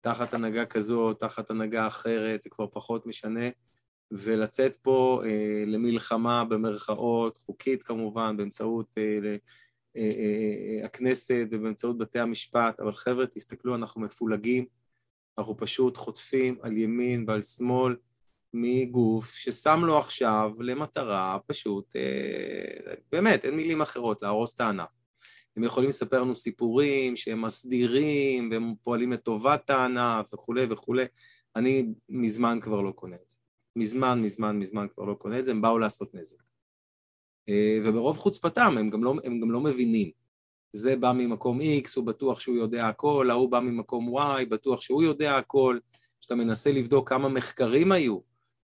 תחת 0.00 0.34
הנהגה 0.34 0.66
כזו, 0.66 1.14
תחת 1.14 1.50
הנהגה 1.50 1.86
אחרת, 1.86 2.42
זה 2.42 2.50
כבר 2.50 2.66
פחות 2.66 3.06
משנה, 3.06 3.48
ולצאת 4.10 4.76
פה 4.76 5.22
אה, 5.24 5.64
למלחמה 5.66 6.44
במרכאות, 6.44 7.38
חוקית 7.38 7.82
כמובן, 7.82 8.36
באמצעות 8.36 8.86
אה, 8.98 9.02
אה, 9.02 9.08
אה, 9.08 9.30
אה, 9.30 9.36
הכנסת 10.84 11.46
ובאמצעות 11.50 11.98
בתי 11.98 12.18
המשפט, 12.18 12.80
אבל 12.80 12.92
חבר'ה, 12.92 13.26
תסתכלו, 13.26 13.74
אנחנו 13.74 14.00
מפולגים, 14.00 14.64
אנחנו 15.38 15.56
פשוט 15.56 15.96
חוטפים 15.96 16.58
על 16.62 16.76
ימין 16.76 17.24
ועל 17.28 17.42
שמאל 17.42 17.96
מגוף 18.54 19.34
ששם 19.34 19.80
לו 19.84 19.98
עכשיו 19.98 20.50
למטרה 20.60 21.38
פשוט, 21.46 21.96
אה, 21.96 22.94
באמת, 23.12 23.44
אין 23.44 23.56
מילים 23.56 23.82
אחרות, 23.82 24.22
להרוס 24.22 24.54
את 24.54 24.60
הענף. 24.60 24.88
הם 25.56 25.64
יכולים 25.64 25.88
לספר 25.88 26.20
לנו 26.20 26.36
סיפורים 26.36 27.16
שהם 27.16 27.42
מסדירים 27.42 28.50
והם 28.50 28.74
פועלים 28.82 29.12
לטובת 29.12 29.70
הענף 29.70 30.34
וכולי 30.34 30.66
וכולי. 30.70 31.04
אני 31.56 31.86
מזמן 32.08 32.58
כבר 32.60 32.80
לא 32.80 32.90
קונה 32.90 33.16
את 33.16 33.28
זה. 33.28 33.36
מזמן, 33.76 34.22
מזמן, 34.22 34.58
מזמן 34.58 34.86
כבר 34.94 35.04
לא 35.04 35.14
קונה 35.14 35.38
את 35.38 35.44
זה, 35.44 35.50
הם 35.50 35.62
באו 35.62 35.78
לעשות 35.78 36.14
נזק. 36.14 36.45
אה, 37.48 37.78
וברוב 37.84 38.18
חוצפתם 38.18 38.74
הם 38.78 38.90
גם 38.90 39.04
לא, 39.04 39.14
הם 39.24 39.40
גם 39.40 39.50
לא 39.50 39.60
מבינים. 39.60 40.10
זה 40.72 40.96
בא 40.96 41.12
ממקום 41.12 41.60
X, 41.60 41.90
הוא 41.96 42.06
בטוח 42.06 42.40
שהוא 42.40 42.56
יודע 42.56 42.86
הכל, 42.86 43.30
ההוא 43.30 43.50
בא 43.50 43.60
ממקום 43.60 44.18
Y, 44.18 44.46
בטוח 44.48 44.80
שהוא 44.80 45.02
יודע 45.02 45.36
הכל. 45.36 45.78
כשאתה 46.20 46.34
מנסה 46.34 46.72
לבדוק 46.72 47.08
כמה 47.08 47.28
מחקרים 47.28 47.92
היו, 47.92 48.18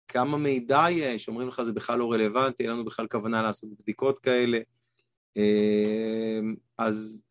כמה 0.07 0.37
מידע 0.37 0.85
יש, 0.91 1.27
אומרים 1.27 1.47
לך 1.47 1.61
זה 1.63 1.73
בכלל 1.73 1.99
לא 1.99 2.11
רלוונטי, 2.11 2.63
אין 2.63 2.71
לנו 2.71 2.85
בכלל 2.85 3.07
כוונה 3.07 3.41
לעשות 3.41 3.69
בדיקות 3.79 4.19
כאלה. 4.19 4.59
אה, 5.37 6.39
אז 6.77 7.25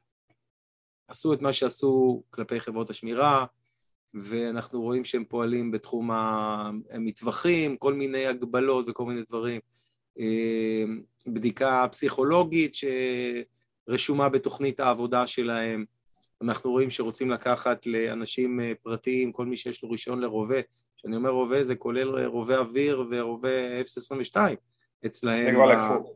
עשו 1.08 1.32
את 1.32 1.42
מה 1.42 1.52
שעשו 1.52 2.22
כלפי 2.30 2.60
חברות 2.60 2.90
השמירה, 2.90 3.46
ואנחנו 4.14 4.80
רואים 4.80 5.04
שהם 5.04 5.24
פועלים 5.24 5.70
בתחום 5.70 6.10
המטווחים, 6.10 7.76
כל 7.76 7.94
מיני 7.94 8.26
הגבלות 8.26 8.88
וכל 8.88 9.04
מיני 9.04 9.22
דברים. 9.28 9.60
אה, 10.18 10.84
בדיקה 11.26 11.86
פסיכולוגית 11.90 12.74
שרשומה 13.88 14.28
בתוכנית 14.28 14.80
העבודה 14.80 15.26
שלהם. 15.26 15.84
אנחנו 16.42 16.70
רואים 16.70 16.90
שרוצים 16.90 17.30
לקחת 17.30 17.86
לאנשים 17.86 18.60
אה, 18.60 18.72
פרטיים, 18.82 19.32
כל 19.32 19.46
מי 19.46 19.56
שיש 19.56 19.82
לו 19.82 19.90
רישיון 19.90 20.20
לרובה, 20.20 20.60
כשאני 20.96 21.16
אומר 21.16 21.30
רובה 21.30 21.62
זה 21.62 21.74
כולל 21.74 22.26
רובה 22.26 22.58
אוויר 22.58 23.04
ורובה 23.10 23.82
F-22 23.82 24.36
אצלהם. 25.06 25.44
זה 25.44 25.50
כבר 25.52 25.66
לקחו. 25.66 26.14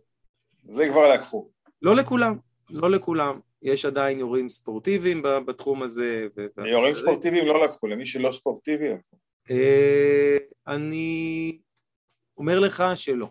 זה 0.70 0.88
כבר 0.88 1.14
לקחו. 1.14 1.48
לא 1.82 1.96
לכולם, 1.96 2.36
לא 2.70 2.90
לכולם. 2.90 3.40
יש 3.62 3.84
עדיין 3.84 4.18
יורים 4.18 4.48
ספורטיביים 4.48 5.22
בתחום 5.22 5.82
הזה. 5.82 6.26
יורים 6.66 6.94
ספורטיביים 6.94 7.46
לא 7.46 7.64
לקחו, 7.64 7.86
למי 7.86 8.07
שלא 8.07 8.32
ספורטיבי 8.32 8.88
לקחו. 8.88 9.16
אה, 9.50 10.36
אני 10.66 11.59
אומר 12.36 12.61
לך 12.61 12.84
שלא. 12.94 13.28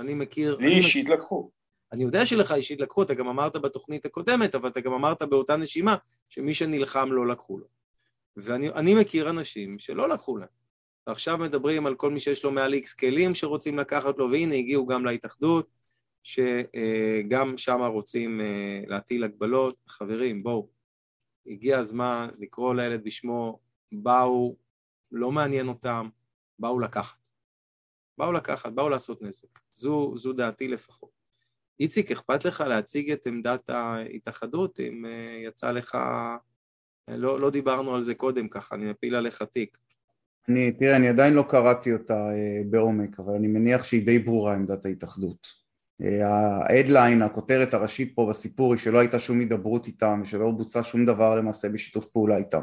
אני 0.00 0.14
מכיר... 0.14 0.56
לי 0.56 0.76
אישית 0.76 1.08
לקחו. 1.08 1.50
אני 1.92 2.04
יודע 2.04 2.26
שלך 2.26 2.52
אישית 2.52 2.80
לקחו, 2.80 3.02
אתה 3.02 3.14
גם 3.14 3.28
אמרת 3.28 3.56
בתוכנית 3.56 4.04
הקודמת, 4.04 4.54
אבל 4.54 4.68
אתה 4.68 4.80
גם 4.80 4.92
אמרת 4.92 5.22
באותה 5.22 5.56
נשימה 5.56 5.96
שמי 6.28 6.54
שנלחם 6.54 7.12
לא 7.12 7.26
לקחו 7.26 7.58
לו. 7.58 7.66
ואני 8.36 8.94
מכיר 8.94 9.30
אנשים 9.30 9.78
שלא 9.78 10.08
לקחו 10.08 10.36
להם. 10.36 10.48
ועכשיו 11.06 11.38
מדברים 11.38 11.86
על 11.86 11.94
כל 11.94 12.10
מי 12.10 12.20
שיש 12.20 12.44
לו 12.44 12.52
מעל 12.52 12.74
איקס 12.74 12.94
כלים 12.94 13.34
שרוצים 13.34 13.78
לקחת 13.78 14.18
לו, 14.18 14.30
והנה 14.30 14.54
הגיעו 14.54 14.86
גם 14.86 15.04
להתאחדות, 15.04 15.68
שגם 16.22 17.56
שם 17.56 17.80
רוצים 17.80 18.40
אה, 18.40 18.80
להטיל 18.86 19.24
הגבלות. 19.24 19.76
חברים, 19.88 20.42
בואו, 20.42 20.68
הגיע 21.46 21.78
הזמן 21.78 22.28
לקרוא 22.38 22.74
לילד 22.74 23.04
בשמו, 23.04 23.60
באו, 23.92 24.56
לא 25.12 25.32
מעניין 25.32 25.68
אותם, 25.68 26.08
באו 26.58 26.80
לקחת. 26.80 27.26
באו 28.18 28.32
לקחת, 28.32 28.72
באו 28.72 28.88
לעשות 28.88 29.22
נזק. 29.22 29.58
זו, 29.72 30.16
זו 30.16 30.32
דעתי 30.32 30.68
לפחות. 30.68 31.10
איציק, 31.80 32.10
אכפת 32.10 32.44
לך 32.44 32.60
להציג 32.60 33.10
את 33.10 33.26
עמדת 33.26 33.70
ההתאחדות, 33.70 34.80
אם 34.80 35.06
אה, 35.06 35.40
יצא 35.48 35.70
לך... 35.70 35.98
לא, 37.08 37.40
לא 37.40 37.50
דיברנו 37.50 37.94
על 37.94 38.02
זה 38.02 38.14
קודם 38.14 38.48
ככה, 38.48 38.74
אני 38.74 38.90
מפיל 38.90 39.14
עליך 39.14 39.42
תיק. 39.42 39.78
אני, 40.48 40.72
תראה, 40.72 40.96
אני 40.96 41.08
עדיין 41.08 41.34
לא 41.34 41.44
קראתי 41.48 41.92
אותה 41.92 42.14
אה, 42.14 42.62
בעומק, 42.70 43.20
אבל 43.20 43.34
אני 43.34 43.46
מניח 43.46 43.84
שהיא 43.84 44.06
די 44.06 44.18
ברורה 44.18 44.54
עמדת 44.54 44.84
ההתאחדות. 44.84 45.60
ההדליין, 46.22 47.22
הכותרת 47.22 47.74
הראשית 47.74 48.12
פה 48.14 48.26
בסיפור 48.30 48.72
היא 48.72 48.80
שלא 48.80 48.98
הייתה 48.98 49.18
שום 49.18 49.40
הידברות 49.40 49.86
איתם 49.86 50.20
ושלא 50.22 50.50
בוצע 50.50 50.82
שום 50.82 51.06
דבר 51.06 51.34
למעשה 51.34 51.68
בשיתוף 51.68 52.06
פעולה 52.06 52.36
איתם. 52.36 52.62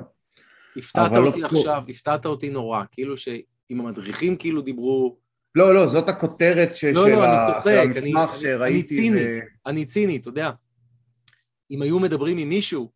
הפתעת 0.77 1.11
אותי 1.11 1.41
לא... 1.41 1.45
עכשיו, 1.45 1.81
הפתעת 1.89 2.25
אותי 2.25 2.49
נורא, 2.49 2.83
כאילו 2.91 3.17
שאם 3.17 3.81
המדריכים 3.81 4.35
כאילו 4.35 4.61
דיברו... 4.61 5.17
לא, 5.57 5.73
לא, 5.73 5.87
זאת 5.87 6.09
הכותרת 6.09 6.75
ש... 6.75 6.83
לא, 6.83 7.09
לא, 7.09 7.25
אני 7.25 7.53
צוחק, 7.53 7.77
המסמך 7.85 8.29
אני, 8.33 8.39
שראיתי. 8.39 8.77
אני 8.77 8.83
ציני, 8.83 9.19
ו... 9.19 9.39
אני 9.65 9.85
ציני, 9.85 10.17
אתה 10.17 10.29
יודע. 10.29 10.51
אם 11.71 11.81
היו 11.81 11.99
מדברים 11.99 12.37
עם 12.37 12.49
מישהו, 12.49 12.91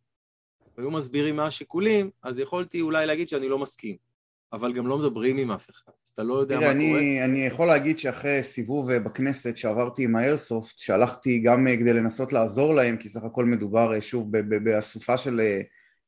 והיו 0.78 0.90
מסבירים 0.90 1.36
מה 1.36 1.46
השיקולים, 1.46 2.10
אז 2.22 2.38
יכולתי 2.38 2.80
אולי 2.80 3.06
להגיד 3.06 3.28
שאני 3.28 3.48
לא 3.48 3.58
מסכים. 3.58 3.96
אבל 4.52 4.72
גם 4.72 4.86
לא 4.86 4.98
מדברים 4.98 5.36
עם 5.36 5.50
אף 5.50 5.70
אחד, 5.70 5.92
אז 6.06 6.10
אתה 6.14 6.22
לא 6.22 6.34
יודע 6.34 6.56
תראה, 6.56 6.66
מה 6.68 6.74
אני, 6.74 6.88
קורה. 6.88 7.24
אני 7.24 7.46
יכול 7.46 7.66
להגיד 7.66 7.98
שאחרי 7.98 8.42
סיבוב 8.42 8.90
אה, 8.90 8.98
בכנסת 9.00 9.56
שעברתי 9.56 10.04
עם 10.04 10.16
האיירסופט, 10.16 10.78
שהלכתי 10.78 11.38
גם 11.38 11.66
אה, 11.66 11.76
כדי 11.76 11.92
לנסות 11.92 12.32
לעזור 12.32 12.74
להם, 12.74 12.96
כי 12.96 13.08
סך 13.08 13.24
הכל 13.24 13.44
מדובר 13.44 13.94
אה, 13.94 14.00
שוב 14.00 14.38
באסופה 14.64 15.16
של 15.18 15.40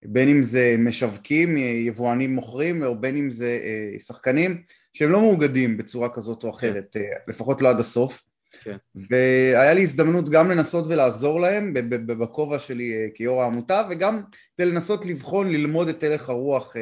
בין 0.05 0.28
אם 0.28 0.42
זה 0.42 0.76
משווקים, 0.78 1.57
יבואנים 1.57 2.34
מוכרים, 2.34 2.82
או 2.82 3.00
בין 3.00 3.16
אם 3.16 3.30
זה 3.30 3.61
שחקנים, 4.07 4.62
שהם 4.92 5.11
לא 5.11 5.20
מאוגדים 5.20 5.76
בצורה 5.76 6.09
כזאת 6.09 6.44
או 6.44 6.50
אחרת, 6.50 6.86
כן. 6.92 7.00
לפחות 7.28 7.62
לא 7.62 7.70
עד 7.70 7.80
הסוף. 7.80 8.22
כן. 8.62 8.76
והיה 8.94 9.74
לי 9.74 9.82
הזדמנות 9.82 10.28
גם 10.28 10.50
לנסות 10.50 10.86
ולעזור 10.86 11.40
להם 11.40 11.74
בכובע 11.90 12.59
שלי 12.59 13.11
כיו"ר 13.14 13.42
העמותה, 13.42 13.82
וגם 13.90 14.20
כדי 14.57 14.66
לנסות 14.66 15.07
לבחון, 15.07 15.50
ללמוד 15.50 15.88
את 15.88 16.02
הלך 16.02 16.28
הרוח 16.28 16.76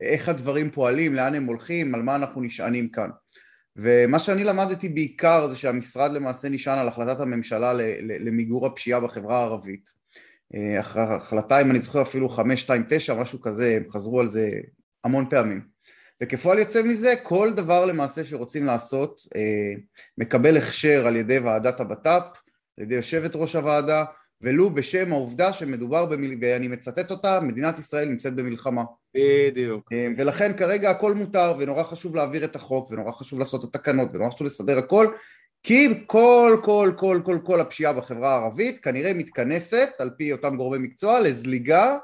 איך 0.00 0.28
הדברים 0.28 0.70
פועלים, 0.70 1.14
לאן 1.14 1.34
הם 1.34 1.44
הולכים, 1.44 1.94
על 1.94 2.02
מה 2.02 2.14
אנחנו 2.14 2.40
נשענים 2.40 2.88
כאן. 2.88 3.10
ומה 3.76 4.18
שאני 4.18 4.44
למדתי 4.44 4.88
בעיקר 4.88 5.48
זה 5.48 5.56
שהמשרד 5.56 6.12
למעשה 6.12 6.48
נשען 6.48 6.78
על 6.78 6.88
החלטת 6.88 7.20
הממשלה 7.20 7.72
למיגור 8.02 8.66
הפשיעה 8.66 9.00
בחברה 9.00 9.38
הערבית. 9.38 9.99
אה, 10.54 10.80
החלטה, 10.80 11.60
אם 11.60 11.70
אני 11.70 11.78
זוכר 11.78 12.02
אפילו 12.02 12.28
529, 12.28 13.14
משהו 13.14 13.40
כזה, 13.40 13.76
הם 13.76 13.90
חזרו 13.90 14.20
על 14.20 14.30
זה 14.30 14.50
המון 15.04 15.30
פעמים. 15.30 15.60
וכפועל 16.22 16.58
יוצא 16.58 16.82
מזה, 16.82 17.14
כל 17.22 17.52
דבר 17.52 17.84
למעשה 17.84 18.24
שרוצים 18.24 18.66
לעשות 18.66 19.20
אה, 19.36 19.72
מקבל 20.18 20.56
הכשר 20.56 21.06
על 21.06 21.16
ידי 21.16 21.38
ועדת 21.38 21.80
הבט"פ, 21.80 22.22
על 22.78 22.84
ידי 22.84 22.94
יושבת 22.94 23.36
ראש 23.36 23.56
הוועדה, 23.56 24.04
ולו 24.42 24.70
בשם 24.70 25.12
העובדה 25.12 25.52
שמדובר, 25.52 26.06
במיל... 26.06 26.38
ואני 26.40 26.68
מצטט 26.68 27.10
אותה, 27.10 27.40
מדינת 27.40 27.78
ישראל 27.78 28.08
נמצאת 28.08 28.34
במלחמה. 28.34 28.84
בדיוק. 29.14 29.92
אה, 29.92 30.08
ולכן 30.16 30.56
כרגע 30.56 30.90
הכל 30.90 31.14
מותר, 31.14 31.54
ונורא 31.58 31.82
חשוב 31.82 32.16
להעביר 32.16 32.44
את 32.44 32.56
החוק, 32.56 32.90
ונורא 32.90 33.12
חשוב 33.12 33.38
לעשות 33.38 33.64
את 33.64 33.74
התקנות, 33.74 34.08
ונורא 34.12 34.30
חשוב 34.30 34.46
לסדר 34.46 34.78
הכל, 34.78 35.06
כי 35.62 35.88
כל 36.06 36.60
כל 36.62 36.92
כל 36.96 37.20
כל 37.24 37.38
כל 37.44 37.60
הפשיעה 37.60 37.92
בחברה 37.92 38.34
הערבית 38.34 38.78
כנראה 38.78 39.14
מתכנסת, 39.14 39.90
על 39.98 40.10
פי 40.16 40.32
אותם 40.32 40.56
גורמי 40.56 40.78
מקצוע, 40.78 41.20
לזליגה 41.20 41.96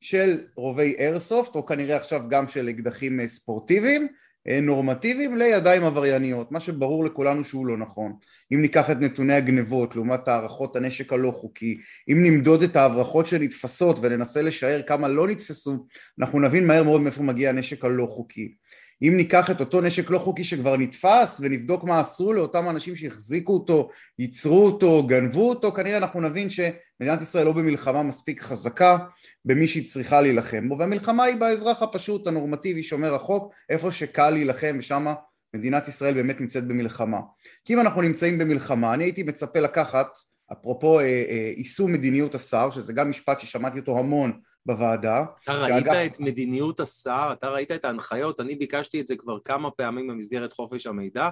של 0.00 0.40
רובי 0.56 0.94
איירסופט, 0.98 1.54
או 1.54 1.66
כנראה 1.66 1.96
עכשיו 1.96 2.22
גם 2.28 2.48
של 2.48 2.68
אקדחים 2.68 3.20
אה, 3.20 3.26
ספורטיביים, 3.26 4.08
אה, 4.48 4.60
נורמטיביים 4.60 5.36
לידיים 5.36 5.84
עברייניות, 5.84 6.52
מה 6.52 6.60
שברור 6.60 7.04
לכולנו 7.04 7.44
שהוא 7.44 7.66
לא 7.66 7.76
נכון. 7.76 8.12
אם 8.54 8.62
ניקח 8.62 8.90
את 8.90 8.96
נתוני 9.00 9.34
הגנבות 9.34 9.96
לעומת 9.96 10.28
הערכות 10.28 10.76
הנשק 10.76 11.12
הלא 11.12 11.30
חוקי, 11.30 11.78
אם 12.08 12.22
נמדוד 12.22 12.62
את 12.62 12.76
ההברחות 12.76 13.26
שנתפסות 13.26 13.98
וננסה 14.02 14.42
לשער 14.42 14.82
כמה 14.82 15.08
לא 15.08 15.28
נתפסו, 15.28 15.86
אנחנו 16.20 16.40
נבין 16.40 16.66
מהר 16.66 16.82
מאוד 16.82 17.00
מאיפה 17.00 17.22
מגיע 17.22 17.48
הנשק 17.48 17.84
הלא 17.84 18.06
חוקי. 18.06 18.54
אם 19.02 19.16
ניקח 19.16 19.50
את 19.50 19.60
אותו 19.60 19.80
נשק 19.80 20.10
לא 20.10 20.18
חוקי 20.18 20.44
שכבר 20.44 20.76
נתפס 20.76 21.40
ונבדוק 21.40 21.84
מה 21.84 22.00
עשו 22.00 22.32
לאותם 22.32 22.68
אנשים 22.70 22.96
שהחזיקו 22.96 23.52
אותו, 23.52 23.88
ייצרו 24.18 24.66
אותו, 24.66 25.06
גנבו 25.06 25.48
אותו, 25.48 25.72
כנראה 25.72 25.96
אנחנו 25.96 26.20
נבין 26.20 26.48
שמדינת 26.50 27.22
ישראל 27.22 27.46
לא 27.46 27.52
במלחמה 27.52 28.02
מספיק 28.02 28.42
חזקה 28.42 28.98
במי 29.44 29.66
שהיא 29.66 29.88
צריכה 29.88 30.20
להילחם 30.20 30.68
בו, 30.68 30.78
והמלחמה 30.78 31.24
היא 31.24 31.36
באזרח 31.36 31.82
הפשוט, 31.82 32.26
הנורמטיבי, 32.26 32.82
שומר 32.82 33.14
החוק, 33.14 33.52
איפה 33.70 33.92
שקל 33.92 34.30
להילחם, 34.30 34.76
ושם 34.78 35.06
מדינת 35.54 35.88
ישראל 35.88 36.14
באמת 36.14 36.40
נמצאת 36.40 36.66
במלחמה. 36.66 37.20
כי 37.64 37.74
אם 37.74 37.80
אנחנו 37.80 38.02
נמצאים 38.02 38.38
במלחמה, 38.38 38.94
אני 38.94 39.04
הייתי 39.04 39.22
מצפה 39.22 39.60
לקחת, 39.60 40.08
אפרופו 40.52 41.00
אה, 41.00 41.04
אה, 41.04 41.52
יישום 41.56 41.92
מדיניות 41.92 42.34
השר, 42.34 42.70
שזה 42.70 42.92
גם 42.92 43.10
משפט 43.10 43.40
ששמעתי 43.40 43.78
אותו 43.78 43.98
המון 43.98 44.32
בוועדה. 44.66 45.24
אתה 45.42 45.52
ראית 45.52 45.86
את 45.86 46.20
מדיניות 46.20 46.80
השר, 46.80 47.30
אתה 47.32 47.48
ראית 47.48 47.72
את 47.72 47.84
ההנחיות, 47.84 48.40
אני 48.40 48.54
ביקשתי 48.54 49.00
את 49.00 49.06
זה 49.06 49.16
כבר 49.16 49.38
כמה 49.44 49.70
פעמים 49.70 50.06
במסגרת 50.06 50.52
חופש 50.52 50.86
המידע, 50.86 51.28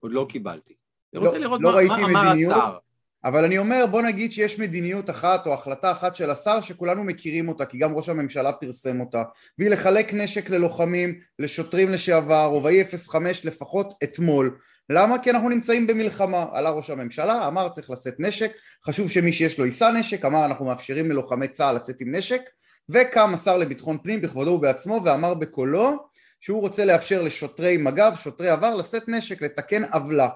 עוד 0.00 0.12
לא 0.12 0.26
קיבלתי. 0.28 0.74
אני 1.14 1.24
רוצה 1.24 1.38
לא, 1.38 1.44
לראות 1.44 1.60
לא 1.60 1.72
מה, 1.72 1.98
מה 1.98 2.06
אמר 2.06 2.32
השר. 2.32 2.76
אבל 3.24 3.44
אני 3.44 3.58
אומר 3.58 3.86
בוא 3.90 4.02
נגיד 4.02 4.32
שיש 4.32 4.58
מדיניות 4.58 5.10
אחת 5.10 5.46
או 5.46 5.54
החלטה 5.54 5.90
אחת 5.90 6.14
של 6.14 6.30
השר 6.30 6.60
שכולנו 6.60 7.04
מכירים 7.04 7.48
אותה 7.48 7.66
כי 7.66 7.78
גם 7.78 7.94
ראש 7.94 8.08
הממשלה 8.08 8.52
פרסם 8.52 9.00
אותה 9.00 9.22
והיא 9.58 9.70
לחלק 9.70 10.14
נשק 10.14 10.50
ללוחמים, 10.50 11.20
לשוטרים 11.38 11.90
לשעבר, 11.90 12.44
רובעי 12.44 12.84
05 12.84 13.44
לפחות 13.44 13.94
אתמול 14.04 14.58
למה? 14.90 15.18
כי 15.18 15.30
אנחנו 15.30 15.48
נמצאים 15.48 15.86
במלחמה 15.86 16.46
עלה 16.52 16.70
ראש 16.70 16.90
הממשלה, 16.90 17.46
אמר 17.46 17.68
צריך 17.68 17.90
לשאת 17.90 18.14
נשק 18.18 18.52
חשוב 18.86 19.10
שמי 19.10 19.32
שיש 19.32 19.58
לו 19.58 19.66
יישא 19.66 19.90
נשק, 19.94 20.24
אמר 20.24 20.44
אנחנו 20.44 20.64
מאפשרים 20.64 21.10
ללוחמי 21.10 21.48
צה"ל 21.48 21.76
לצאת 21.76 22.00
עם 22.00 22.14
נשק 22.14 22.40
וקם 22.88 23.34
השר 23.34 23.56
לביטחון 23.56 23.98
פנים 24.02 24.20
בכבודו 24.20 24.50
ובעצמו 24.50 25.00
ואמר 25.04 25.34
בקולו 25.34 26.06
שהוא 26.40 26.60
רוצה 26.60 26.84
לאפשר 26.84 27.22
לשוטרי 27.22 27.76
מג"ב, 27.76 28.12
שוטרי 28.22 28.48
עבר, 28.48 28.74
לשאת 28.74 29.08
נשק, 29.08 29.42
לתקן 29.42 29.84
עוולה. 29.84 30.28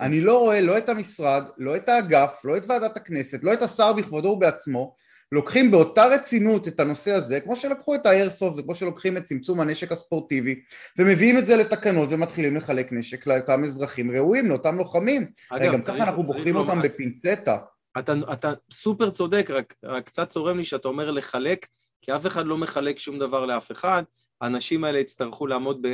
אני 0.00 0.20
לא 0.20 0.38
רואה 0.38 0.60
לא 0.60 0.78
את 0.78 0.88
המשרד, 0.88 1.44
לא 1.58 1.76
את 1.76 1.88
האגף, 1.88 2.40
לא 2.44 2.56
את 2.56 2.62
ועדת 2.66 2.96
הכנסת, 2.96 3.42
לא 3.42 3.52
את 3.52 3.62
השר 3.62 3.92
בכבודו 3.92 4.28
ובעצמו 4.28 4.94
לוקחים 5.32 5.70
באותה 5.70 6.06
רצינות 6.06 6.68
את 6.68 6.80
הנושא 6.80 7.12
הזה 7.12 7.40
כמו 7.40 7.56
שלקחו 7.56 7.94
את 7.94 8.06
האיירסופט 8.06 8.58
וכמו 8.58 8.74
שלוקחים 8.74 9.16
את 9.16 9.24
צמצום 9.24 9.60
הנשק 9.60 9.92
הספורטיבי 9.92 10.60
ומביאים 10.98 11.38
את 11.38 11.46
זה 11.46 11.56
לתקנות 11.56 12.08
ומתחילים 12.12 12.56
לחלק 12.56 12.92
נשק 12.92 13.26
לאותם 13.26 13.64
אזרחים 13.64 14.10
ראויים, 14.10 14.48
לאותם 14.48 14.78
לוחמים. 14.78 15.26
אגב, 15.50 15.72
גם 15.72 15.82
ככה 15.82 15.96
אנחנו 15.96 16.22
בוחרים 16.22 16.56
אותם 16.56 16.82
בפינצטה 16.82 17.58
אתה, 17.98 18.12
אתה 18.32 18.52
סופר 18.70 19.10
צודק, 19.10 19.50
רק, 19.50 19.74
רק 19.84 20.06
קצת 20.06 20.28
צורם 20.28 20.56
לי 20.56 20.64
שאתה 20.64 20.88
אומר 20.88 21.10
לחלק 21.10 21.66
כי 22.02 22.16
אף 22.16 22.26
אחד 22.26 22.46
לא 22.46 22.58
מחלק 22.58 22.98
שום 22.98 23.18
דבר 23.18 23.46
לאף 23.46 23.72
אחד 23.72 24.02
האנשים 24.40 24.84
האלה 24.84 24.98
יצטרכו 24.98 25.46
לעמוד 25.46 25.86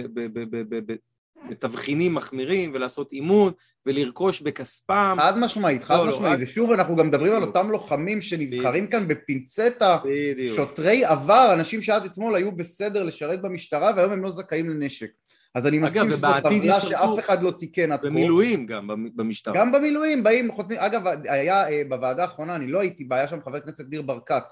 בתבחינים 1.51 2.15
מחמירים 2.15 2.71
ולעשות 2.75 3.13
אימון 3.13 3.53
ולרכוש 3.87 4.41
בכספם. 4.41 5.17
חד 5.21 5.39
משמעית, 5.39 5.85
חד 5.85 5.95
לא, 5.95 6.07
לא 6.07 6.13
משמעית, 6.13 6.41
לא, 6.41 6.45
ושוב 6.45 6.71
אנחנו 6.71 6.97
גם 6.97 7.07
מדברים 7.09 7.33
על 7.33 7.43
אותם 7.43 7.71
לוחמים 7.71 8.21
שנבחרים 8.21 8.87
כאן 8.87 9.09
בפינצטה, 9.09 9.99
בדיוק. 10.05 10.57
שוטרי 10.57 11.05
עבר, 11.05 11.51
אנשים 11.53 11.83
שעד 11.83 12.05
אתמול 12.05 12.35
היו 12.35 12.53
בסדר 12.53 13.05
לשרת 13.05 13.43
במשטרה 13.43 13.91
והיום 13.97 14.13
הם 14.13 14.25
לא 14.25 14.31
זכאים 14.31 14.71
לנשק. 14.71 15.11
אז 15.55 15.67
אני 15.67 15.79
מסכים 15.79 16.11
שזו 16.11 16.27
טבלה 16.43 16.81
שאף 16.81 17.19
אחד 17.19 17.43
לא 17.43 17.51
תיקן 17.51 17.93
עד 17.93 18.01
כה. 18.01 18.07
במילואים 18.07 18.67
גם 18.67 18.89
במשטרה. 19.17 19.55
גם 19.55 19.73
במילואים 19.73 20.23
באים, 20.23 20.53
חותמים, 20.53 20.79
אגב 20.79 21.07
היה 21.29 21.69
אה, 21.69 21.83
בוועדה 21.89 22.23
האחרונה, 22.23 22.57
אני 22.57 22.67
לא 22.67 22.81
הייתי 22.81 23.09
היה 23.11 23.29
שם 23.29 23.41
חבר 23.45 23.57
הכנסת 23.57 23.85
ניר 23.91 24.03
ברקת, 24.03 24.43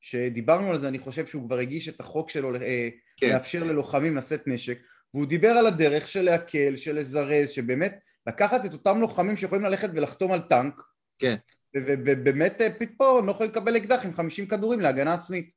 שדיברנו 0.00 0.70
על 0.70 0.78
זה, 0.78 0.88
אני 0.88 0.98
חושב 0.98 1.26
שהוא 1.26 1.44
כבר 1.44 1.58
הגיש 1.58 1.88
את 1.88 2.00
החוק 2.00 2.30
שלו 2.30 2.54
אה, 2.54 2.88
כן. 3.16 3.28
לאפשר 3.28 3.64
ללוחמים 3.64 4.16
לשאת 4.16 4.46
נשק 4.46 4.78
והוא 5.14 5.26
דיבר 5.26 5.48
על 5.48 5.66
הדרך 5.66 6.08
של 6.08 6.22
להקל, 6.22 6.76
של 6.76 6.96
לזרז, 6.96 7.48
שבאמת 7.48 7.98
לקחת 8.26 8.64
את 8.64 8.72
אותם 8.72 9.00
לוחמים 9.00 9.36
שיכולים 9.36 9.64
ללכת 9.64 9.90
ולחתום 9.92 10.32
על 10.32 10.40
טנק 10.40 10.82
כן. 11.18 11.36
ובאמת 11.76 12.60
אה, 12.60 12.68
פתאום 12.78 13.18
הם 13.18 13.26
לא 13.26 13.32
יכולים 13.32 13.52
לקבל 13.52 13.76
אקדח 13.76 14.04
עם 14.04 14.14
50 14.14 14.46
כדורים 14.46 14.80
להגנה 14.80 15.14
עצמית 15.14 15.50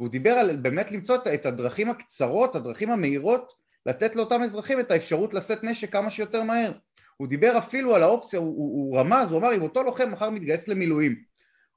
והוא 0.00 0.10
דיבר 0.10 0.30
על 0.30 0.56
באמת 0.56 0.92
למצוא 0.92 1.16
את 1.34 1.46
הדרכים 1.46 1.90
הקצרות, 1.90 2.56
הדרכים 2.56 2.90
המהירות 2.90 3.61
לתת 3.86 4.16
לאותם 4.16 4.42
אזרחים 4.42 4.80
את 4.80 4.90
האפשרות 4.90 5.34
לשאת 5.34 5.64
נשק 5.64 5.92
כמה 5.92 6.10
שיותר 6.10 6.42
מהר. 6.42 6.72
הוא 7.16 7.28
דיבר 7.28 7.58
אפילו 7.58 7.96
על 7.96 8.02
האופציה, 8.02 8.38
הוא, 8.38 8.48
הוא, 8.48 8.72
הוא 8.72 8.98
רמז, 8.98 9.30
הוא 9.30 9.38
אמר 9.38 9.54
אם 9.54 9.62
אותו 9.62 9.82
לוחם 9.82 10.10
מחר 10.10 10.30
מתגייס 10.30 10.68
למילואים 10.68 11.32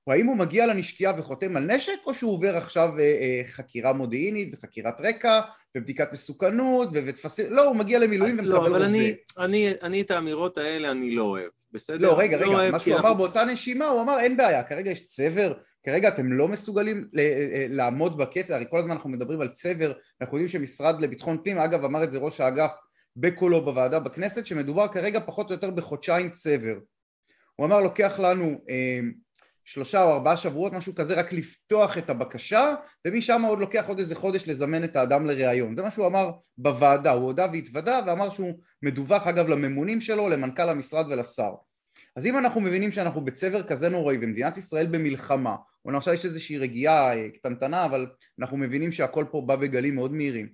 האם 0.08 0.26
הוא 0.26 0.38
מגיע 0.38 0.68
לנשקייה 0.68 1.14
וחותם 1.18 1.58
על 1.58 1.64
נשק 1.64 1.98
או 2.06 2.14
שהוא 2.14 2.34
עובר 2.34 2.58
עכשיו 2.58 3.00
אה, 3.00 3.04
אה, 3.04 3.42
חקירה 3.52 3.94
מודיעינית 3.94 4.54
וחקירת 4.54 5.02
רקע 5.02 5.42
ובדיקת 5.76 6.14
מסוכנות 6.14 6.88
וטפסים, 6.94 7.46
לא, 7.50 7.68
הוא 7.68 7.76
מגיע 7.76 8.00
למילואים 8.00 8.40
ומקבל 8.40 8.54
לא, 8.54 8.68
אבל 8.68 8.84
אני, 8.84 9.16
אני, 9.38 9.72
אני 9.82 10.02
את 10.02 10.12
האמירות 10.12 10.58
האלה 10.58 10.92
אני 10.92 11.16
לא 11.16 11.24
אוהב, 11.24 11.50
בסדר? 11.76 11.98
לא, 12.08 12.20
רגע, 12.20 12.38
לא 12.38 12.58
רגע, 12.58 12.72
מה 12.72 12.80
שהוא 12.80 12.98
אמר. 13.00 13.14
באותה 13.14 13.46
נשימה, 13.46 13.86
הוא 13.86 14.02
אמר 14.02 14.20
אין 14.20 14.38
בעיה, 14.38 14.64
כרגע 14.64 14.92
יש 14.92 15.06
צבר, 15.06 15.54
כרגע 15.86 16.08
אתם 16.08 16.34
לא 16.34 16.48
מסוגלים 16.48 17.08
ל- 17.14 17.20
אה, 17.20 17.66
לעמוד 17.70 18.18
בקצב, 18.18 18.54
הרי 18.54 18.66
כל 18.70 18.80
הזמן 18.80 18.92
אנחנו 18.92 19.10
מדברים 19.10 19.42
על 19.42 19.48
צבר, 19.48 19.94
אנחנו 20.22 20.38
יודעים 20.38 20.48
שמשרד 20.48 21.02
לביטחון 21.02 21.38
פנים, 21.44 21.58
אגב 21.58 21.86
אמר 21.86 22.04
את 22.04 22.12
זה 22.12 22.20
ראש 22.20 22.42
האגף 22.42 22.74
בקולו 23.16 23.66
בוועדה 23.66 24.00
בכנסת, 24.00 24.48
שמדובר 24.48 24.88
כרגע 24.88 25.20
פחות 25.20 25.50
או 25.50 25.56
יותר 25.56 25.70
בחודשיים 25.70 26.30
צבר. 26.30 26.76
הוא 27.56 27.66
אמר 27.66 27.82
לוקח 27.82 28.20
לנו 28.20 28.62
אה, 28.70 29.00
שלושה 29.66 30.04
או 30.04 30.14
ארבעה 30.14 30.38
שבועות, 30.38 30.74
משהו 30.74 30.96
כזה, 30.96 31.14
רק 31.16 31.34
לפתוח 31.34 31.98
את 31.98 32.10
הבקשה, 32.10 32.74
ומשם 33.08 33.42
עוד 33.48 33.60
לוקח 33.60 33.86
עוד 33.88 34.00
איזה 34.00 34.16
חודש 34.16 34.48
לזמן 34.48 34.84
את 34.84 34.96
האדם 34.96 35.26
לראיון. 35.26 35.76
זה 35.76 35.82
מה 35.84 35.92
שהוא 35.92 36.08
אמר 36.08 36.32
בוועדה, 36.58 37.12
הוא 37.12 37.24
הודה 37.24 37.48
והתוודה 37.54 38.00
ואמר 38.08 38.30
שהוא 38.30 38.54
מדווח 38.84 39.28
אגב 39.28 39.48
לממונים 39.48 40.02
שלו, 40.02 40.30
למנכ"ל 40.30 40.70
המשרד 40.70 41.06
ולשר. 41.10 41.52
אז 42.16 42.26
אם 42.26 42.38
אנחנו 42.38 42.62
מבינים 42.62 42.92
שאנחנו 42.92 43.22
בצבר 43.26 43.64
כזה 43.64 43.90
נוראי 43.90 44.18
ומדינת 44.22 44.58
ישראל 44.58 44.86
במלחמה, 44.88 45.56
או 45.86 45.98
עכשיו 45.98 46.14
יש 46.14 46.26
איזושהי 46.26 46.58
רגיעה 46.58 47.18
אה, 47.18 47.30
קטנטנה, 47.30 47.86
אבל 47.86 48.08
אנחנו 48.40 48.58
מבינים 48.58 48.92
שהכל 48.92 49.26
פה 49.32 49.42
בא 49.42 49.56
בגלים 49.56 49.96
מאוד 49.96 50.14
מהירים, 50.14 50.50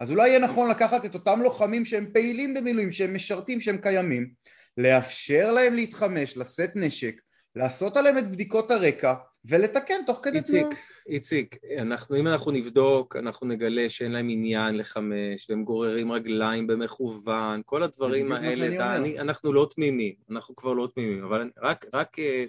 אז 0.00 0.10
אולי 0.10 0.28
יהיה 0.28 0.38
נכון 0.38 0.70
לקחת 0.70 1.04
את 1.04 1.14
אותם 1.14 1.40
לוחמים 1.42 1.84
שהם 1.84 2.06
פעילים 2.12 2.54
במילואים, 2.54 2.92
שהם 2.92 3.14
משרתים, 3.14 3.60
שהם 3.60 3.78
קיימים, 3.78 4.30
לאפשר 4.76 5.52
להם 5.52 5.74
להתחמש, 5.74 6.36
לשאת 6.36 6.70
נשק, 6.74 7.20
לעשות 7.56 7.96
עליהם 7.96 8.18
את 8.18 8.30
בדיקות 8.30 8.70
הרקע 8.70 9.14
ולתקן 9.48 10.00
תוך 10.06 10.20
כדי 10.22 10.40
תנועה. 10.42 10.68
איציק, 11.08 11.56
אנחנו, 11.78 12.16
אם 12.16 12.26
אנחנו 12.26 12.50
נבדוק, 12.50 13.16
אנחנו 13.16 13.46
נגלה 13.46 13.90
שאין 13.90 14.12
להם 14.12 14.28
עניין 14.30 14.76
לחמש, 14.76 15.50
והם 15.50 15.64
גוררים 15.64 16.12
רגליים 16.12 16.66
במכוון, 16.66 17.62
כל 17.66 17.82
הדברים 17.82 18.32
האלה, 18.32 18.74
אתה, 18.74 18.96
אני, 18.96 19.18
אנחנו 19.18 19.52
לא 19.52 19.68
תמימים, 19.74 20.14
אנחנו 20.30 20.56
כבר 20.56 20.72
לא 20.72 20.88
תמימים, 20.94 21.24
אבל 21.24 21.50
רק, 21.58 21.86
רק 21.94 22.18
אה, 22.18 22.44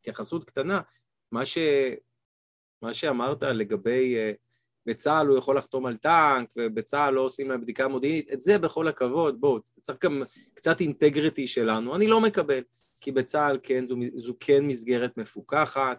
התייחסות 0.00 0.44
קטנה, 0.44 0.80
מה, 1.32 1.46
ש, 1.46 1.58
מה 2.82 2.94
שאמרת 2.94 3.42
לגבי 3.42 4.16
uh, 4.16 4.36
בצה"ל 4.86 5.26
הוא 5.26 5.38
יכול 5.38 5.58
לחתום 5.58 5.86
על 5.86 5.96
טנק, 5.96 6.52
ובצה"ל 6.56 7.14
לא 7.14 7.20
עושים 7.20 7.48
להם 7.48 7.60
בדיקה 7.60 7.88
מודיעינית, 7.88 8.32
את 8.32 8.42
זה 8.42 8.58
בכל 8.58 8.88
הכבוד, 8.88 9.40
בואו, 9.40 9.58
צריך 9.82 9.98
גם 10.04 10.22
קצת 10.54 10.80
אינטגריטי 10.80 11.48
שלנו, 11.48 11.96
אני 11.96 12.06
לא 12.06 12.20
מקבל. 12.20 12.62
כי 13.00 13.12
בצה"ל 13.12 13.58
כן, 13.62 13.86
זו, 13.88 13.96
זו 14.14 14.34
כן 14.40 14.64
מסגרת 14.64 15.16
מפוקחת, 15.16 15.98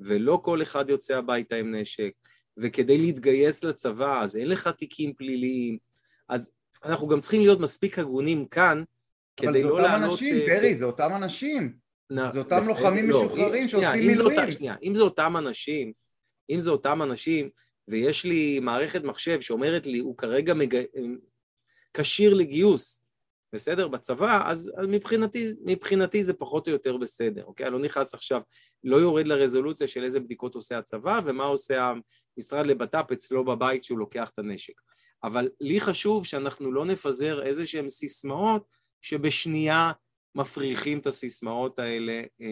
ולא 0.00 0.40
כל 0.42 0.62
אחד 0.62 0.90
יוצא 0.90 1.16
הביתה 1.16 1.56
עם 1.56 1.74
נשק, 1.74 2.10
וכדי 2.56 2.98
להתגייס 2.98 3.64
לצבא, 3.64 4.22
אז 4.22 4.36
אין 4.36 4.48
לך 4.48 4.68
תיקים 4.68 5.14
פליליים, 5.14 5.78
אז 6.28 6.50
אנחנו 6.84 7.08
גם 7.08 7.20
צריכים 7.20 7.40
להיות 7.42 7.60
מספיק 7.60 7.98
הגונים 7.98 8.46
כאן, 8.46 8.84
כדי 9.36 9.62
לא 9.62 9.80
לענות... 9.80 10.18
אבל 10.18 10.18
זה 10.18 10.24
אותם 10.24 10.34
אנשים, 10.34 10.46
פרי, 10.46 10.76
זה 10.76 10.84
אותם 10.84 11.10
אנשים. 11.16 11.76
זה 12.32 12.38
אותם 12.38 12.60
לוחמים 12.66 13.10
לא, 13.10 13.24
משוחררים 13.24 13.68
שעושים 13.68 14.06
מילואים. 14.06 14.52
שנייה, 14.52 14.74
אם 14.82 14.94
זה 14.94 15.02
אותם 15.02 15.36
אנשים, 15.36 15.92
אם 16.50 16.60
זה 16.60 16.70
אותם 16.70 17.02
אנשים, 17.02 17.48
ויש 17.88 18.24
לי 18.24 18.60
מערכת 18.60 19.04
מחשב 19.04 19.40
שאומרת 19.40 19.86
לי, 19.86 19.98
הוא 19.98 20.18
כרגע 20.18 20.54
כשיר 21.94 22.34
לגיוס, 22.34 23.02
בסדר? 23.52 23.88
בצבא, 23.88 24.50
אז, 24.50 24.72
אז 24.76 24.86
מבחינתי, 24.88 25.52
מבחינתי 25.64 26.24
זה 26.24 26.34
פחות 26.34 26.66
או 26.66 26.72
יותר 26.72 26.96
בסדר, 26.96 27.44
אוקיי? 27.44 27.66
אני 27.66 27.72
לא 27.72 27.80
נכנס 27.80 28.14
עכשיו, 28.14 28.40
לא 28.84 28.96
יורד 28.96 29.26
לרזולוציה 29.26 29.88
של 29.88 30.04
איזה 30.04 30.20
בדיקות 30.20 30.54
עושה 30.54 30.78
הצבא 30.78 31.20
ומה 31.24 31.44
עושה 31.44 31.92
המשרד 32.36 32.66
לבט"פ 32.66 33.12
אצלו 33.12 33.44
בבית 33.44 33.84
שהוא 33.84 33.98
לוקח 33.98 34.30
את 34.34 34.38
הנשק. 34.38 34.80
אבל 35.24 35.48
לי 35.60 35.80
חשוב 35.80 36.26
שאנחנו 36.26 36.72
לא 36.72 36.84
נפזר 36.84 37.46
איזה 37.46 37.66
שהן 37.66 37.88
סיסמאות 37.88 38.66
שבשנייה 39.02 39.92
מפריחים 40.34 40.98
את 40.98 41.06
הסיסמאות 41.06 41.78
האלה, 41.78 42.12
אה, 42.12 42.46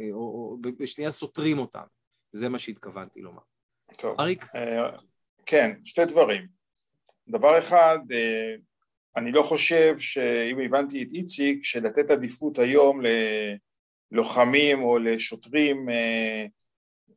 אה, 0.00 0.12
או, 0.12 0.18
או 0.18 0.56
בשנייה 0.78 1.10
סותרים 1.10 1.58
אותן. 1.58 1.84
זה 2.32 2.48
מה 2.48 2.58
שהתכוונתי 2.58 3.20
לומר. 3.20 3.42
טוב. 3.96 4.20
אריק? 4.20 4.46
אה, 4.54 4.90
כן, 5.46 5.72
שתי 5.84 6.04
דברים. 6.04 6.46
דבר 7.28 7.58
אחד, 7.58 7.98
אני 9.18 9.32
לא 9.32 9.42
חושב 9.42 9.98
שאם 9.98 10.60
הבנתי 10.64 11.02
את 11.02 11.08
איציק, 11.14 11.64
שלתת 11.64 12.10
עדיפות 12.10 12.58
היום 12.58 13.00
ללוחמים 14.12 14.82
או 14.82 14.98
לשוטרים 14.98 15.90
אה, 15.90 16.46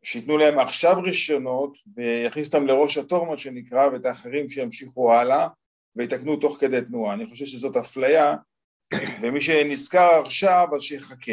שייתנו 0.03 0.37
להם 0.37 0.59
עכשיו 0.59 1.01
רישיונות 1.03 1.77
ויכניס 1.95 2.47
אותם 2.47 2.67
לראש 2.67 2.97
התור 2.97 3.25
מה 3.25 3.37
שנקרא 3.37 3.87
ואת 3.87 4.05
האחרים 4.05 4.47
שימשיכו 4.47 5.13
הלאה 5.13 5.47
ויתקנו 5.95 6.35
תוך 6.35 6.57
כדי 6.59 6.81
תנועה. 6.81 7.13
אני 7.13 7.25
חושב 7.25 7.45
שזאת 7.45 7.75
אפליה 7.75 8.35
ומי 9.21 9.41
שנזכר 9.41 10.21
עכשיו 10.25 10.67
אז 10.75 10.81
שיחכה. 10.81 11.31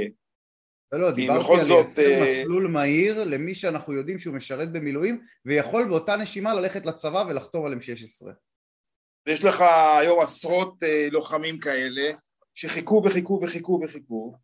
לא, 0.93 1.01
לא, 1.01 1.11
דיברתי 1.11 1.55
על 1.55 1.65
זאת, 1.65 1.99
אה, 1.99 2.41
מסלול 2.43 2.69
מהיר 2.69 3.25
למי 3.25 3.55
שאנחנו 3.55 3.93
יודעים 3.93 4.19
שהוא 4.19 4.35
משרת 4.35 4.73
במילואים 4.73 5.21
ויכול 5.45 5.85
באותה 5.89 6.17
נשימה 6.17 6.55
ללכת 6.55 6.87
לצבא 6.87 7.25
ולחתום 7.29 7.67
על 7.67 7.73
M16. 7.75 8.27
ויש 9.29 9.45
לך 9.45 9.65
היום 10.01 10.21
עשרות 10.21 10.83
אה, 10.83 11.09
לוחמים 11.11 11.59
כאלה 11.59 12.11
שחיכו 12.55 13.03
וחיכו 13.05 13.41
וחיכו 13.43 13.81
וחיכו 13.85 14.35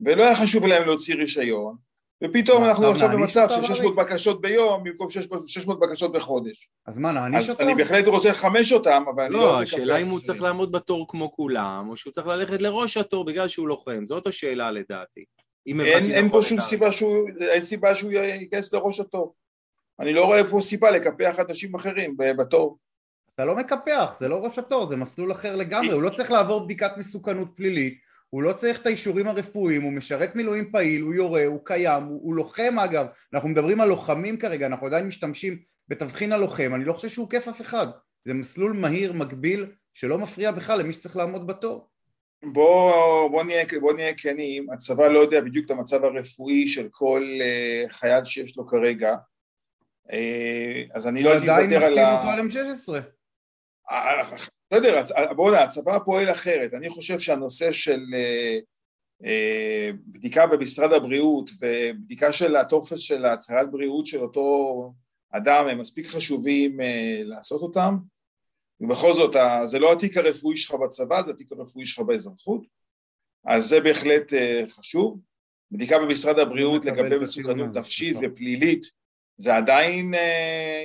ולא 0.00 0.24
היה 0.24 0.36
חשוב 0.36 0.66
להם 0.66 0.86
להוציא 0.86 1.14
רישיון 1.14 1.76
ופתאום 2.24 2.64
אנחנו 2.64 2.90
עכשיו 2.90 3.08
במצב 3.08 3.48
של 3.48 3.64
600 3.74 3.96
בקשות 3.96 4.40
ביום 4.40 4.84
במקום 4.84 5.08
600 5.46 5.80
בקשות 5.80 6.12
בחודש. 6.12 6.70
אז 6.86 6.98
מה, 6.98 7.12
נעניש 7.12 7.50
אותם? 7.50 7.62
אז 7.62 7.68
אני 7.68 7.74
בהחלט 7.74 8.06
רוצה 8.06 8.30
לחמש 8.30 8.72
אותם, 8.72 9.04
אבל 9.14 9.22
אני 9.22 9.32
לא, 9.34 9.40
לא 9.40 9.62
השאלה 9.62 9.96
אם 9.96 10.08
הוא 10.08 10.20
צריך 10.20 10.42
לעמוד 10.42 10.72
בתור 10.72 11.06
כמו 11.08 11.32
כולם, 11.32 11.86
או 11.88 11.96
שהוא 11.96 12.12
צריך 12.12 12.26
ללכת 12.26 12.62
לראש 12.62 12.96
התור 12.96 13.24
בגלל 13.24 13.48
שהוא 13.48 13.68
לוחם, 13.68 14.06
זאת 14.06 14.26
השאלה 14.26 14.70
לדעתי. 14.70 15.24
אין, 15.66 16.10
אין 16.10 16.28
פה 16.28 16.42
שום 16.42 16.60
סיבה 16.60 16.92
שהוא, 16.92 17.28
אין 17.40 17.62
סיבה 17.62 17.94
שהוא 17.94 18.12
ייכנס 18.12 18.72
לראש 18.72 19.00
התור. 19.00 19.34
אני 20.00 20.12
לא 20.14 20.24
רואה 20.24 20.48
פה 20.48 20.60
סיבה 20.60 20.90
לקפח 20.90 21.40
אנשים 21.48 21.74
אחרים 21.74 22.16
ב- 22.16 22.32
בתור. 22.32 22.78
אתה 23.42 23.50
לא 23.50 23.56
מקפח, 23.56 24.16
זה 24.20 24.28
לא 24.28 24.36
ראש 24.36 24.58
התור, 24.58 24.86
זה 24.86 24.96
מסלול 24.96 25.32
אחר 25.32 25.56
לגמרי, 25.56 25.92
הוא 25.92 26.02
לא 26.02 26.10
צריך 26.10 26.30
לעבור 26.30 26.64
בדיקת 26.64 26.90
מסוכנות 26.96 27.48
פלילית, 27.54 27.98
הוא 28.30 28.42
לא 28.42 28.52
צריך 28.52 28.80
את 28.80 28.86
האישורים 28.86 29.28
הרפואיים, 29.28 29.82
הוא 29.82 29.92
משרת 29.92 30.36
מילואים 30.36 30.70
פעיל, 30.72 31.02
הוא 31.02 31.14
יורה, 31.14 31.44
הוא 31.44 31.60
קיים, 31.64 32.02
הוא, 32.02 32.20
הוא 32.22 32.34
לוחם 32.34 32.78
אגב, 32.78 33.06
אנחנו 33.34 33.48
מדברים 33.48 33.80
על 33.80 33.88
לוחמים 33.88 34.36
כרגע, 34.36 34.66
אנחנו 34.66 34.86
עדיין 34.86 35.06
משתמשים 35.06 35.58
בתבחין 35.88 36.32
הלוחם, 36.32 36.74
אני 36.74 36.84
לא 36.84 36.92
חושב 36.92 37.08
שהוא 37.08 37.30
כיף 37.30 37.48
אף 37.48 37.60
אחד, 37.60 37.86
זה 38.24 38.34
מסלול 38.34 38.72
מהיר, 38.72 39.12
מקביל, 39.12 39.66
שלא 39.94 40.18
מפריע 40.18 40.50
בכלל 40.50 40.78
למי 40.78 40.92
שצריך 40.92 41.16
לעמוד 41.16 41.46
בתור. 41.46 41.88
בוא, 42.52 43.30
בוא, 43.30 43.44
נהיה, 43.44 43.64
בוא 43.80 43.92
נהיה 43.92 44.14
כנים, 44.14 44.70
הצבא 44.70 45.08
לא 45.08 45.20
יודע 45.20 45.40
בדיוק 45.40 45.66
את 45.66 45.70
המצב 45.70 46.04
הרפואי 46.04 46.68
של 46.68 46.88
כל 46.90 47.22
uh, 47.40 47.92
חייל 47.92 48.24
שיש 48.24 48.56
לו 48.56 48.66
כרגע, 48.66 49.14
uh, 50.08 50.12
אז 50.94 51.08
אני 51.08 51.22
לא 51.22 51.28
הוא 51.28 51.38
הייתי 51.38 51.50
עדיין 51.50 51.70
מוותר 51.70 51.84
על 51.84 51.92
מחתים 51.92 52.06
ה... 52.06 52.18
אותו 52.18 52.28
על 52.28 52.48
M16. 52.48 53.21
בסדר, 54.72 55.02
בוא'נה, 55.36 55.62
הצבא 55.62 55.98
פועל 55.98 56.30
אחרת. 56.30 56.74
אני 56.74 56.90
חושב 56.90 57.18
שהנושא 57.18 57.72
של 57.72 58.00
אה, 58.14 58.58
אה, 59.24 59.90
בדיקה 60.06 60.46
במשרד 60.46 60.92
הבריאות 60.92 61.50
ובדיקה 61.60 62.32
של 62.32 62.56
הטופס 62.56 62.98
של 62.98 63.24
הצהרת 63.24 63.70
בריאות 63.70 64.06
של 64.06 64.20
אותו 64.20 64.92
אדם 65.30 65.68
הם 65.68 65.78
מספיק 65.78 66.06
חשובים 66.06 66.80
אה, 66.80 67.20
לעשות 67.24 67.62
אותם. 67.62 67.96
ובכל 68.80 69.12
זאת, 69.12 69.36
זה 69.64 69.78
לא 69.78 69.92
התיק 69.92 70.16
הרפואי 70.16 70.56
שלך 70.56 70.74
בצבא, 70.74 71.22
זה 71.22 71.30
התיק 71.30 71.52
הרפואי 71.52 71.86
שלך 71.86 72.00
באזרחות. 72.06 72.62
אז 73.44 73.66
זה 73.66 73.80
בהחלט 73.80 74.32
חשוב. 74.70 75.18
בדיקה 75.70 75.98
במשרד 75.98 76.38
הבריאות 76.38 76.84
לגבי 76.84 77.18
מסוכנות 77.18 77.76
נפשית 77.76 78.16
נכון. 78.16 78.26
ופלילית, 78.26 78.86
זה 79.36 79.56
עדיין 79.56 80.14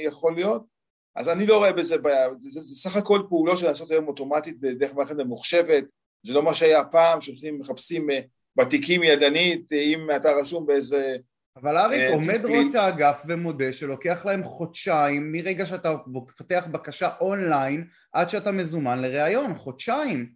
יכול 0.05 0.35
להיות. 0.35 0.76
אז 1.17 1.29
אני 1.29 1.45
לא 1.45 1.57
רואה 1.57 1.73
בזה 1.73 1.97
בעיה, 1.97 2.27
זה, 2.39 2.49
זה, 2.49 2.59
זה 2.59 2.75
סך 2.75 2.95
הכל 2.95 3.21
פעולות 3.29 3.57
שנעשות 3.57 3.91
היום 3.91 4.07
אוטומטית 4.07 4.59
דרך 4.59 4.93
מערכת 4.93 5.15
ממוחשבת, 5.15 5.83
זה 6.23 6.33
לא 6.33 6.43
מה 6.43 6.53
שהיה 6.53 6.83
פעם, 6.83 7.21
שהולכים 7.21 7.59
מחפשים 7.59 8.09
אה, 8.09 8.19
בתיקים 8.55 9.03
ידנית, 9.03 9.73
אה, 9.73 9.77
אם 9.77 10.07
אתה 10.15 10.31
רשום 10.31 10.65
באיזה... 10.65 11.15
אבל 11.55 11.77
אריק, 11.77 12.01
אה, 12.01 12.13
עומד. 12.13 12.45
ראש 12.45 12.75
האגף 12.75 13.21
ומודה 13.27 13.73
שלוקח 13.73 14.25
להם 14.25 14.43
חודשיים 14.43 15.31
מרגע 15.31 15.65
שאתה 15.65 15.95
פותח 16.37 16.67
בקשה 16.71 17.09
אונליין 17.21 17.87
עד 18.13 18.29
שאתה 18.29 18.51
מזומן 18.51 18.99
לראיון, 18.99 19.55
חודשיים. 19.55 20.31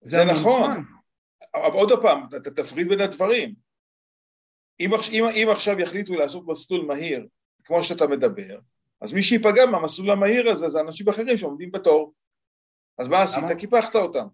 זה 0.00 0.22
המון 0.22 0.34
נכון. 0.34 0.84
אבל 1.54 1.72
עוד 1.72 2.02
פעם, 2.02 2.26
אתה 2.36 2.50
תפריד 2.50 2.88
בין 2.88 3.00
הדברים. 3.00 3.54
אם, 4.80 4.90
אם, 5.12 5.24
אם 5.24 5.48
עכשיו 5.50 5.80
יחליטו 5.80 6.14
לעשות 6.14 6.44
מסלול 6.46 6.86
מהיר, 6.86 7.26
כמו 7.64 7.82
שאתה 7.82 8.06
מדבר, 8.06 8.58
אז 9.00 9.12
מי 9.12 9.22
שייפגע 9.22 9.66
מהמסלול 9.66 10.10
המהיר 10.10 10.50
הזה 10.50 10.68
זה 10.68 10.80
אנשים 10.80 11.08
אחרים 11.08 11.36
שעומדים 11.36 11.72
בתור. 11.72 12.12
אז 12.98 13.08
מה 13.08 13.22
עשית? 13.22 13.44
קיפחת 13.58 13.96
אותם. 13.96 14.26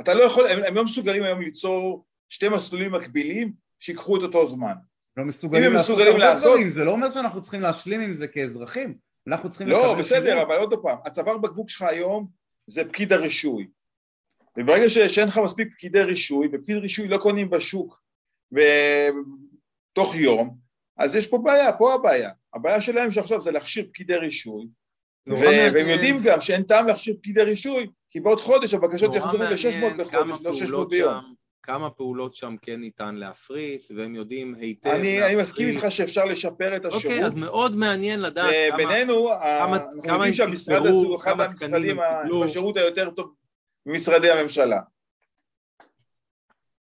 אתה 0.00 0.14
לא 0.14 0.22
יכול, 0.22 0.46
הם, 0.46 0.64
הם 0.64 0.74
לא 0.74 0.84
מסוגלים 0.84 1.22
היום 1.22 1.40
ליצור 1.42 2.04
שתי 2.28 2.48
מסלולים 2.48 2.92
מקבילים 2.92 3.52
שיקחו 3.78 4.16
את 4.16 4.22
אותו 4.22 4.46
זמן. 4.46 4.74
לא 5.16 5.24
מסוגלים 5.24 5.62
אם 5.62 5.68
הם 5.68 5.74
לעשות 5.74 5.90
מסוגלים 5.90 6.12
הרבה 6.12 6.30
לעשות- 6.30 6.50
דברים, 6.52 6.70
זה 6.70 6.84
לא 6.84 6.90
אומר 6.90 7.12
שאנחנו 7.14 7.42
צריכים 7.42 7.60
להשלים 7.60 8.00
עם 8.00 8.14
זה 8.14 8.28
כאזרחים, 8.28 8.94
אנחנו 9.26 9.50
צריכים 9.50 9.68
לא, 9.68 9.94
בסדר, 9.98 10.26
שירות. 10.26 10.46
אבל 10.46 10.56
עוד 10.56 10.74
פעם, 10.82 10.98
הצוואר 11.04 11.38
בקבוק 11.38 11.68
שלך 11.68 11.82
היום 11.82 12.28
זה 12.66 12.88
פקיד 12.88 13.12
הרישוי. 13.12 13.68
וברגע 14.58 14.88
שאין 15.08 15.28
לך 15.28 15.38
מספיק 15.38 15.68
פקידי 15.74 16.02
רישוי, 16.02 16.48
ופקיד 16.52 16.76
רישוי 16.76 17.08
לא 17.08 17.18
קונים 17.18 17.50
בשוק 17.50 18.02
בתוך 18.52 20.14
יום, 20.14 20.56
אז 20.96 21.16
יש 21.16 21.26
פה 21.26 21.38
בעיה, 21.38 21.72
פה 21.72 21.94
הבעיה. 21.94 22.30
הבעיה 22.54 22.80
שלהם 22.80 23.10
שעכשיו 23.10 23.40
זה 23.40 23.50
להכשיר 23.50 23.84
פקידי 23.88 24.16
רישוי. 24.16 24.66
והם 25.26 25.88
יודעים 25.88 26.20
גם 26.24 26.40
שאין 26.40 26.62
טעם 26.62 26.86
להכשיר 26.86 27.14
פקידי 27.16 27.42
רישוי, 27.42 27.86
כי 28.10 28.20
בעוד 28.20 28.40
חודש 28.40 28.74
הבקשות 28.74 29.14
יחזרו 29.14 29.42
ל-600 29.42 29.78
מעניין 29.78 29.96
בחודש, 29.96 30.40
לא 30.42 30.52
600 30.54 30.58
פעולות 30.70 30.90
ביום. 30.90 31.34
כמה 31.62 31.90
פעולות 31.90 32.34
שם 32.34 32.56
כן 32.62 32.80
ניתן 32.80 33.14
להפריט, 33.14 33.84
והם 33.96 34.14
יודעים 34.14 34.54
היטב 34.54 34.88
אני, 34.90 35.22
אני 35.26 35.36
מסכים 35.40 35.66
להפריט. 35.66 35.84
איתך 35.84 35.94
שאפשר 35.96 36.24
לשפר 36.24 36.76
את 36.76 36.84
השירות. 36.84 37.04
אוקיי, 37.04 37.24
אז 37.24 37.34
מאוד 37.34 37.76
מעניין 37.76 38.20
לדעת 38.20 38.54
כמה... 38.68 38.76
בינינו, 38.76 39.28
כמה- 39.28 39.76
אנחנו 39.76 40.02
כמה 40.02 40.14
יודעים 40.14 40.32
שהמשרד 40.32 40.86
הזה 40.86 41.06
הוא 41.06 41.16
אחד 41.16 41.32
מהמשרדים 41.36 41.96
קיבלו. 42.22 42.40
בשירות 42.44 42.76
היותר 42.76 43.10
טוב 43.10 43.34
ממשרדי 43.86 44.30
הממשלה. 44.30 44.80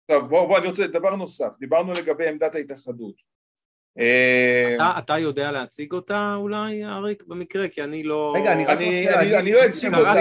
טוב, 0.06 0.28
בוא, 0.28 0.46
בוא, 0.48 0.58
אני 0.58 0.66
רוצה, 0.66 0.86
דבר 0.86 1.16
נוסף, 1.16 1.48
דיברנו 1.60 1.92
לגבי 1.92 2.28
עמדת 2.28 2.54
ההתאחדות. 2.54 3.14
אה, 3.98 4.74
אתה, 4.74 4.92
אתה 4.98 5.18
יודע 5.18 5.52
להציג 5.52 5.92
אותה 5.92 6.34
אולי, 6.36 6.84
אריק, 6.84 7.22
במקרה? 7.26 7.68
כי 7.68 7.84
אני 7.84 8.02
לא... 8.02 8.34
רגע, 8.40 8.52
אני 8.52 8.64
רק 8.64 8.76
אני- 8.78 8.84
רוצה 9.06 9.20
אני- 9.20 9.30
להגיד, 9.30 9.34
אני 9.34 9.52
לא 9.52 9.66
אציג 9.66 9.94
אותה. 9.94 10.12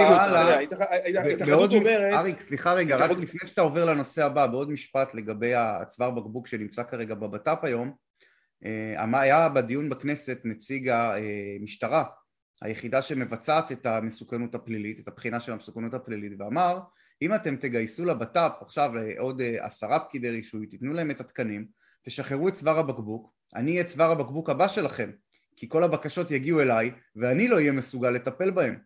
אתה 0.62 1.20
ההתאחדות 1.20 1.72
אומרת, 1.72 2.12
אריק, 2.12 2.42
סליחה 2.42 2.72
רגע, 2.72 2.96
רק 2.96 3.10
לפני 3.10 3.40
שאתה 3.48 3.60
עובר 3.62 3.84
לנושא 3.84 4.24
הבא, 4.24 4.46
בעוד 4.46 4.70
משפט 4.70 5.14
לגבי 5.14 5.54
הצוואר 5.54 6.10
בקבוק 6.10 6.46
שנמצא 6.46 6.82
כרגע 6.82 7.14
בבט"פ 7.14 7.58
היום, 7.64 7.92
אה, 8.64 9.02
אמר- 9.04 9.18
היה 9.18 9.48
בדיון 9.48 9.88
בכנסת 9.88 10.38
נציג 10.44 10.88
המשטרה, 10.88 12.04
היחידה 12.62 13.02
שמבצעת 13.02 13.72
את 13.72 13.86
המסוכנות 13.86 14.54
הפלילית, 14.54 15.00
את 15.00 15.08
הבחינה 15.08 15.40
של 15.40 15.52
המסוכנות 15.52 15.94
הפלילית, 15.94 16.32
ואמר, 16.38 16.78
אם 17.22 17.34
אתם 17.34 17.56
תגייסו 17.56 18.04
לבט"פ 18.04 18.52
עכשיו 18.60 18.90
אה, 18.96 19.12
עוד 19.18 19.40
אה, 19.40 19.66
עשרה 19.66 19.98
פקידי 20.00 20.30
רישוי, 20.30 20.66
תיתנו 20.66 20.92
להם 20.92 21.10
את 21.10 21.20
התקנים, 21.20 21.66
תשחררו 22.02 22.48
את 22.48 22.54
צוואר 22.54 22.78
הבקבוק, 22.78 23.37
אני 23.54 23.72
אהיה 23.72 23.84
צוואר 23.84 24.10
הבקבוק 24.10 24.50
הבא 24.50 24.68
שלכם, 24.68 25.10
כי 25.56 25.68
כל 25.68 25.84
הבקשות 25.84 26.30
יגיעו 26.30 26.60
אליי, 26.60 26.90
ואני 27.16 27.48
לא 27.48 27.56
אהיה 27.56 27.72
מסוגל 27.72 28.10
לטפל 28.10 28.50
בהם. 28.50 28.78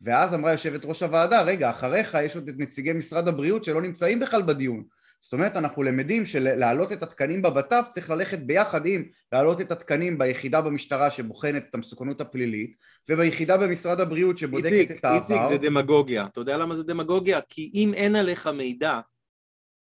ואז 0.00 0.34
אמרה 0.34 0.52
יושבת 0.52 0.84
ראש 0.84 1.02
הוועדה, 1.02 1.42
רגע, 1.42 1.70
אחריך 1.70 2.16
יש 2.22 2.36
עוד 2.36 2.48
את 2.48 2.54
נציגי 2.58 2.92
משרד 2.92 3.28
הבריאות 3.28 3.64
שלא 3.64 3.82
נמצאים 3.82 4.20
בכלל 4.20 4.42
בדיון. 4.42 4.84
זאת 5.20 5.32
אומרת, 5.32 5.56
אנחנו 5.56 5.82
למדים 5.82 6.26
שלהעלות 6.26 6.92
את 6.92 7.02
התקנים 7.02 7.42
בבט"פ 7.42 7.88
צריך 7.90 8.10
ללכת 8.10 8.38
ביחד 8.38 8.86
עם 8.86 9.04
להעלות 9.32 9.60
את 9.60 9.70
התקנים 9.70 10.18
ביחידה 10.18 10.60
במשטרה 10.60 11.10
שבוחנת 11.10 11.64
את 11.70 11.74
המסוכנות 11.74 12.20
הפלילית, 12.20 12.76
וביחידה 13.08 13.56
במשרד 13.56 14.00
הבריאות 14.00 14.38
שבודקת 14.38 14.72
איציק, 14.72 14.98
את 14.98 15.04
העבר. 15.04 15.34
איציק 15.34 15.48
זה 15.48 15.58
דמגוגיה. 15.58 16.26
אתה 16.32 16.40
יודע 16.40 16.56
למה 16.56 16.74
זה 16.74 16.82
דמגוגיה? 16.82 17.40
כי 17.48 17.70
אם 17.74 17.94
אין 17.94 18.16
עליך 18.16 18.46
מידע, 18.46 19.00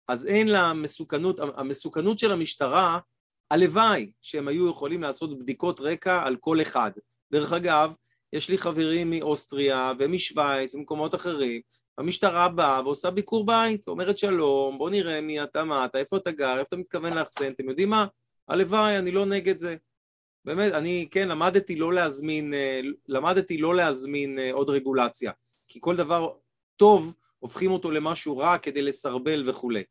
אז 0.07 0.25
אין 0.25 0.47
לה 0.47 0.73
מסוכנות, 0.73 1.39
המסוכנות 1.57 2.19
של 2.19 2.31
המשטרה, 2.31 2.99
הלוואי 3.53 4.11
שהם 4.21 4.47
היו 4.47 4.69
יכולים 4.69 5.01
לעשות 5.01 5.39
בדיקות 5.39 5.79
רקע 5.79 6.21
על 6.25 6.35
כל 6.35 6.61
אחד. 6.61 6.91
דרך 7.31 7.53
אגב, 7.53 7.93
יש 8.33 8.49
לי 8.49 8.57
חברים 8.57 9.09
מאוסטריה 9.09 9.91
ומשוויץ 9.99 10.75
ומקומות 10.75 11.15
אחרים, 11.15 11.61
המשטרה 11.97 12.49
באה 12.49 12.81
ועושה 12.81 13.11
ביקור 13.11 13.45
בית, 13.45 13.87
אומרת 13.87 14.17
שלום, 14.17 14.77
בוא 14.77 14.89
נראה 14.89 15.21
מי 15.21 15.43
אתה, 15.43 15.63
מה 15.63 15.85
אתה, 15.85 15.97
איפה 15.97 16.17
אתה 16.17 16.31
גר, 16.31 16.53
איפה 16.59 16.67
אתה 16.67 16.75
מתכוון 16.75 17.13
לאחסן, 17.13 17.51
אתם 17.51 17.69
יודעים 17.69 17.89
מה? 17.89 18.05
הלוואי, 18.47 18.97
אני 18.99 19.11
לא 19.11 19.25
נגד 19.25 19.57
זה. 19.57 19.75
באמת, 20.45 20.73
אני, 20.73 21.07
כן, 21.11 21.27
למדתי 21.27 21.75
לא 21.75 21.93
להזמין, 21.93 22.53
אה, 22.53 22.79
למדתי 23.07 23.57
לא 23.57 23.75
להזמין 23.75 24.39
אה, 24.39 24.49
עוד 24.53 24.69
רגולציה, 24.69 25.31
כי 25.67 25.79
כל 25.81 25.95
דבר 25.95 26.33
טוב, 26.75 27.13
הופכים 27.39 27.71
אותו 27.71 27.91
למשהו 27.91 28.37
רע 28.37 28.57
כדי 28.57 28.81
לסרבל 28.81 29.49
וכולי. 29.49 29.83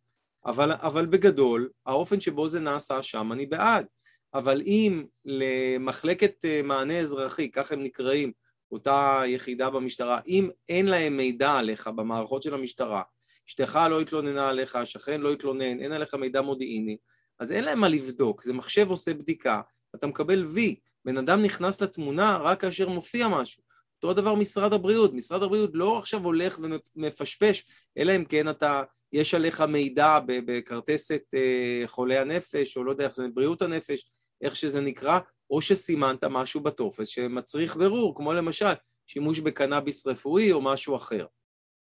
אבל, 0.47 0.73
אבל 0.73 1.07
בגדול, 1.07 1.69
האופן 1.87 2.21
שבו 2.21 2.49
זה 2.49 2.61
נעשה 2.61 3.03
שם, 3.03 3.33
אני 3.33 3.47
בעד. 3.47 3.87
אבל 4.35 4.61
אם 4.61 5.05
למחלקת 5.25 6.45
אה, 6.45 6.61
מענה 6.65 6.99
אזרחי, 6.99 7.51
כך 7.51 7.73
הם 7.73 7.83
נקראים, 7.83 8.33
אותה 8.73 9.23
יחידה 9.27 9.71
במשטרה, 9.71 10.21
אם 10.29 10.51
אין 10.69 10.87
להם 10.87 11.17
מידע 11.17 11.53
עליך 11.53 11.87
במערכות 11.87 12.43
של 12.43 12.55
המשטרה, 12.55 13.03
אשתך 13.49 13.81
לא 13.91 14.01
התלוננה 14.01 14.49
עליך, 14.49 14.77
השכן 14.77 15.21
לא 15.21 15.33
התלונן, 15.33 15.81
אין 15.81 15.93
עליך 15.93 16.15
מידע 16.15 16.41
מודיעיני, 16.41 16.97
אז 17.39 17.53
אין 17.53 17.65
להם 17.65 17.81
מה 17.81 17.89
לבדוק, 17.89 18.43
זה 18.43 18.53
מחשב 18.53 18.91
עושה 18.91 19.15
בדיקה, 19.15 19.61
אתה 19.95 20.07
מקבל 20.07 20.45
וי, 20.45 20.77
בן 21.05 21.19
אדם 21.19 21.43
נכנס 21.43 21.81
לתמונה 21.81 22.37
רק 22.37 22.61
כאשר 22.61 22.89
מופיע 22.89 23.29
משהו. 23.29 23.63
אותו 23.95 24.11
הדבר 24.11 24.35
משרד 24.35 24.73
הבריאות, 24.73 25.15
משרד 25.15 25.43
הבריאות 25.43 25.71
לא 25.75 25.99
עכשיו 25.99 26.25
הולך 26.25 26.59
ומפשפש, 26.97 27.65
אלא 27.99 28.17
אם 28.17 28.25
כן 28.25 28.49
אתה, 28.49 28.83
יש 29.13 29.35
עליך 29.35 29.61
מידע 29.61 30.19
בכרטסת 30.27 31.23
אה, 31.35 31.83
חולי 31.87 32.19
הנפש, 32.19 32.77
או 32.77 32.85
לא 32.85 32.91
יודע 32.91 33.05
איך 33.05 33.15
זה, 33.15 33.29
בריאות 33.35 33.63
הנפש, 33.63 34.05
איך 34.43 34.57
שזה 34.57 34.81
נקרא, 34.81 35.19
או 35.51 35.63
שסימנת 35.63 36.25
משהו 36.25 36.61
בטופס 36.61 37.09
שמצריך 37.09 37.77
ברור, 37.77 38.17
כמו 38.17 38.33
למשל 38.33 38.73
שימוש 39.07 39.41
בקנאביס 39.41 40.07
רפואי 40.07 40.53
או 40.53 40.61
משהו 40.61 40.97
אחר. 40.97 41.27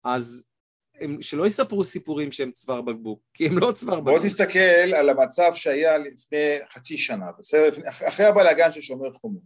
אז 0.04 0.44
הם, 1.00 1.22
שלא 1.22 1.46
יספרו 1.46 1.84
סיפורים 1.84 2.32
שהם 2.32 2.52
צוואר 2.52 2.80
בקבוק, 2.80 3.20
כי 3.34 3.46
הם 3.46 3.58
לא 3.58 3.72
צוואר 3.72 4.00
בקבוק. 4.00 4.18
בוא 4.18 4.28
תסתכל 4.28 4.94
על 4.94 5.08
המצב 5.08 5.50
שהיה 5.54 5.98
לפני 5.98 6.58
חצי 6.70 6.98
שנה, 6.98 7.26
בסדר? 7.38 7.68
אחרי 7.88 8.26
הבלאגן 8.26 8.72
של 8.72 8.80
שומר 8.80 9.12
חומות. 9.12 9.42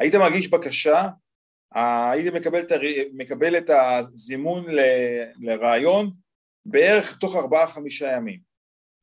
היית 0.00 0.14
מגיש 0.14 0.48
בקשה, 0.48 1.06
היית 2.12 2.34
מקבל 2.34 2.60
את, 2.60 2.72
הר... 2.72 2.80
מקבל 3.12 3.58
את 3.58 3.70
הזימון 3.70 4.70
ל... 4.70 4.80
לרעיון 5.40 6.10
בערך 6.68 7.16
תוך 7.16 7.36
ארבעה-חמישה 7.36 8.12
ימים, 8.12 8.40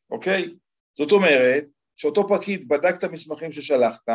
אוקיי? 0.09 0.55
זאת 0.97 1.11
אומרת 1.11 1.65
שאותו 1.97 2.27
פקיד 2.27 2.67
בדק 2.67 2.95
את 2.97 3.03
המסמכים 3.03 3.51
ששלחת, 3.51 4.09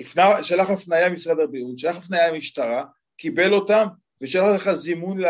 הפנה, 0.00 0.44
שלח 0.44 0.70
הפניה 0.70 1.10
ממשרד 1.10 1.40
הבריאות, 1.40 1.78
שלח 1.78 1.96
הפניה 1.96 2.30
למשטרה, 2.30 2.84
קיבל 3.16 3.52
אותם 3.52 3.86
ושלח 4.20 4.44
לך 4.54 4.70
זימון, 4.70 5.20
ל... 5.20 5.26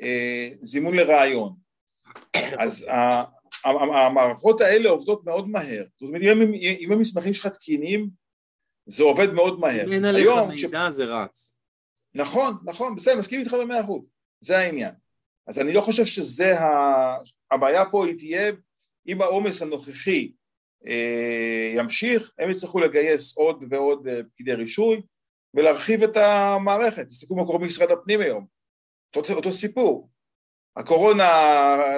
אה, 0.00 0.48
זימון 0.60 0.94
לרעיון. 0.96 1.54
אז 2.58 2.86
המערכות 3.64 4.60
האלה 4.60 4.90
עובדות 4.90 5.24
מאוד 5.24 5.48
מהר. 5.48 5.84
זאת 5.96 6.08
אומרת, 6.08 6.22
אם 6.80 6.92
המסמכים 6.92 7.34
שלך 7.34 7.46
תקינים, 7.46 8.10
זה 8.86 9.02
עובד 9.02 9.32
מאוד 9.32 9.60
מהר. 9.60 9.86
אם 9.86 9.92
אין 9.92 10.04
עליך 10.04 10.28
מידע 10.48 10.90
ש... 10.90 10.94
זה 10.94 11.04
רץ. 11.04 11.58
נכון, 12.14 12.54
נכון, 12.64 12.96
בסדר, 12.96 13.18
מסכים 13.18 13.40
איתך 13.40 13.52
במאה 13.52 13.80
אחוז, 13.80 14.02
זה 14.40 14.58
העניין. 14.58 14.92
אז 15.46 15.58
אני 15.58 15.72
לא 15.72 15.80
חושב 15.80 16.04
שזה 16.04 16.60
ה... 16.60 17.16
הבעיה 17.50 17.84
פה 17.90 18.06
היא 18.06 18.18
תהיה, 18.18 18.52
אם 19.08 19.22
העומס 19.22 19.62
הנוכחי 19.62 20.32
אה, 20.86 21.72
ימשיך, 21.76 22.32
הם 22.38 22.50
יצטרכו 22.50 22.80
לגייס 22.80 23.36
עוד 23.36 23.64
ועוד 23.70 24.08
אה, 24.08 24.20
פקידי 24.32 24.54
רישוי 24.54 25.02
ולהרחיב 25.54 26.02
את 26.02 26.16
המערכת. 26.16 27.06
תסתכלו 27.06 27.36
מה 27.36 27.44
קורה 27.44 27.58
במשרד 27.58 27.90
הפנים 27.90 28.20
היום, 28.20 28.46
אותו, 29.16 29.32
אותו 29.32 29.52
סיפור. 29.52 30.10
הקורונה 30.76 31.28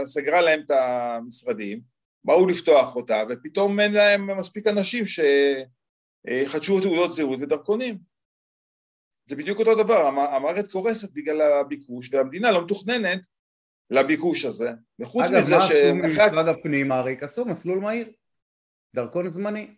סגרה 0.05 0.41
להם 0.41 0.61
את 0.67 0.71
המשרדים, 0.71 1.81
באו 2.25 2.47
לפתוח 2.47 2.97
אותה, 2.97 3.23
ופתאום 3.29 3.81
אין 3.81 3.93
להם 3.93 4.39
מספיק 4.39 4.67
אנשים 4.67 5.05
שחדשו 5.07 6.81
תעודות 6.81 7.15
זהות 7.15 7.39
ודרכונים. 7.43 7.99
זה 9.27 9.37
בדיוק 9.37 9.59
אותו 9.59 9.75
דבר, 9.75 10.07
המערכת 10.07 10.73
קורסת 10.73 11.13
בגלל 11.13 11.43
הביקוש, 11.43 12.11
והמדינה 12.13 12.51
לא 12.51 12.65
מתוכננת 12.65 13.21
לביקוש 13.91 14.45
הזה. 14.45 14.70
וחוץ 14.99 15.26
אגב, 15.26 15.39
מזה 15.39 15.61
ש... 15.61 15.70
אגב, 15.70 15.95
מה 15.95 16.07
עשו 16.07 16.24
ממשרד 16.24 16.49
הפנים, 16.49 16.93
אריק? 16.93 17.22
עשו 17.22 17.45
מסלול 17.45 17.78
מהיר, 17.78 18.12
דרכון 18.95 19.30
זמני. 19.30 19.74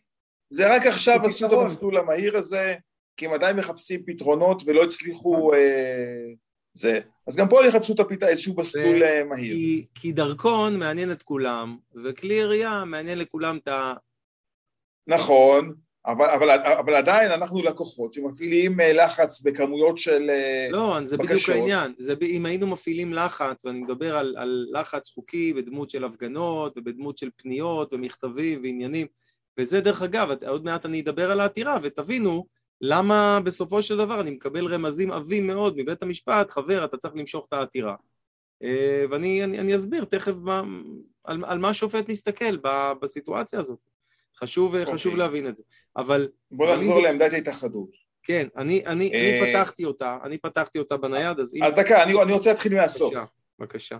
זה 0.51 0.75
רק 0.77 0.87
עכשיו 0.87 1.27
עשו 1.27 1.47
את 1.47 1.53
המסלול 1.53 1.97
המהיר 1.97 2.37
הזה, 2.37 2.75
כי 3.17 3.27
הם 3.27 3.33
עדיין 3.33 3.57
מחפשים 3.57 4.03
פתרונות 4.07 4.63
ולא 4.67 4.83
הצליחו... 4.85 5.55
אה, 5.55 6.33
זה, 6.75 7.01
אז 7.27 7.37
גם 7.37 7.49
פה 7.49 7.67
יחפשו 7.67 7.95
את 7.95 8.01
הפיתה 8.01 8.29
איזשהו 8.29 8.55
מסלול 8.59 9.03
אה, 9.03 9.25
מהיר. 9.25 9.55
כי, 9.55 9.87
כי 9.95 10.13
דרכון 10.13 10.79
מעניין 10.79 11.13
את 11.13 11.23
כולם, 11.23 11.77
וכלי 12.05 12.35
ירייה 12.35 12.85
מעניין 12.85 13.19
לכולם 13.19 13.57
את 13.57 13.69
ה... 13.69 13.93
נכון, 15.07 15.75
אבל, 16.07 16.31
אבל, 16.31 16.51
אבל 16.51 16.95
עדיין 16.95 17.33
אנחנו 17.33 17.63
לקוחות 17.63 18.13
שמפעילים 18.13 18.81
אה, 18.81 18.93
לחץ 18.93 19.41
בכמויות 19.41 19.99
של 19.99 20.31
אה, 20.31 20.69
לא, 20.71 20.99
זה 21.05 21.17
בקשות. 21.17 21.31
בדיוק 21.31 21.49
העניין. 21.49 21.93
זה, 21.99 22.15
אם 22.23 22.47
היינו 22.47 22.67
מפעילים 22.67 23.13
לחץ, 23.13 23.65
ואני 23.65 23.81
מדבר 23.81 24.17
על, 24.17 24.37
על 24.39 24.67
לחץ 24.73 25.11
חוקי 25.11 25.53
בדמות 25.53 25.91
של 25.91 26.05
הפגנות 26.05 26.79
ובדמות 26.79 27.19
של 27.19 27.31
פניות 27.37 27.93
ומכתבים 27.93 28.63
ועניינים, 28.63 29.07
וזה 29.59 29.81
דרך 29.81 30.03
אגב, 30.03 30.29
עוד 30.47 30.65
מעט 30.65 30.87
אני 30.87 31.01
אדבר 31.01 31.31
על 31.31 31.41
העתירה, 31.41 31.79
ותבינו 31.83 32.47
למה 32.81 33.41
בסופו 33.45 33.83
של 33.83 33.97
דבר 33.97 34.21
אני 34.21 34.31
מקבל 34.31 34.67
רמזים 34.75 35.13
עבים 35.13 35.47
מאוד 35.47 35.77
מבית 35.77 36.03
המשפט, 36.03 36.51
חבר, 36.51 36.85
אתה 36.85 36.97
צריך 36.97 37.15
למשוך 37.17 37.47
את 37.49 37.53
העתירה. 37.53 37.95
אה, 38.63 39.05
ואני 39.11 39.45
אני, 39.45 39.59
אני 39.59 39.77
אסביר 39.77 40.05
תכף 40.05 40.33
מה, 40.37 40.63
על, 41.25 41.45
על 41.45 41.59
מה 41.59 41.69
השופט 41.69 42.09
מסתכל 42.09 42.57
בסיטואציה 43.01 43.61
הזאת. 43.61 43.96
חשוב, 44.41 44.75
okay. 44.75 44.93
חשוב 44.93 45.13
אוקיי. 45.13 45.25
להבין 45.25 45.49
את 45.49 45.57
זה. 45.57 45.63
אבל... 45.97 46.29
בוא 46.51 46.73
נחזור 46.73 46.95
אני... 46.95 47.03
לעמדת 47.03 47.33
ההתאחדות. 47.33 47.91
כן, 48.23 48.49
אני, 48.57 48.83
אני, 48.87 49.11
אני 49.11 49.41
אה, 49.41 49.47
פתחתי 49.53 49.85
אותה, 49.85 50.19
אני 50.25 50.39
פתחתי 50.39 50.79
אותה 50.79 50.97
בנייד, 50.97 51.41
אז 51.41 51.55
אם... 51.55 51.63
אז 51.63 51.75
דקה, 51.75 52.03
אני, 52.03 52.23
אני 52.23 52.33
רוצה 52.33 52.51
להתחיל 52.51 52.75
מהסוף. 52.75 53.15
בבקשה, 53.15 53.27
בבקשה. 53.59 53.99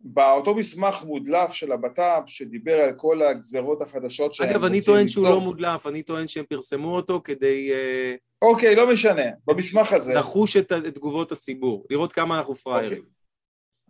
באותו 0.00 0.54
מסמך 0.54 1.04
מודלף 1.04 1.52
של 1.52 1.72
הבט"פ 1.72 2.22
שדיבר 2.26 2.74
על 2.74 2.92
כל 2.96 3.22
הגזרות 3.22 3.82
החדשות 3.82 4.34
שהם 4.34 4.48
אגב, 4.48 4.64
אני 4.64 4.82
טוען 4.82 5.08
שהוא 5.08 5.24
לא 5.24 5.40
מודלף, 5.40 5.86
אני 5.86 6.02
טוען 6.02 6.28
שהם 6.28 6.44
פרסמו 6.44 6.96
אותו 6.96 7.20
כדי... 7.24 7.72
אה, 7.72 8.14
אוקיי, 8.42 8.74
לא 8.74 8.92
משנה, 8.92 9.26
במסמך 9.46 9.92
הזה... 9.92 10.14
לחוש 10.14 10.56
את 10.56 10.72
תגובות 10.72 11.32
הציבור, 11.32 11.86
לראות 11.90 12.12
כמה 12.12 12.38
אנחנו 12.38 12.54
פראיירים. 12.54 12.98
אוקיי. 12.98 13.10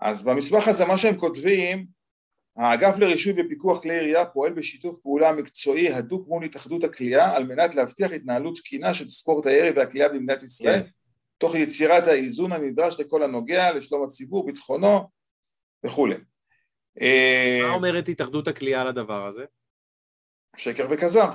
אז 0.01 0.23
במסמך 0.23 0.69
הזה 0.69 0.85
מה 0.85 0.99
שהם 0.99 1.17
כותבים, 1.17 1.87
האגף 2.61 2.99
לרישוי 2.99 3.33
ופיקוח 3.37 3.83
כלי 3.83 3.95
ירייה 3.95 4.27
פועל 4.27 4.53
בשיתוף 4.53 4.99
פעולה 5.03 5.33
מקצועי 5.33 5.93
הדוק 5.93 6.29
מול 6.29 6.45
התאחדות 6.45 6.85
הקליעה 6.85 7.37
על 7.37 7.45
מנת 7.45 7.75
להבטיח 7.75 8.13
התנהלות 8.13 8.59
תקינה 8.59 8.95
של 8.95 9.09
ספורט 9.09 9.47
הירי 9.47 9.71
והקליעה 9.71 10.09
במדינת 10.09 10.43
ישראל, 10.43 10.83
כן. 10.83 10.89
תוך 11.39 11.55
יצירת 11.55 12.07
האיזון 12.07 12.53
הנדרש 12.53 13.01
לכל 13.01 13.23
הנוגע 13.23 13.75
לשלום 13.75 14.05
הציבור, 14.05 14.47
ביטחונו 14.47 15.11
וכולי. 15.87 16.17
מה 16.17 17.03
אה, 17.03 17.71
אומרת 17.75 18.09
התאחדות 18.09 18.49
הקליעה 18.49 18.81
על 18.81 18.89
הדבר 18.89 19.27
הזה? 19.27 19.45
שקר 20.57 20.87
וכזב. 20.91 21.29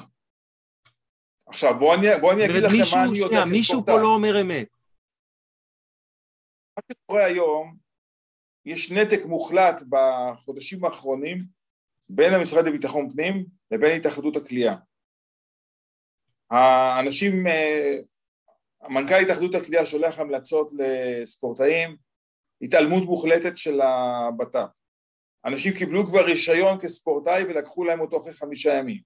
עכשיו 1.48 1.80
בואו 1.80 1.94
אני, 1.94 2.08
בוא 2.22 2.34
אני 2.34 2.46
אגיד 2.46 2.64
לכם 2.64 2.76
מה 2.96 3.04
אני 3.04 3.18
יודע 3.18 3.30
כספורטאי. 3.30 3.52
מישהו 3.52 3.86
פה 3.86 4.02
לא 4.02 4.08
אומר 4.08 4.42
אמת. 4.42 4.80
מה 6.78 6.84
שקורה 6.92 7.26
היום, 7.26 7.85
יש 8.66 8.92
נתק 8.92 9.26
מוחלט 9.26 9.84
בחודשים 9.90 10.86
האחרונים 10.86 11.44
בין 12.10 12.34
המשרד 12.34 12.66
לביטחון 12.66 13.10
פנים 13.12 13.46
לבין 13.72 14.00
התאחדות 14.00 14.36
הקליעה. 14.36 14.76
האנשים, 16.50 17.48
אה, 17.48 17.98
המנכ"ל 18.82 19.14
התאחדות 19.14 19.56
הקליעה 19.56 19.86
שולח 19.86 20.20
המלצות 20.20 20.72
לספורטאים, 20.74 21.98
התעלמות 22.62 23.04
מוחלטת 23.04 23.58
של 23.58 23.82
הבט"פ. 23.82 24.70
אנשים 25.46 25.74
קיבלו 25.74 26.06
כבר 26.06 26.26
רישיון 26.26 26.80
כספורטאי 26.80 27.44
ולקחו 27.44 27.84
להם 27.84 28.00
אותו 28.00 28.22
אחרי 28.22 28.34
חמישה 28.34 28.74
ימים. 28.74 29.02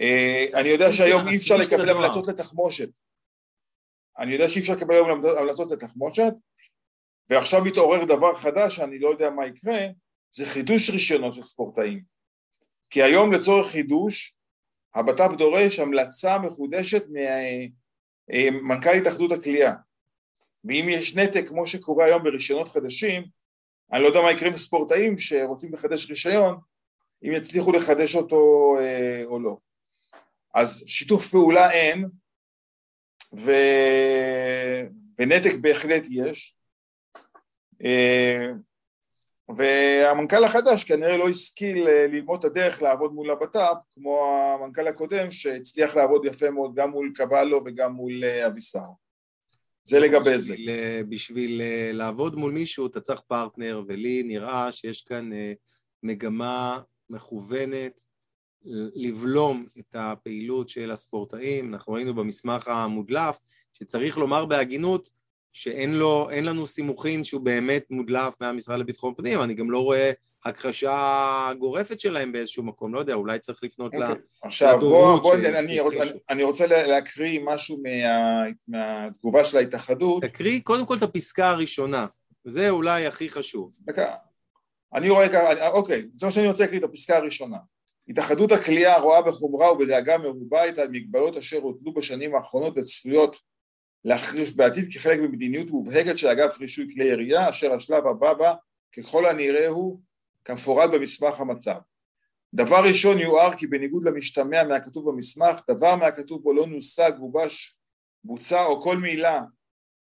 אה, 0.00 0.46
אני 0.54 0.68
יודע 0.68 0.92
שהיום 0.92 1.28
אי 1.28 1.36
אפשר 1.36 1.56
לקבל 1.56 1.90
המלצות 1.90 2.28
לתחמושת. 2.28 2.88
אני 4.18 4.32
יודע 4.32 4.48
שאי 4.48 4.60
אפשר 4.60 4.72
לקבל 4.72 4.94
היום 4.94 5.10
המלצות 5.38 5.70
לתחמושת, 5.70 6.32
ועכשיו 7.30 7.64
מתעורר 7.64 8.04
דבר 8.04 8.34
חדש 8.36 8.76
שאני 8.76 8.98
לא 8.98 9.08
יודע 9.08 9.30
מה 9.30 9.46
יקרה, 9.46 9.78
זה 10.30 10.46
חידוש 10.46 10.90
רישיונות 10.90 11.34
של 11.34 11.42
ספורטאים. 11.42 12.02
כי 12.90 13.02
היום 13.02 13.32
לצורך 13.32 13.70
חידוש, 13.70 14.34
הבט"פ 14.94 15.32
דורש 15.38 15.78
המלצה 15.78 16.38
מחודשת 16.38 17.04
ממנכ"ל 18.28 18.90
התאחדות 18.90 19.32
הקליעה. 19.32 19.74
ואם 20.64 20.86
יש 20.88 21.16
נתק 21.16 21.48
כמו 21.48 21.66
שקורה 21.66 22.04
היום 22.04 22.22
ברישיונות 22.22 22.68
חדשים, 22.68 23.24
אני 23.92 24.02
לא 24.02 24.06
יודע 24.06 24.20
מה 24.20 24.32
יקרה 24.32 24.48
עם 24.48 24.56
ספורטאים 24.56 25.18
שרוצים 25.18 25.74
לחדש 25.74 26.10
רישיון, 26.10 26.58
אם 27.24 27.32
יצליחו 27.32 27.72
לחדש 27.72 28.14
אותו 28.14 28.74
אה, 28.80 29.22
או 29.24 29.40
לא. 29.40 29.56
אז 30.54 30.84
שיתוף 30.86 31.28
פעולה 31.28 31.70
אין, 31.70 32.08
ו... 33.36 33.52
ונתק 35.18 35.52
בהחלט 35.60 36.02
יש, 36.10 36.57
והמנכ"ל 39.56 40.44
החדש 40.44 40.84
כנראה 40.84 41.16
לא 41.16 41.28
השכיל 41.28 41.88
אה, 41.88 42.06
ללמוד 42.06 42.38
את 42.38 42.44
הדרך 42.44 42.82
לעבוד 42.82 43.12
מול 43.12 43.30
הבט"פ 43.30 43.76
כמו 43.90 44.40
המנכ"ל 44.54 44.88
הקודם 44.88 45.30
שהצליח 45.30 45.96
לעבוד 45.96 46.24
יפה 46.24 46.50
מאוד 46.50 46.74
גם 46.74 46.90
מול 46.90 47.12
קבלו 47.14 47.62
וגם 47.64 47.92
מול 47.92 48.24
אה, 48.24 48.46
אבישר. 48.46 48.78
זה 49.84 49.98
לגבי 49.98 50.36
בשביל, 50.36 50.40
זה. 50.40 51.02
בשביל 51.08 51.62
לעבוד 51.92 52.36
מול 52.36 52.52
מישהו 52.52 52.86
אתה 52.86 53.00
צריך 53.00 53.20
פרטנר, 53.20 53.82
ולי 53.88 54.22
נראה 54.22 54.72
שיש 54.72 55.02
כאן 55.02 55.30
מגמה 56.02 56.80
מכוונת 57.10 58.04
לבלום 58.94 59.66
את 59.78 59.94
הפעילות 59.94 60.68
של 60.68 60.90
הספורטאים. 60.90 61.74
אנחנו 61.74 61.92
ראינו 61.92 62.14
במסמך 62.14 62.68
המודלף 62.68 63.38
שצריך 63.74 64.18
לומר 64.18 64.46
בהגינות 64.46 65.10
שאין 65.58 65.94
לו, 65.94 66.28
לנו 66.42 66.66
סימוכין 66.66 67.24
שהוא 67.24 67.40
באמת 67.40 67.84
מודלף 67.90 68.34
מהמשרד 68.40 68.78
לביטחון 68.78 69.14
פנים, 69.16 69.42
אני 69.42 69.54
גם 69.54 69.70
לא 69.70 69.78
רואה 69.78 70.12
הכחשה 70.44 71.50
גורפת 71.58 72.00
שלהם 72.00 72.32
באיזשהו 72.32 72.62
מקום, 72.62 72.94
לא 72.94 73.00
יודע, 73.00 73.14
אולי 73.14 73.38
צריך 73.38 73.64
לפנות 73.64 73.94
okay. 73.94 73.96
אוקיי. 73.96 74.14
עכשיו 74.42 74.80
בוא, 74.80 75.18
בוא 75.20 75.36
ש... 75.36 75.44
אני, 75.44 75.80
רוצה, 75.80 76.02
אני, 76.02 76.10
אני 76.30 76.42
רוצה 76.42 76.66
להקריא 76.66 77.40
משהו 77.44 77.82
מה, 77.82 78.42
מהתגובה 78.68 79.44
של 79.44 79.56
ההתאחדות. 79.56 80.22
תקריא 80.22 80.60
קודם 80.60 80.86
כל 80.86 80.96
את 80.96 81.02
הפסקה 81.02 81.48
הראשונה, 81.48 82.06
זה 82.44 82.70
אולי 82.70 83.06
הכי 83.06 83.28
חשוב. 83.28 83.72
דקה, 83.80 84.14
אני 84.94 85.10
רואה 85.10 85.28
ככה, 85.28 85.68
אוקיי, 85.68 86.06
זה 86.14 86.26
מה 86.26 86.32
שאני 86.32 86.48
רוצה 86.48 86.62
להקריא 86.62 86.78
את 86.78 86.84
הפסקה 86.84 87.16
הראשונה. 87.16 87.58
התאחדות 88.08 88.52
הכלייה 88.52 88.98
רואה 88.98 89.22
בחומרה 89.22 89.72
ובדאגה 89.72 90.18
מרובה 90.18 90.68
את 90.68 90.78
המגבלות 90.78 91.36
אשר 91.36 91.56
הוטלו 91.56 91.92
בשנים 91.92 92.34
האחרונות 92.34 92.72
וצפויות 92.76 93.38
להחריף 94.04 94.52
בעתיד 94.52 94.84
כחלק 94.94 95.20
ממדיניות 95.20 95.70
מובהקת 95.70 96.18
של 96.18 96.28
אגף 96.28 96.58
רישוי 96.60 96.94
כלי 96.94 97.04
ירייה, 97.04 97.48
אשר 97.48 97.72
השלב 97.72 98.06
הבא 98.06 98.32
בה 98.32 98.54
ככל 98.96 99.26
הנראה 99.26 99.68
הוא 99.68 100.00
כמפורט 100.44 100.90
במסמך 100.90 101.40
המצב. 101.40 101.78
דבר 102.54 102.84
ראשון 102.88 103.18
יואר 103.18 103.56
כי 103.56 103.66
בניגוד 103.66 104.04
למשתמע 104.04 104.64
מהכתוב 104.64 105.10
במסמך, 105.10 105.60
דבר 105.70 105.96
מהכתוב 105.96 106.42
בו 106.42 106.52
לא 106.52 106.66
נושג, 106.66 107.12
גובש, 107.18 107.76
בוצע 108.24 108.64
או 108.64 108.82
כל 108.82 108.96
מילה 108.96 109.42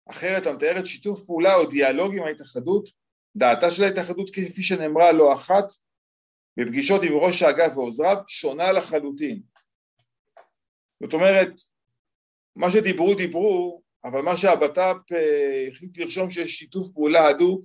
אחרת 0.10 0.46
המתארת 0.46 0.86
שיתוף 0.86 1.24
פעולה 1.26 1.56
או 1.56 1.66
דיאלוג 1.66 2.16
עם 2.16 2.24
ההתאחדות, 2.24 2.90
דעתה 3.36 3.72
של 3.72 3.84
ההתאחדות 3.84 4.30
כפי 4.30 4.64
שנאמרה 4.64 5.12
לא 5.12 5.34
אחת, 5.34 5.66
בפגישות 6.58 7.02
עם 7.04 7.14
ראש 7.14 7.42
האגף 7.42 7.78
ועוזריו 7.78 8.18
שונה 8.28 8.72
לחלוטין. 8.72 9.42
זאת 11.04 11.14
אומרת, 11.14 11.52
מה 12.56 12.72
שדיברו 12.72 13.16
דיברו, 13.16 13.82
אבל 14.06 14.22
מה 14.22 14.38
שהבט"פ 14.38 15.12
אה, 15.12 15.68
החליט 15.72 15.98
לרשום 15.98 16.32
שיש 16.32 16.60
שיתוף 16.60 16.90
פעולה 16.90 17.28
הדוק 17.28 17.62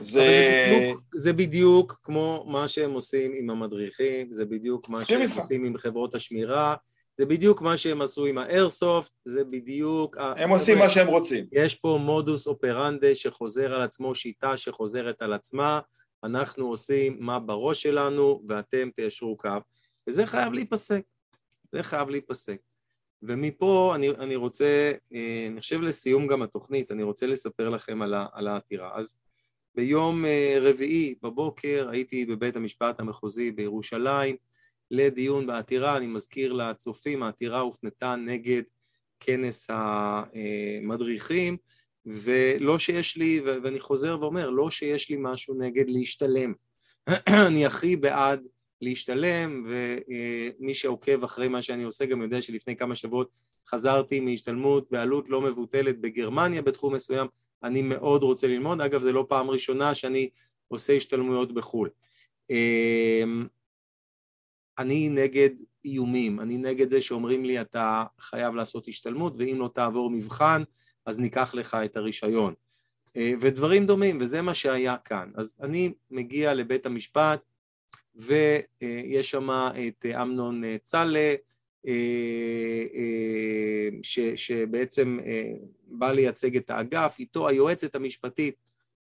זה... 0.00 0.20
זה 0.20 0.76
בדיוק, 0.76 1.02
זה 1.14 1.32
בדיוק 1.32 2.00
כמו 2.02 2.44
מה 2.48 2.68
שהם 2.68 2.92
עושים 2.92 3.32
עם 3.34 3.50
המדריכים, 3.50 4.32
זה 4.32 4.44
בדיוק 4.44 4.88
מה 4.88 5.04
שהם 5.04 5.22
איתך. 5.22 5.36
עושים 5.36 5.64
עם 5.64 5.78
חברות 5.78 6.14
השמירה, 6.14 6.74
זה 7.18 7.26
בדיוק 7.26 7.62
מה 7.62 7.76
שהם 7.76 8.02
עשו 8.02 8.26
עם 8.26 8.38
האיירסופט, 8.38 9.12
זה 9.24 9.44
בדיוק... 9.44 10.16
הם 10.36 10.50
עושים 10.50 10.78
מה 10.78 10.90
שהם 10.90 11.06
רוצים. 11.06 11.46
יש 11.52 11.74
פה 11.74 11.98
מודוס 12.00 12.46
אופרנדה 12.46 13.14
שחוזר 13.14 13.74
על 13.74 13.82
עצמו, 13.82 14.14
שיטה 14.14 14.56
שחוזרת 14.56 15.22
על 15.22 15.32
עצמה, 15.32 15.80
אנחנו 16.24 16.68
עושים 16.68 17.16
מה 17.20 17.38
בראש 17.38 17.82
שלנו 17.82 18.42
ואתם 18.48 18.90
תיישרו 18.96 19.36
קו, 19.36 19.48
וזה 20.08 20.26
חייב 20.26 20.52
להיפסק, 20.52 21.02
זה 21.72 21.82
חייב 21.82 22.08
להיפסק. 22.08 22.56
ומפה 23.22 23.92
אני, 23.94 24.10
אני 24.10 24.36
רוצה, 24.36 24.92
אה, 25.14 25.46
אני 25.50 25.60
חושב 25.60 25.80
לסיום 25.80 26.26
גם 26.26 26.42
התוכנית, 26.42 26.90
אני 26.90 27.02
רוצה 27.02 27.26
לספר 27.26 27.68
לכם 27.68 28.02
על, 28.02 28.14
ה, 28.14 28.26
על 28.32 28.48
העתירה. 28.48 28.90
אז 28.94 29.16
ביום 29.74 30.24
אה, 30.24 30.56
רביעי 30.60 31.14
בבוקר 31.22 31.88
הייתי 31.92 32.24
בבית 32.24 32.56
המשפט 32.56 33.00
המחוזי 33.00 33.50
בירושלים 33.50 34.36
לדיון 34.90 35.46
בעתירה, 35.46 35.96
אני 35.96 36.06
מזכיר 36.06 36.52
לצופים, 36.52 37.22
העתירה 37.22 37.60
הופנתה 37.60 38.16
נגד 38.16 38.62
כנס 39.20 39.66
המדריכים, 39.70 41.56
ולא 42.06 42.78
שיש 42.78 43.16
לי, 43.16 43.40
ואני 43.40 43.80
חוזר 43.80 44.18
ואומר, 44.20 44.50
לא 44.50 44.70
שיש 44.70 45.10
לי 45.10 45.16
משהו 45.20 45.54
נגד 45.54 45.84
להשתלם. 45.88 46.52
אני 47.48 47.66
הכי 47.66 47.96
בעד 47.96 48.40
להשתלם, 48.80 49.66
ומי 49.66 50.74
שעוקב 50.74 51.24
אחרי 51.24 51.48
מה 51.48 51.62
שאני 51.62 51.82
עושה 51.82 52.06
גם 52.06 52.22
יודע 52.22 52.42
שלפני 52.42 52.76
כמה 52.76 52.94
שבועות 52.94 53.30
חזרתי 53.68 54.20
מהשתלמות 54.20 54.90
בעלות 54.90 55.28
לא 55.28 55.40
מבוטלת 55.40 56.00
בגרמניה 56.00 56.62
בתחום 56.62 56.94
מסוים, 56.94 57.26
אני 57.62 57.82
מאוד 57.82 58.22
רוצה 58.22 58.46
ללמוד, 58.46 58.80
אגב 58.80 59.02
זו 59.02 59.12
לא 59.12 59.26
פעם 59.28 59.50
ראשונה 59.50 59.94
שאני 59.94 60.30
עושה 60.68 60.92
השתלמויות 60.92 61.52
בחו"ל. 61.52 61.90
אמ, 62.50 63.46
אני 64.78 65.08
נגד 65.08 65.50
איומים, 65.84 66.40
אני 66.40 66.58
נגד 66.58 66.88
זה 66.88 67.02
שאומרים 67.02 67.44
לי 67.44 67.60
אתה 67.60 68.04
חייב 68.18 68.54
לעשות 68.54 68.88
השתלמות 68.88 69.34
ואם 69.38 69.56
לא 69.58 69.70
תעבור 69.74 70.10
מבחן 70.10 70.62
אז 71.06 71.18
ניקח 71.18 71.54
לך 71.54 71.76
את 71.84 71.96
הרישיון. 71.96 72.54
אה, 73.16 73.32
ודברים 73.40 73.86
דומים, 73.86 74.18
וזה 74.20 74.42
מה 74.42 74.54
שהיה 74.54 74.96
כאן. 74.96 75.30
אז 75.34 75.56
אני 75.62 75.92
מגיע 76.10 76.54
לבית 76.54 76.86
המשפט 76.86 77.40
ויש 78.14 79.30
שם 79.30 79.48
את 79.88 80.06
אמנון 80.06 80.62
צלה, 80.82 81.34
ש, 84.02 84.18
שבעצם 84.36 85.18
אה, 85.26 85.52
בא 85.86 86.12
לייצג 86.12 86.56
את 86.56 86.70
האגף, 86.70 87.16
איתו 87.18 87.48
היועצת 87.48 87.94
המשפטית 87.94 88.54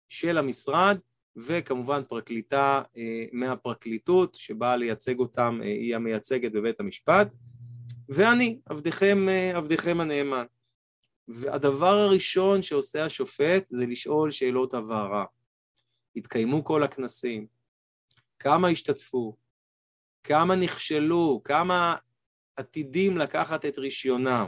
של 0.08 0.38
המשרד, 0.38 0.98
וכמובן 1.36 2.02
פרקליטה 2.08 2.82
אה, 2.96 3.24
מהפרקליטות 3.32 4.34
שבאה 4.34 4.76
לייצג 4.76 5.18
אותם, 5.18 5.60
אה, 5.62 5.66
היא 5.66 5.96
המייצגת 5.96 6.52
בבית 6.52 6.80
המשפט, 6.80 7.32
ואני, 8.08 8.58
עבדכם, 8.66 9.26
עבדכם 9.54 10.00
הנאמן. 10.00 10.44
והדבר 11.28 11.94
הראשון 11.98 12.62
שעושה 12.62 13.04
השופט 13.04 13.66
זה 13.66 13.86
לשאול 13.86 14.30
שאלות 14.30 14.74
הבהרה. 14.74 15.24
התקיימו 16.16 16.64
כל 16.64 16.82
הכנסים, 16.82 17.46
כמה 18.38 18.68
השתתפו, 18.68 19.36
כמה 20.24 20.56
נכשלו, 20.56 21.40
כמה 21.44 21.96
עתידים 22.56 23.18
לקחת 23.18 23.64
את 23.64 23.78
רישיונם. 23.78 24.46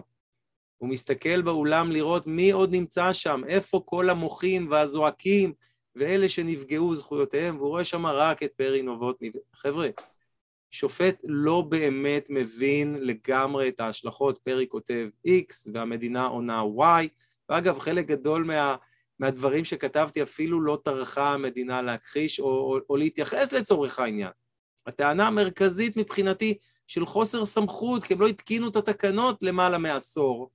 הוא 0.78 0.88
מסתכל 0.88 1.42
באולם 1.42 1.92
לראות 1.92 2.26
מי 2.26 2.50
עוד 2.50 2.72
נמצא 2.72 3.12
שם, 3.12 3.42
איפה 3.48 3.82
כל 3.84 4.10
המוחים 4.10 4.70
והזועקים 4.70 5.52
ואלה 5.94 6.28
שנפגעו 6.28 6.94
זכויותיהם, 6.94 7.56
והוא 7.56 7.68
רואה 7.68 7.84
שם 7.84 8.06
רק 8.06 8.42
את 8.42 8.52
פרי 8.56 8.82
נובוטני. 8.82 9.30
חבר'ה, 9.54 9.88
שופט 10.70 11.20
לא 11.24 11.60
באמת 11.68 12.26
מבין 12.28 12.94
לגמרי 13.00 13.68
את 13.68 13.80
ההשלכות, 13.80 14.38
פרי 14.38 14.66
כותב 14.68 15.08
X 15.26 15.70
והמדינה 15.74 16.26
עונה 16.26 16.62
Y, 16.78 17.08
ואגב, 17.48 17.78
חלק 17.78 18.06
גדול 18.06 18.44
מה, 18.44 18.76
מהדברים 19.18 19.64
שכתבתי 19.64 20.22
אפילו 20.22 20.60
לא 20.60 20.78
טרחה 20.84 21.34
המדינה 21.34 21.82
להכחיש 21.82 22.40
או, 22.40 22.46
או, 22.46 22.78
או 22.90 22.96
להתייחס 22.96 23.52
לצורך 23.52 23.98
העניין. 23.98 24.30
הטענה 24.86 25.26
המרכזית 25.26 25.96
מבחינתי 25.96 26.58
של 26.86 27.06
חוסר 27.06 27.44
סמכות, 27.44 28.04
כי 28.04 28.14
הם 28.14 28.20
לא 28.20 28.26
התקינו 28.26 28.68
את 28.68 28.76
התקנות 28.76 29.42
למעלה 29.42 29.78
מעשור, 29.78 30.50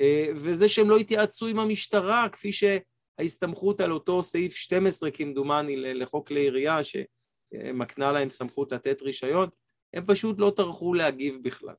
אה, 0.00 0.26
וזה 0.36 0.68
שהם 0.68 0.90
לא 0.90 0.96
התייעצו 0.96 1.46
עם 1.46 1.58
המשטרה, 1.58 2.28
כפי 2.32 2.50
שההסתמכות 2.52 3.80
על 3.80 3.92
אותו 3.92 4.22
סעיף 4.22 4.54
12 4.54 5.10
כמדומני 5.10 5.76
לחוק 5.76 6.28
כלי 6.28 6.66
שמקנה 6.82 8.12
להם 8.12 8.30
סמכות 8.30 8.72
לתת 8.72 9.02
רישיון, 9.02 9.48
הם 9.94 10.04
פשוט 10.06 10.38
לא 10.38 10.52
טרחו 10.56 10.94
להגיב 10.94 11.38
בכלל. 11.42 11.74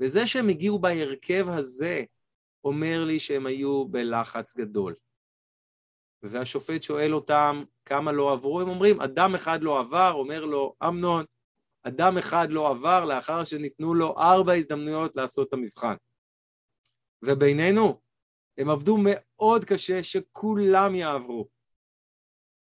וזה 0.00 0.26
שהם 0.26 0.48
הגיעו 0.48 0.78
בהרכב 0.78 1.46
הזה, 1.48 2.04
אומר 2.64 3.04
לי 3.04 3.20
שהם 3.20 3.46
היו 3.46 3.88
בלחץ 3.88 4.56
גדול. 4.56 4.94
והשופט 6.22 6.82
שואל 6.82 7.14
אותם 7.14 7.64
כמה 7.84 8.12
לא 8.12 8.32
עברו, 8.32 8.60
הם 8.60 8.68
אומרים, 8.68 9.00
אדם 9.00 9.34
אחד 9.34 9.62
לא 9.62 9.80
עבר, 9.80 10.12
אומר 10.12 10.44
לו, 10.44 10.74
אמנון, 10.88 11.24
אדם 11.82 12.18
אחד 12.18 12.50
לא 12.50 12.68
עבר 12.68 13.04
לאחר 13.04 13.44
שניתנו 13.44 13.94
לו 13.94 14.18
ארבע 14.18 14.52
הזדמנויות 14.52 15.16
לעשות 15.16 15.48
את 15.48 15.52
המבחן. 15.52 15.94
ובינינו, 17.22 18.00
הם 18.58 18.70
עבדו 18.70 18.96
מאוד 19.00 19.64
קשה 19.64 20.04
שכולם 20.04 20.94
יעברו. 20.94 21.48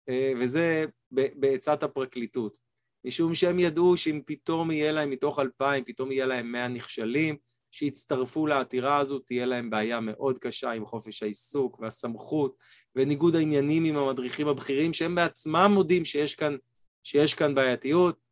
אה, 0.08 0.32
וזה 0.40 0.84
בעצת 1.10 1.82
הפרקליטות. 1.82 2.58
משום 3.04 3.34
שהם 3.34 3.58
ידעו 3.58 3.96
שאם 3.96 4.20
פתאום 4.26 4.70
יהיה 4.70 4.92
להם 4.92 5.10
מתוך 5.10 5.38
אלפיים, 5.38 5.84
פתאום 5.84 6.12
יהיה 6.12 6.26
להם 6.26 6.52
מאה 6.52 6.68
נכשלים, 6.68 7.36
שיצטרפו 7.70 8.46
לעתירה 8.46 8.98
הזו, 8.98 9.18
תהיה 9.18 9.46
להם 9.46 9.70
בעיה 9.70 10.00
מאוד 10.00 10.38
קשה 10.38 10.70
עם 10.70 10.86
חופש 10.86 11.22
העיסוק 11.22 11.80
והסמכות 11.80 12.56
וניגוד 12.96 13.36
העניינים 13.36 13.84
עם 13.84 13.96
המדריכים 13.96 14.48
הבכירים, 14.48 14.92
שהם 14.92 15.14
בעצמם 15.14 15.70
מודים 15.74 16.04
שיש 16.04 16.34
כאן, 16.34 16.56
שיש 17.02 17.34
כאן 17.34 17.54
בעייתיות, 17.54 18.30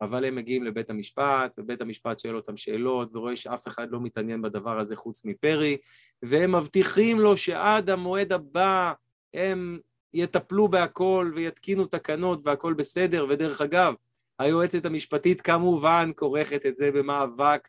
אבל 0.00 0.24
הם 0.24 0.34
מגיעים 0.34 0.64
לבית 0.64 0.90
המשפט, 0.90 1.54
ובית 1.58 1.80
המשפט 1.80 2.18
שואל 2.18 2.36
אותם 2.36 2.56
שאלות, 2.56 3.16
ורואה 3.16 3.36
שאף 3.36 3.68
אחד 3.68 3.90
לא 3.90 4.00
מתעניין 4.00 4.42
בדבר 4.42 4.78
הזה 4.78 4.96
חוץ 4.96 5.24
מפרי, 5.24 5.76
והם 6.22 6.54
מבטיחים 6.54 7.20
לו 7.20 7.36
שעד 7.36 7.90
המועד 7.90 8.32
הבא 8.32 8.92
הם 9.34 9.78
יטפלו 10.14 10.68
בהכל 10.68 11.32
ויתקינו 11.34 11.86
תקנות 11.86 12.40
והכל 12.44 12.74
בסדר, 12.74 13.26
ודרך 13.28 13.60
אגב, 13.60 13.94
היועצת 14.38 14.84
המשפטית 14.84 15.40
כמובן 15.40 16.10
כורכת 16.16 16.66
את 16.66 16.76
זה 16.76 16.92
במאבק 16.92 17.68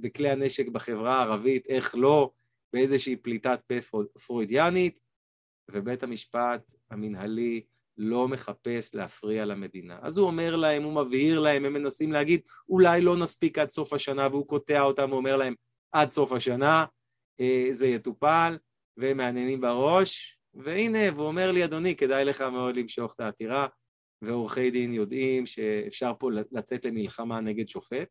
בכלי 0.00 0.30
הנשק 0.30 0.68
בחברה 0.68 1.16
הערבית, 1.16 1.66
איך 1.66 1.94
לא, 1.94 2.30
באיזושהי 2.72 3.16
פליטת 3.16 3.60
פה 3.66 3.98
פרוידיאנית, 4.26 5.00
ובית 5.70 6.02
המשפט 6.02 6.72
המנהלי 6.90 7.62
לא 7.98 8.28
מחפש 8.28 8.94
להפריע 8.94 9.44
למדינה. 9.44 9.98
אז 10.02 10.18
הוא 10.18 10.26
אומר 10.26 10.56
להם, 10.56 10.82
הוא 10.82 10.92
מבהיר 10.92 11.40
להם, 11.40 11.64
הם 11.64 11.72
מנסים 11.72 12.12
להגיד, 12.12 12.40
אולי 12.68 13.00
לא 13.00 13.16
נספיק 13.16 13.58
עד 13.58 13.70
סוף 13.70 13.92
השנה, 13.92 14.28
והוא 14.30 14.46
קוטע 14.46 14.80
אותם 14.80 15.12
ואומר 15.12 15.36
להם, 15.36 15.54
עד 15.92 16.10
סוף 16.10 16.32
השנה 16.32 16.84
אה, 17.40 17.68
זה 17.70 17.86
יטופל, 17.86 18.58
והם 18.96 19.16
מעניינים 19.16 19.60
בראש, 19.60 20.38
והנה, 20.54 20.98
והוא 21.14 21.26
אומר 21.26 21.52
לי, 21.52 21.64
אדוני, 21.64 21.96
כדאי 21.96 22.24
לך 22.24 22.40
מאוד 22.40 22.76
למשוך 22.76 23.14
את 23.14 23.20
העתירה, 23.20 23.66
ועורכי 24.26 24.70
דין 24.70 24.92
יודעים 24.92 25.46
שאפשר 25.46 26.12
פה 26.18 26.30
לצאת 26.52 26.84
למלחמה 26.84 27.40
נגד 27.40 27.68
שופט, 27.68 28.08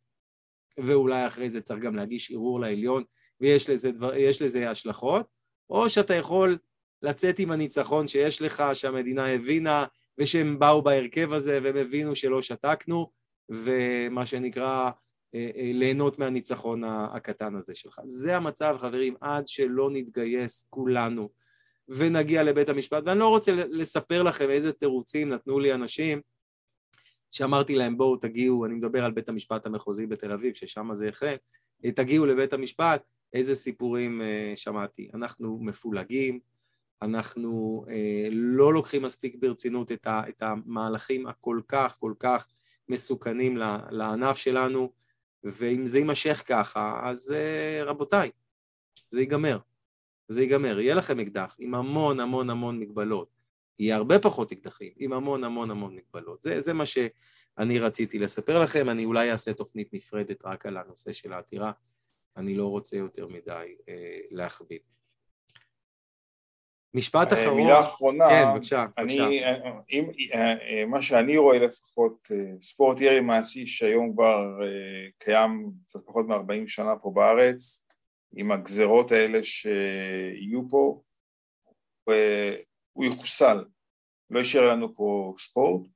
ואולי 0.78 1.28
אחרי 1.28 1.50
זה 1.50 1.62
צריך 1.62 1.84
גם 1.84 1.96
להגיש 1.96 2.32
ערעור 2.32 2.60
לעליון, 2.60 3.04
ויש 3.42 3.70
לזה, 3.70 3.92
דבר, 3.92 4.12
לזה 4.42 4.70
השלכות, 4.70 5.26
או 5.70 5.90
שאתה 5.90 6.14
יכול 6.14 6.58
לצאת 7.02 7.40
עם 7.40 7.52
הניצחון 7.52 8.08
שיש 8.08 8.42
לך, 8.42 8.64
שהמדינה 8.74 9.28
הבינה, 9.28 9.86
ושהם 10.18 10.60
באו 10.60 10.82
בהרכב 10.82 11.34
הזה 11.34 11.60
והם 11.64 11.78
הבינו 11.78 12.16
שלא 12.16 12.42
שתקנו, 12.42 13.12
ומה 13.50 14.26
שנקרא 14.26 14.92
אה, 15.36 15.50
אה, 15.56 15.72
ליהנות 15.74 16.20
מהניצחון 16.20 16.84
הקטן 16.84 17.56
הזה 17.56 17.76
שלך. 17.76 18.00
זה 18.06 18.36
המצב, 18.36 18.76
חברים, 18.80 19.16
עד 19.22 19.48
שלא 19.48 19.90
נתגייס 19.92 20.68
כולנו 20.70 21.30
ונגיע 21.88 22.44
לבית 22.44 22.70
המשפט. 22.70 23.04
ואני 23.06 23.20
לא 23.20 23.30
רוצה 23.30 23.52
לספר 23.54 24.24
לכם 24.24 24.50
איזה 24.50 24.74
תירוצים 24.74 25.30
נתנו 25.30 25.60
לי 25.60 25.74
אנשים 25.74 26.22
שאמרתי 27.32 27.76
להם 27.76 27.98
בואו 27.98 28.18
תגיעו, 28.18 28.66
אני 28.66 28.76
מדבר 28.76 29.06
על 29.06 29.12
בית 29.12 29.30
המשפט 29.30 29.66
המחוזי 29.66 30.08
בתל 30.08 30.32
אביב, 30.32 30.54
ששם 30.54 30.90
זה 30.94 31.10
החל, 31.10 31.36
תגיעו 31.96 32.26
לבית 32.26 32.54
המשפט, 32.54 33.04
איזה 33.34 33.56
סיפורים 33.56 34.22
שמעתי. 34.56 35.10
אנחנו 35.14 35.60
מפולגים, 35.62 36.40
אנחנו 37.02 37.86
אה, 37.90 38.28
לא 38.32 38.74
לוקחים 38.74 39.02
מספיק 39.02 39.36
ברצינות 39.40 39.92
את, 39.92 40.08
ה, 40.08 40.22
את 40.30 40.42
המהלכים 40.44 41.28
הכל 41.28 41.62
כך 41.68 41.98
כל 42.00 42.14
כך 42.20 42.48
מסוכנים 42.90 43.58
לענף 43.90 44.38
שלנו, 44.38 44.92
ואם 45.44 45.86
זה 45.86 45.98
יימשך 45.98 46.44
ככה, 46.48 47.10
אז 47.10 47.32
אה, 47.32 47.84
רבותיי, 47.84 48.32
זה 49.10 49.20
ייגמר. 49.20 49.60
זה 50.28 50.42
ייגמר. 50.42 50.80
יהיה 50.80 50.96
לכם 50.96 51.20
אקדח 51.20 51.56
עם 51.60 51.76
המון 51.76 52.20
המון 52.20 52.50
המון 52.50 52.80
מגבלות. 52.80 53.30
יהיה 53.80 53.96
הרבה 53.96 54.20
פחות 54.20 54.52
אקדחים, 54.52 54.92
עם 54.98 55.14
המון 55.14 55.44
המון 55.44 55.72
המון 55.72 55.96
מגבלות. 55.96 56.44
זה, 56.44 56.60
זה 56.60 56.74
מה 56.74 56.86
שאני 56.86 57.80
רציתי 57.80 58.20
לספר 58.20 58.60
לכם. 58.60 58.90
אני 58.90 59.06
אולי 59.06 59.32
אעשה 59.32 59.54
תוכנית 59.54 59.94
נפרדת 59.94 60.46
רק 60.46 60.66
על 60.66 60.78
הנושא 60.78 61.14
של 61.14 61.34
העתירה. 61.34 61.72
אני 62.38 62.56
לא 62.56 62.68
רוצה 62.68 62.98
יותר 62.98 63.28
מדי 63.28 63.76
אה, 63.90 64.20
להכביד. 64.32 64.82
משפט 66.96 67.34
אה, 67.34 67.42
אחרון. 67.42 67.58
מילה 67.58 67.80
אחרונה. 67.80 68.30
כן, 68.30 68.46
בבקשה. 68.54 68.86
אני, 68.98 69.18
בבקשה. 69.18 69.44
אה, 69.46 69.72
אם, 69.92 70.10
אה, 70.34 70.86
מה 70.86 71.02
שאני 71.02 71.38
רואה 71.38 71.60
לפחות, 71.60 72.32
ספורט 72.62 73.02
ירי 73.02 73.20
מעשי 73.20 73.66
שהיום 73.66 74.14
כבר 74.14 74.60
קיים 75.18 75.72
קצת 75.86 76.00
פחות 76.06 76.26
מ-40 76.28 76.68
שנה 76.68 76.96
פה 76.96 77.12
בארץ, 77.16 77.85
עם 78.36 78.52
הגזרות 78.52 79.12
האלה 79.12 79.44
שיהיו 79.44 80.70
פה, 80.70 81.02
הוא 82.94 83.06
יחוסל. 83.06 83.64
לא 84.30 84.40
יישאר 84.40 84.70
לנו 84.72 84.96
פה 84.96 85.34
ספורט, 85.38 85.88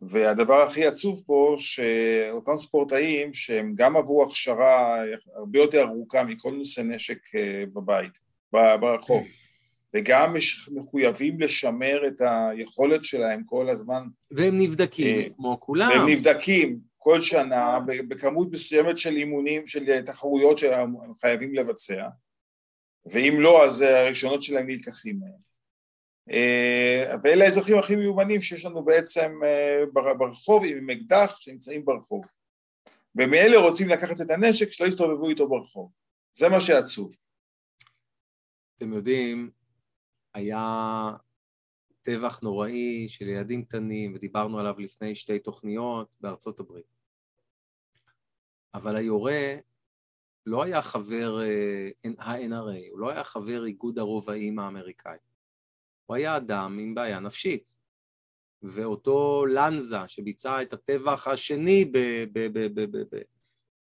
והדבר 0.00 0.62
הכי 0.62 0.86
עצוב 0.86 1.22
פה, 1.26 1.56
שאותם 1.58 2.56
ספורטאים 2.56 3.34
שהם 3.34 3.72
גם 3.74 3.96
עברו 3.96 4.24
הכשרה 4.24 4.98
הרבה 5.36 5.58
יותר 5.58 5.82
ארוכה 5.82 6.22
מכל 6.22 6.52
נושא 6.52 6.80
נשק 6.80 7.18
בבית, 7.72 8.12
ברחוב. 8.52 9.22
וגם 9.94 10.34
מחויבים 10.70 11.40
לשמר 11.40 12.08
את 12.08 12.20
היכולת 12.20 13.04
שלהם 13.04 13.44
כל 13.44 13.68
הזמן. 13.68 14.02
והם 14.30 14.58
נבדקים, 14.58 15.18
אה, 15.18 15.24
כמו 15.36 15.60
כולם. 15.60 15.88
והם 15.90 16.08
נבדקים 16.08 16.76
כל 16.98 17.20
שנה 17.20 17.78
בכמות 18.08 18.48
מסוימת 18.50 18.98
של 18.98 19.16
אימונים, 19.16 19.66
של 19.66 20.02
תחרויות 20.02 20.58
שהם 20.58 20.94
חייבים 21.20 21.54
לבצע, 21.54 22.08
ואם 23.06 23.40
לא, 23.40 23.64
אז 23.64 23.80
הרישיונות 23.80 24.42
שלהם 24.42 24.66
נלקחים 24.66 25.18
מהם. 25.20 25.48
אה, 26.30 27.14
ואלה 27.22 27.44
האזרחים 27.44 27.78
הכי 27.78 27.96
מיומנים 27.96 28.40
שיש 28.40 28.64
לנו 28.64 28.84
בעצם 28.84 29.40
אה, 29.44 29.84
ברחוב 30.18 30.64
עם 30.66 30.90
אקדח 30.90 31.36
שנמצאים 31.40 31.84
ברחוב. 31.84 32.24
ומאלה 33.14 33.58
רוצים 33.58 33.88
לקחת 33.88 34.20
את 34.20 34.30
הנשק 34.30 34.72
שלא 34.72 34.86
יסתובבו 34.86 35.28
איתו 35.28 35.48
ברחוב. 35.48 35.92
זה 36.32 36.48
מה 36.48 36.60
שעצוב. 36.60 37.16
אתם 38.76 38.92
יודעים, 38.92 39.50
היה 40.34 41.10
טבח 42.08 42.40
נוראי 42.42 43.08
של 43.08 43.28
ילדים 43.28 43.64
קטנים, 43.64 44.12
ודיברנו 44.14 44.58
עליו 44.58 44.74
לפני 44.78 45.14
שתי 45.14 45.38
תוכניות 45.38 46.08
בארצות 46.20 46.60
הברית. 46.60 46.96
אבל 48.74 48.96
היורה 48.96 49.56
לא 50.46 50.62
היה 50.62 50.82
חבר 50.82 51.40
אה, 51.42 51.88
ה-NRA, 52.18 52.90
הוא 52.90 52.98
לא 52.98 53.10
היה 53.10 53.24
חבר 53.24 53.64
איגוד 53.64 53.98
הרובעים 53.98 54.58
האמריקאי. 54.58 55.16
הוא 56.06 56.16
היה 56.16 56.36
אדם 56.36 56.78
עם 56.78 56.94
בעיה 56.94 57.20
נפשית. 57.20 57.74
ואותו 58.62 59.46
לנזה 59.46 60.08
שביצע 60.08 60.62
את 60.62 60.72
הטבח 60.72 61.28
השני 61.28 61.92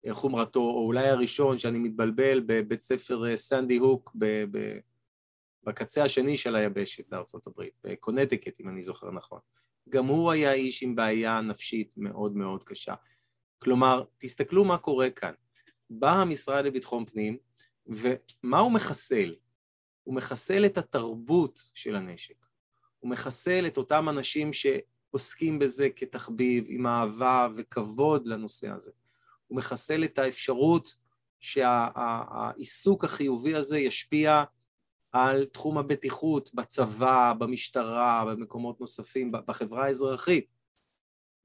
בחומרתו, 0.05 0.59
או 0.59 0.85
אולי 0.85 1.07
הראשון 1.07 1.57
שאני 1.57 1.79
מתבלבל 1.79 2.43
בבית 2.45 2.81
ספר 2.81 3.29
אה, 3.29 3.37
סנדי 3.37 3.77
הוק 3.77 4.15
בקצה 5.69 6.03
השני 6.03 6.37
של 6.37 6.55
היבשת 6.55 7.09
בארצות 7.09 7.47
הברית, 7.47 7.73
בקונטיקט, 7.83 8.59
אם 8.59 8.69
אני 8.69 8.81
זוכר 8.81 9.11
נכון. 9.11 9.39
גם 9.89 10.05
הוא 10.05 10.31
היה 10.31 10.53
איש 10.53 10.83
עם 10.83 10.95
בעיה 10.95 11.41
נפשית 11.41 11.91
מאוד 11.97 12.35
מאוד 12.35 12.63
קשה. 12.63 12.93
כלומר, 13.57 14.03
תסתכלו 14.17 14.65
מה 14.65 14.77
קורה 14.77 15.09
כאן. 15.09 15.33
בא 15.89 16.11
המשרד 16.11 16.65
לביטחון 16.65 17.05
פנים, 17.05 17.37
ומה 17.87 18.59
הוא 18.59 18.71
מחסל? 18.71 19.35
הוא 20.03 20.15
מחסל 20.15 20.65
את 20.65 20.77
התרבות 20.77 21.63
של 21.73 21.95
הנשק. 21.95 22.45
הוא 22.99 23.11
מחסל 23.11 23.67
את 23.67 23.77
אותם 23.77 24.09
אנשים 24.09 24.51
שעוסקים 24.53 25.59
בזה 25.59 25.89
כתחביב, 25.95 26.65
עם 26.67 26.87
אהבה 26.87 27.47
וכבוד 27.55 28.27
לנושא 28.27 28.69
הזה. 28.69 28.91
הוא 29.47 29.57
מחסל 29.57 30.03
את 30.03 30.19
האפשרות 30.19 30.95
שהעיסוק 31.39 33.05
החיובי 33.05 33.55
הזה 33.55 33.79
ישפיע 33.79 34.43
על 35.11 35.45
תחום 35.45 35.77
הבטיחות 35.77 36.53
בצבא, 36.53 37.33
במשטרה, 37.37 38.25
במקומות 38.25 38.81
נוספים, 38.81 39.31
בחברה 39.31 39.85
האזרחית. 39.85 40.51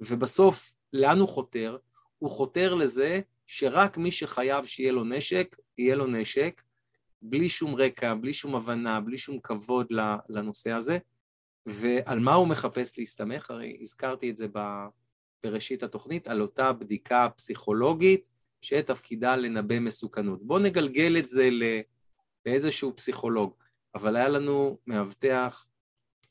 ובסוף, 0.01 0.73
לאן 0.93 1.19
הוא 1.19 1.29
חותר? 1.29 1.77
הוא 2.19 2.31
חותר 2.31 2.75
לזה 2.75 3.21
שרק 3.47 3.99
מי 3.99 4.11
שחייב 4.11 4.67
שיהיה 4.67 4.93
לו 4.93 5.05
נשק, 5.05 5.57
יהיה 5.79 5.97
לו 5.97 6.07
נשק, 6.07 6.63
בלי 7.23 7.49
שום 7.49 7.75
רקע, 7.75 8.15
בלי 8.15 8.33
שום 8.33 8.55
הבנה, 8.57 9.01
בלי 9.01 9.19
שום 9.19 9.41
כבוד 9.41 9.87
לנושא 10.29 10.73
הזה. 10.73 10.99
ועל 11.67 12.19
מה 12.19 12.35
הוא 12.35 12.49
מחפש 12.49 12.99
להסתמך? 12.99 13.51
הרי 13.51 13.79
הזכרתי 13.81 14.31
את 14.31 14.37
זה 14.37 14.47
בראשית 15.45 15.83
התוכנית, 15.83 16.29
על 16.29 16.43
אותה 16.43 16.73
בדיקה 16.73 17.29
פסיכולוגית 17.37 18.29
שתפקידה 18.61 19.37
לנבא 19.37 19.81
מסוכנות. 19.81 20.43
בואו 20.43 20.59
נגלגל 20.59 21.17
את 21.19 21.29
זה 21.29 21.49
לאיזשהו 22.47 22.97
פסיכולוג, 22.97 23.55
אבל 23.95 24.17
היה 24.17 24.29
לנו 24.29 24.79
מאבטח 24.87 25.67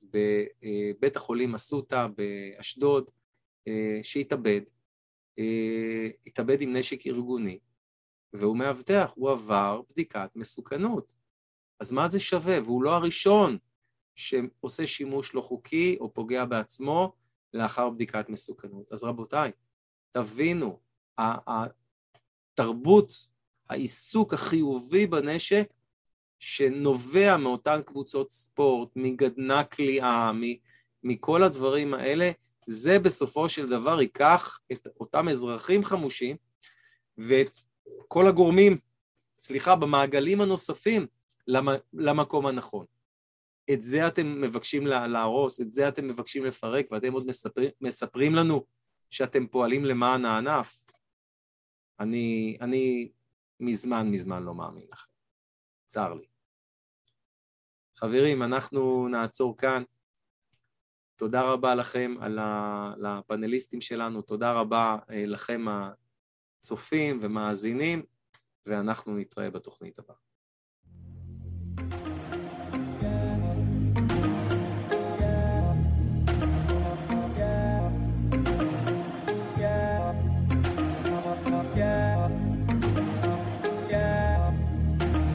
בבית 0.04 1.16
החולים 1.16 1.56
אסותא 1.56 2.08
באשדוד 2.18 3.10
אה, 3.68 4.00
שהתאבד, 4.04 4.62
אה, 5.40 6.10
התאבד 6.26 6.62
עם 6.62 6.76
נשק 6.76 7.08
ארגוני, 7.08 7.60
והוא 8.34 8.58
מאבטח, 8.58 9.12
הוא 9.16 9.32
עבר 9.32 9.82
בדיקת 9.90 10.30
מסוכנות. 10.36 11.16
אז 11.80 11.92
מה 11.92 12.08
זה 12.08 12.20
שווה? 12.20 12.62
והוא 12.64 12.84
לא 12.84 12.94
הראשון 12.94 13.58
שעושה 14.16 14.88
שימוש 14.88 15.34
לא 15.34 15.42
חוקי 15.42 15.98
או 16.00 16.14
פוגע 16.14 16.46
בעצמו 16.46 17.14
לאחר 17.54 17.90
בדיקת 17.90 18.30
מסוכנות. 18.30 18.92
אז 18.92 19.04
רבותיי, 19.04 19.52
תבינו, 20.12 20.80
התרבות, 22.58 23.28
העיסוק 23.70 24.34
החיובי 24.34 25.08
בנשק 25.08 25.74
שנובע 26.44 27.38
מאותן 27.38 27.82
קבוצות 27.86 28.32
ספורט, 28.32 28.90
מגדנה 28.96 29.64
כליאה, 29.64 30.32
מכל 31.04 31.44
הדברים 31.44 31.94
האלה, 31.94 32.32
זה 32.68 33.00
בסופו 33.00 33.50
של 33.50 33.70
דבר 33.70 34.02
ייקח 34.02 34.60
את 34.72 34.88
אותם 35.00 35.28
אזרחים 35.28 35.84
חמושים 35.84 36.38
ואת 37.18 37.58
כל 38.08 38.28
הגורמים, 38.28 38.78
סליחה, 39.40 39.76
במעגלים 39.76 40.42
הנוספים 40.42 41.08
למקום 41.94 42.46
הנכון. 42.46 42.86
את 43.74 43.84
זה 43.84 44.08
אתם 44.08 44.42
מבקשים 44.42 44.88
להרוס, 44.88 45.62
את 45.62 45.72
זה 45.72 45.88
אתם 45.88 46.08
מבקשים 46.08 46.46
לפרק, 46.46 46.86
ואתם 46.92 47.14
עוד 47.14 47.26
מספרים, 47.28 47.70
מספרים 47.82 48.36
לנו 48.36 48.66
שאתם 49.10 49.48
פועלים 49.48 49.86
למען 49.86 50.26
הענף. 50.26 50.82
אני, 52.00 52.58
אני 52.62 53.12
מזמן 53.60 54.12
מזמן 54.12 54.44
לא 54.44 54.56
מאמין 54.56 54.86
לכם. 54.92 55.12
צר 55.88 56.14
לי. 56.14 56.33
חברים, 58.04 58.44
אנחנו 58.44 59.08
נעצור 59.08 59.58
כאן. 59.58 59.84
תודה 61.16 61.42
רבה 61.42 61.76
לכם, 61.76 62.16
על 62.22 62.40
ה... 62.40 62.94
לפאנליסטים 62.98 63.82
שלנו, 63.82 64.22
תודה 64.22 64.54
רבה 64.54 64.98
אה, 65.10 65.26
לכם 65.26 65.66
הצופים 66.60 67.20
ומאזינים, 67.22 68.04
ואנחנו 68.66 69.16
נתראה 69.16 69.50
בתוכנית 69.50 70.00
הבאה. 70.00 70.23